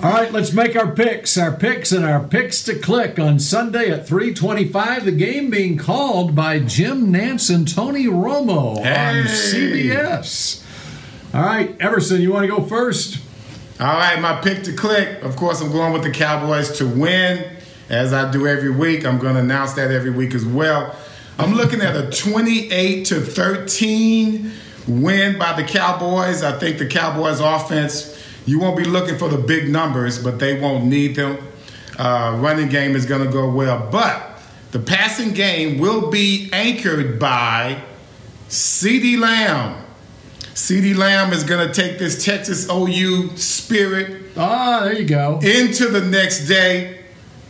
All 0.00 0.12
right, 0.12 0.32
let's 0.32 0.52
make 0.52 0.76
our 0.76 0.92
picks. 0.92 1.36
Our 1.36 1.50
picks 1.50 1.90
and 1.90 2.04
our 2.04 2.22
picks 2.22 2.62
to 2.64 2.78
click 2.78 3.18
on 3.18 3.40
Sunday 3.40 3.90
at 3.90 4.06
325. 4.06 5.04
The 5.04 5.12
game 5.12 5.50
being 5.50 5.76
called 5.76 6.36
by 6.36 6.60
Jim 6.60 7.12
Nantz 7.12 7.52
and 7.52 7.66
Tony 7.66 8.04
Romo 8.06 8.84
hey. 8.84 9.20
on 9.20 9.24
CBS. 9.26 10.64
All 11.34 11.42
right, 11.42 11.76
Everson, 11.78 12.22
you 12.22 12.32
want 12.32 12.44
to 12.44 12.48
go 12.48 12.62
first? 12.62 13.18
All 13.78 13.86
right, 13.86 14.18
my 14.18 14.40
pick 14.40 14.62
to 14.64 14.72
click. 14.72 15.22
Of 15.22 15.36
course, 15.36 15.60
I'm 15.60 15.70
going 15.70 15.92
with 15.92 16.02
the 16.02 16.10
Cowboys 16.10 16.78
to 16.78 16.88
win, 16.88 17.54
as 17.90 18.14
I 18.14 18.30
do 18.30 18.46
every 18.46 18.70
week. 18.70 19.04
I'm 19.04 19.18
going 19.18 19.34
to 19.34 19.40
announce 19.40 19.74
that 19.74 19.90
every 19.90 20.08
week 20.10 20.34
as 20.34 20.46
well. 20.46 20.96
I'm 21.38 21.52
looking 21.52 21.82
at 21.82 21.94
a 21.94 22.10
28 22.10 23.04
to 23.04 23.20
13 23.20 24.50
win 24.88 25.38
by 25.38 25.52
the 25.52 25.68
Cowboys. 25.68 26.42
I 26.42 26.58
think 26.58 26.78
the 26.78 26.86
Cowboys 26.86 27.40
offense, 27.40 28.18
you 28.46 28.58
won't 28.58 28.78
be 28.78 28.84
looking 28.84 29.18
for 29.18 29.28
the 29.28 29.36
big 29.36 29.68
numbers, 29.68 30.24
but 30.24 30.38
they 30.38 30.58
won't 30.58 30.86
need 30.86 31.14
them. 31.14 31.36
Uh, 31.98 32.38
running 32.40 32.70
game 32.70 32.96
is 32.96 33.04
going 33.04 33.22
to 33.22 33.30
go 33.30 33.50
well, 33.50 33.86
but 33.92 34.40
the 34.70 34.78
passing 34.78 35.34
game 35.34 35.78
will 35.78 36.10
be 36.10 36.48
anchored 36.54 37.18
by 37.18 37.82
CeeDee 38.48 39.18
Lamb. 39.18 39.84
CeeDee 40.58 40.96
Lamb 40.96 41.32
is 41.32 41.44
going 41.44 41.66
to 41.66 41.72
take 41.72 42.00
this 42.00 42.24
Texas 42.24 42.68
OU 42.68 43.36
spirit. 43.36 44.24
Ah, 44.36 44.80
there 44.82 45.00
you 45.00 45.06
go. 45.06 45.38
Into 45.38 45.86
the 45.86 46.00
next 46.00 46.48
day, 46.48 47.04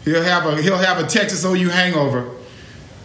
he'll 0.05 0.23
have 0.23 0.45
a 0.45 0.61
he'll 0.61 0.77
have 0.77 1.03
a 1.03 1.07
Texas 1.07 1.43
OU 1.43 1.71
hangover, 1.71 2.31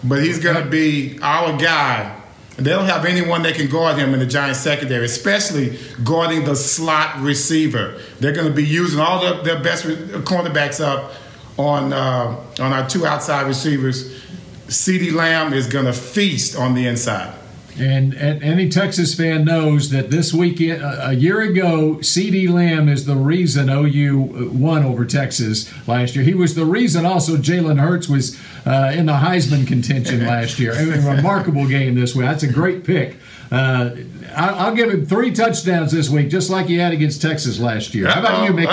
but 0.04 0.22
he's 0.22 0.40
going 0.40 0.62
to 0.62 0.70
be 0.70 1.18
our 1.22 1.58
guy. 1.58 2.22
They 2.58 2.70
don't 2.70 2.86
have 2.86 3.06
anyone 3.06 3.44
that 3.44 3.56
can 3.56 3.70
guard 3.70 3.98
him 3.98 4.14
in 4.14 4.20
the 4.20 4.26
Giants 4.26 4.60
secondary, 4.60 5.06
especially 5.06 5.80
guarding 6.04 6.44
the 6.44 6.58
slot 6.58 7.22
receiver. 7.22 7.98
They're 8.20 8.34
going 8.34 8.50
to 8.50 8.54
be 8.54 8.66
using 8.66 9.00
all 9.00 9.22
the, 9.22 9.42
their 9.42 9.64
best 9.64 9.86
cornerbacks 9.86 10.84
up 10.84 11.14
on 11.58 11.94
uh, 11.94 12.44
on 12.60 12.74
our 12.74 12.90
two 12.90 13.06
outside 13.06 13.48
receivers. 13.48 14.22
CeeDee 14.68 15.14
Lamb 15.14 15.54
is 15.54 15.66
going 15.66 15.86
to 15.86 15.94
feast 15.94 16.58
on 16.58 16.74
the 16.74 16.88
inside. 16.88 17.40
And, 17.80 18.14
and, 18.14 18.44
any 18.44 18.70
Texas 18.70 19.16
fan 19.16 19.46
knows 19.46 19.90
that 19.90 20.12
this 20.12 20.32
weekend, 20.32 20.84
a 20.84 21.14
year 21.14 21.42
ago, 21.42 21.96
CeeDee 22.02 22.50
Lamb 22.50 22.88
is 22.88 23.06
the 23.06 23.16
reason 23.16 23.70
OU 23.70 24.52
won 24.54 24.84
over 24.84 25.06
Texas 25.06 25.72
last 25.88 26.16
year. 26.16 26.24
He 26.24 26.36
was 26.36 26.54
the 26.54 26.66
reason 26.66 27.06
also 27.06 27.36
Jalen 27.38 27.80
Hurts 27.80 28.08
was 28.08 28.40
uh, 28.66 28.94
in 28.96 29.08
the 29.08 29.14
Heisman 29.14 29.66
contention 29.66 30.26
last 30.28 30.60
year. 30.60 30.74
A 30.74 31.16
remarkable 31.16 31.68
game 31.68 31.96
this 31.96 32.16
week. 32.16 32.28
That's 32.28 32.44
a 32.44 32.52
great 32.52 32.84
pick. 32.84 33.18
Uh, 33.52 33.96
I'll, 34.36 34.76
give 34.76 34.90
him 34.90 35.06
three 35.06 35.32
touchdowns 35.32 35.92
this 35.92 36.10
week, 36.10 36.30
just 36.30 36.50
like 36.50 36.68
he 36.68 36.78
had 36.78 36.92
against 36.92 37.22
Texas 37.22 37.60
last 37.60 37.94
year. 37.94 38.08
How 38.08 38.20
about 38.20 38.46
you, 38.46 38.54
Mickey? 38.54 38.72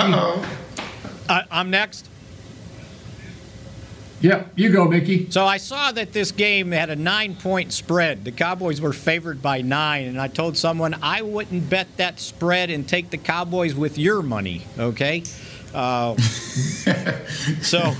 Uh, 1.29 1.43
I'm 1.51 1.69
next. 1.69 2.10
Yep, 4.21 4.51
you 4.55 4.69
go, 4.69 4.85
Mickey. 4.85 5.29
So 5.31 5.45
I 5.45 5.57
saw 5.57 5.91
that 5.91 6.13
this 6.13 6.31
game 6.31 6.71
had 6.71 6.91
a 6.91 6.95
nine 6.95 7.35
point 7.35 7.73
spread. 7.73 8.23
The 8.23 8.31
Cowboys 8.31 8.79
were 8.79 8.93
favored 8.93 9.41
by 9.41 9.61
nine, 9.61 10.05
and 10.05 10.21
I 10.21 10.27
told 10.27 10.57
someone 10.57 10.95
I 11.01 11.23
wouldn't 11.23 11.69
bet 11.69 11.87
that 11.97 12.19
spread 12.19 12.69
and 12.69 12.87
take 12.87 13.09
the 13.09 13.17
Cowboys 13.17 13.73
with 13.73 13.97
your 13.97 14.21
money, 14.21 14.61
okay? 14.77 15.23
Uh, 15.73 16.15
so, 17.61 17.95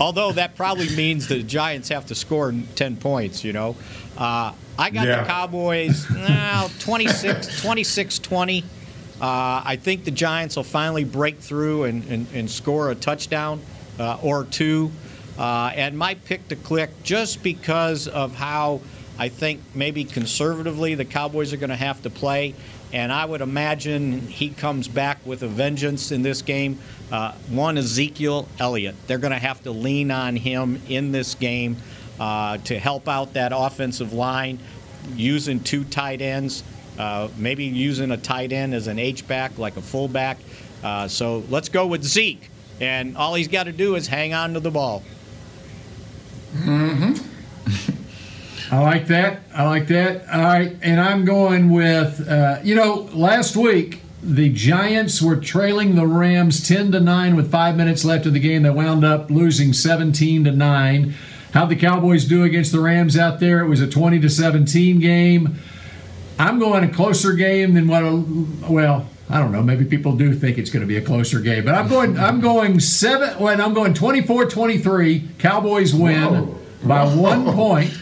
although 0.00 0.32
that 0.32 0.56
probably 0.56 0.88
means 0.96 1.26
the 1.28 1.42
Giants 1.42 1.88
have 1.90 2.06
to 2.06 2.14
score 2.14 2.54
10 2.74 2.96
points, 2.96 3.44
you 3.44 3.52
know, 3.52 3.76
uh, 4.16 4.52
I 4.78 4.90
got 4.90 5.06
yeah. 5.06 5.22
the 5.22 5.28
Cowboys 5.28 6.08
now 6.10 6.68
26 6.80 7.60
26 7.62 8.18
20. 8.20 8.64
Uh, 9.20 9.62
I 9.64 9.76
think 9.80 10.04
the 10.04 10.10
Giants 10.10 10.56
will 10.56 10.64
finally 10.64 11.04
break 11.04 11.38
through 11.38 11.84
and, 11.84 12.04
and, 12.04 12.26
and 12.32 12.50
score 12.50 12.90
a 12.90 12.94
touchdown 12.94 13.60
or 13.98 14.44
two. 14.44 14.90
Uh, 15.38 15.72
and 15.74 15.98
my 15.98 16.14
pick 16.14 16.46
to 16.48 16.56
click 16.56 16.90
just 17.02 17.42
because 17.42 18.06
of 18.06 18.34
how 18.34 18.80
I 19.18 19.28
think 19.28 19.60
maybe 19.74 20.04
conservatively 20.04 20.94
the 20.94 21.04
Cowboys 21.04 21.52
are 21.52 21.56
going 21.56 21.70
to 21.70 21.76
have 21.76 22.02
to 22.02 22.10
play. 22.10 22.54
And 22.92 23.12
I 23.12 23.24
would 23.24 23.40
imagine 23.40 24.20
he 24.20 24.50
comes 24.50 24.86
back 24.86 25.18
with 25.26 25.42
a 25.42 25.48
vengeance 25.48 26.12
in 26.12 26.22
this 26.22 26.42
game. 26.42 26.78
Uh, 27.10 27.32
one, 27.50 27.76
Ezekiel 27.76 28.48
Elliott. 28.60 28.94
They're 29.06 29.18
going 29.18 29.32
to 29.32 29.38
have 29.38 29.62
to 29.64 29.72
lean 29.72 30.12
on 30.12 30.36
him 30.36 30.80
in 30.88 31.10
this 31.10 31.34
game 31.34 31.76
uh, 32.20 32.58
to 32.58 32.78
help 32.78 33.08
out 33.08 33.32
that 33.34 33.52
offensive 33.54 34.12
line 34.12 34.60
using 35.16 35.58
two 35.60 35.82
tight 35.84 36.22
ends, 36.22 36.62
uh, 36.98 37.28
maybe 37.36 37.64
using 37.64 38.12
a 38.12 38.16
tight 38.16 38.52
end 38.52 38.74
as 38.74 38.86
an 38.86 39.00
H-back, 39.00 39.58
like 39.58 39.76
a 39.76 39.82
fullback. 39.82 40.38
Uh, 40.84 41.08
so 41.08 41.42
let's 41.50 41.68
go 41.68 41.86
with 41.88 42.04
Zeke. 42.04 42.48
And 42.80 43.16
all 43.16 43.34
he's 43.34 43.48
got 43.48 43.64
to 43.64 43.72
do 43.72 43.94
is 43.94 44.06
hang 44.06 44.34
on 44.34 44.54
to 44.54 44.60
the 44.60 44.70
ball. 44.70 45.02
Mm-hmm. 46.54 47.94
I 48.74 48.80
like 48.80 49.06
that. 49.08 49.40
I 49.54 49.64
like 49.64 49.88
that. 49.88 50.28
All 50.28 50.42
right, 50.42 50.76
and 50.82 51.00
I'm 51.00 51.24
going 51.24 51.70
with 51.70 52.26
uh, 52.28 52.58
you 52.62 52.74
know 52.74 53.08
last 53.12 53.56
week 53.56 54.00
the 54.22 54.48
Giants 54.48 55.20
were 55.20 55.36
trailing 55.36 55.96
the 55.96 56.06
Rams 56.06 56.66
10 56.66 56.92
to 56.92 57.00
9 57.00 57.36
with 57.36 57.50
5 57.50 57.76
minutes 57.76 58.06
left 58.06 58.24
of 58.24 58.32
the 58.32 58.40
game. 58.40 58.62
They 58.62 58.70
wound 58.70 59.04
up 59.04 59.30
losing 59.30 59.74
17 59.74 60.44
to 60.44 60.50
9. 60.50 61.14
How'd 61.52 61.68
the 61.68 61.76
Cowboys 61.76 62.24
do 62.24 62.42
against 62.42 62.72
the 62.72 62.80
Rams 62.80 63.18
out 63.18 63.38
there? 63.38 63.60
It 63.60 63.68
was 63.68 63.82
a 63.82 63.86
20 63.86 64.20
to 64.20 64.30
17 64.30 64.98
game. 64.98 65.58
I'm 66.38 66.58
going 66.58 66.84
a 66.84 66.88
closer 66.88 67.34
game 67.34 67.74
than 67.74 67.86
what 67.86 68.02
A, 68.02 68.24
well, 68.68 69.06
I 69.30 69.38
don't 69.38 69.52
know. 69.52 69.62
Maybe 69.62 69.84
people 69.84 70.16
do 70.16 70.34
think 70.34 70.58
it's 70.58 70.70
going 70.70 70.82
to 70.82 70.86
be 70.86 70.96
a 70.96 71.02
closer 71.02 71.40
game, 71.40 71.64
but 71.64 71.74
I'm 71.74 71.88
going. 71.88 72.18
I'm 72.18 72.40
going 72.40 72.78
seven. 72.80 73.38
When 73.38 73.60
I'm 73.60 73.72
going 73.72 73.94
24-23. 73.94 75.38
Cowboys 75.38 75.94
win 75.94 76.30
Whoa. 76.30 76.58
by 76.84 77.04
Whoa. 77.04 77.20
one 77.20 77.54
point. 77.54 77.98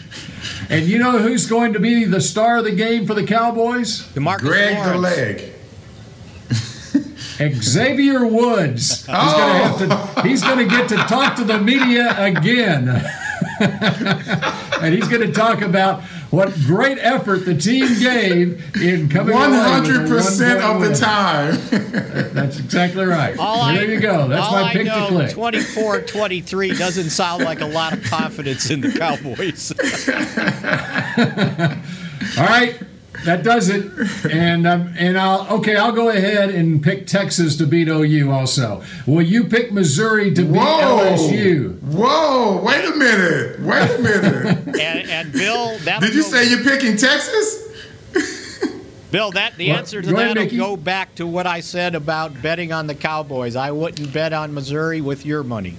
And 0.69 0.85
you 0.85 0.99
know 0.99 1.19
who's 1.19 1.47
going 1.47 1.73
to 1.73 1.79
be 1.79 2.03
the 2.05 2.19
star 2.19 2.57
of 2.57 2.65
the 2.65 2.71
game 2.71 3.05
for 3.07 3.13
the 3.13 3.25
Cowboys? 3.25 4.01
DeMarcus 4.13 4.39
Greg 4.39 4.77
Lawrence. 4.77 4.91
the 4.91 4.97
leg. 4.97 5.53
Xavier 7.63 8.25
Woods. 8.25 9.05
He's 9.05 9.09
oh. 9.09 9.37
going 9.37 9.87
to 9.89 9.95
have 9.95 10.15
to. 10.15 10.27
He's 10.27 10.41
going 10.41 10.59
to 10.59 10.65
get 10.65 10.89
to 10.89 10.97
talk 10.97 11.35
to 11.37 11.43
the 11.43 11.59
media 11.59 12.15
again, 12.21 12.89
and 13.59 14.93
he's 14.93 15.07
going 15.07 15.25
to 15.25 15.31
talk 15.31 15.61
about 15.61 16.03
what 16.33 16.51
great 16.65 16.97
effort 16.97 17.45
the 17.45 17.53
team 17.53 17.87
gave 17.99 18.75
in 18.75 19.07
coming. 19.07 19.35
One 19.35 19.53
hundred 19.53 20.09
percent 20.09 20.63
of 20.63 20.81
the 20.81 20.95
time. 20.95 21.59
That's 22.33 22.57
exactly 22.59 23.05
right. 23.05 23.37
All 23.37 23.67
there 23.67 23.81
I, 23.81 23.83
you 23.83 23.99
go. 23.99 24.27
That's 24.27 24.51
my 24.51 24.73
pick 24.73 24.87
know, 24.87 25.09
to 25.09 25.31
click. 25.31 25.55
24-23 25.55 26.77
doesn't 26.79 27.11
sound 27.11 27.43
like 27.43 27.61
a 27.61 27.67
lot 27.67 27.93
of 27.93 28.03
confidence 28.05 28.71
in 28.71 28.81
the 28.81 28.91
Cowboys. 28.91 29.71
All 32.39 32.45
right 32.45 32.79
that 33.25 33.43
does 33.43 33.69
it. 33.69 33.91
And 34.31 34.67
um, 34.67 34.93
and 34.97 35.17
I'll 35.17 35.47
okay. 35.59 35.75
I'll 35.75 35.91
go 35.91 36.09
ahead 36.09 36.49
and 36.49 36.81
pick 36.83 37.07
Texas 37.07 37.55
to 37.57 37.65
beat 37.65 37.87
OU. 37.87 38.31
Also, 38.31 38.83
will 39.05 39.21
you 39.21 39.45
pick 39.45 39.71
Missouri 39.71 40.33
to 40.33 40.43
beat 40.43 40.57
Whoa. 40.57 41.15
LSU? 41.15 41.79
Whoa! 41.81 42.61
Wait 42.61 42.85
a 42.85 42.95
minute! 42.95 43.59
Wait 43.61 43.91
a 43.91 44.01
minute! 44.01 44.67
and, 44.79 45.09
and 45.09 45.31
Bill, 45.33 45.77
did 45.99 46.13
you 46.13 46.23
say 46.23 46.49
you're 46.49 46.63
picking 46.63 46.97
Texas? 46.97 47.61
Bill, 49.11 49.29
that 49.31 49.55
the 49.57 49.69
what? 49.69 49.77
answer 49.77 50.01
to 50.01 50.11
that 50.11 50.35
will 50.35 50.57
go 50.57 50.75
back 50.75 51.13
to 51.15 51.27
what 51.27 51.45
I 51.45 51.59
said 51.59 51.93
about 51.93 52.41
betting 52.41 52.73
on 52.73 52.87
the 52.87 52.95
Cowboys. 52.95 53.55
I 53.55 53.69
wouldn't 53.69 54.11
bet 54.11 54.33
on 54.33 54.55
Missouri 54.55 55.01
with 55.01 55.23
your 55.23 55.43
money. 55.43 55.77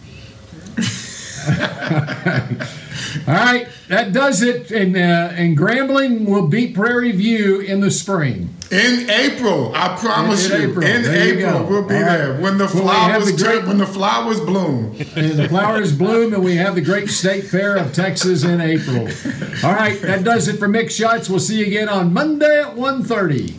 All 3.28 3.34
right, 3.34 3.68
that 3.88 4.12
does 4.12 4.42
it. 4.42 4.70
And 4.70 4.96
uh, 4.96 5.32
and 5.34 5.56
Grambling 5.56 6.26
will 6.26 6.46
beat 6.46 6.74
Prairie 6.74 7.12
View 7.12 7.60
in 7.60 7.80
the 7.80 7.90
spring. 7.90 8.54
In 8.70 9.08
April, 9.10 9.72
I 9.74 9.96
promise 9.96 10.50
in, 10.50 10.52
in 10.54 10.60
you. 10.62 10.70
April. 10.70 10.86
In 10.86 11.02
there 11.02 11.34
April, 11.34 11.60
you 11.60 11.66
we'll 11.66 11.82
be 11.88 11.94
All 11.94 12.00
there 12.00 12.32
right. 12.32 12.40
when 12.40 12.58
the 12.58 12.66
flowers 12.68 13.30
the 13.30 13.44
great, 13.44 13.64
when 13.66 13.78
the 13.78 13.86
flowers 13.86 14.40
bloom. 14.40 14.96
And 15.14 15.32
the 15.32 15.48
flowers 15.48 15.96
bloom, 15.96 16.34
and 16.34 16.42
we 16.42 16.56
have 16.56 16.74
the 16.74 16.80
great 16.80 17.08
State 17.08 17.44
Fair 17.44 17.76
of 17.76 17.92
Texas 17.92 18.42
in 18.44 18.60
April. 18.60 19.08
All 19.62 19.74
right, 19.74 20.00
that 20.02 20.24
does 20.24 20.48
it 20.48 20.58
for 20.58 20.68
Mick 20.68 20.90
Shots. 20.90 21.28
We'll 21.28 21.40
see 21.40 21.58
you 21.60 21.66
again 21.66 21.88
on 21.88 22.12
Monday 22.12 22.62
at 22.62 22.74
1.30. 22.74 23.54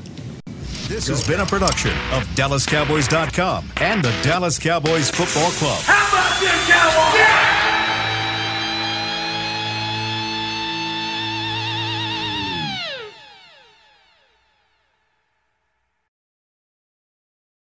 This 0.87 1.07
has 1.07 1.27
been 1.27 1.39
a 1.39 1.45
production 1.45 1.91
of 2.11 2.23
DallasCowboys.com 2.35 3.71
and 3.77 4.03
the 4.03 4.11
Dallas 4.21 4.59
Cowboys 4.59 5.09
Football 5.09 5.51
Club. 5.51 5.81
How 5.83 6.07
about 6.09 6.39
this, 6.39 6.69
Cowboys? 6.69 7.54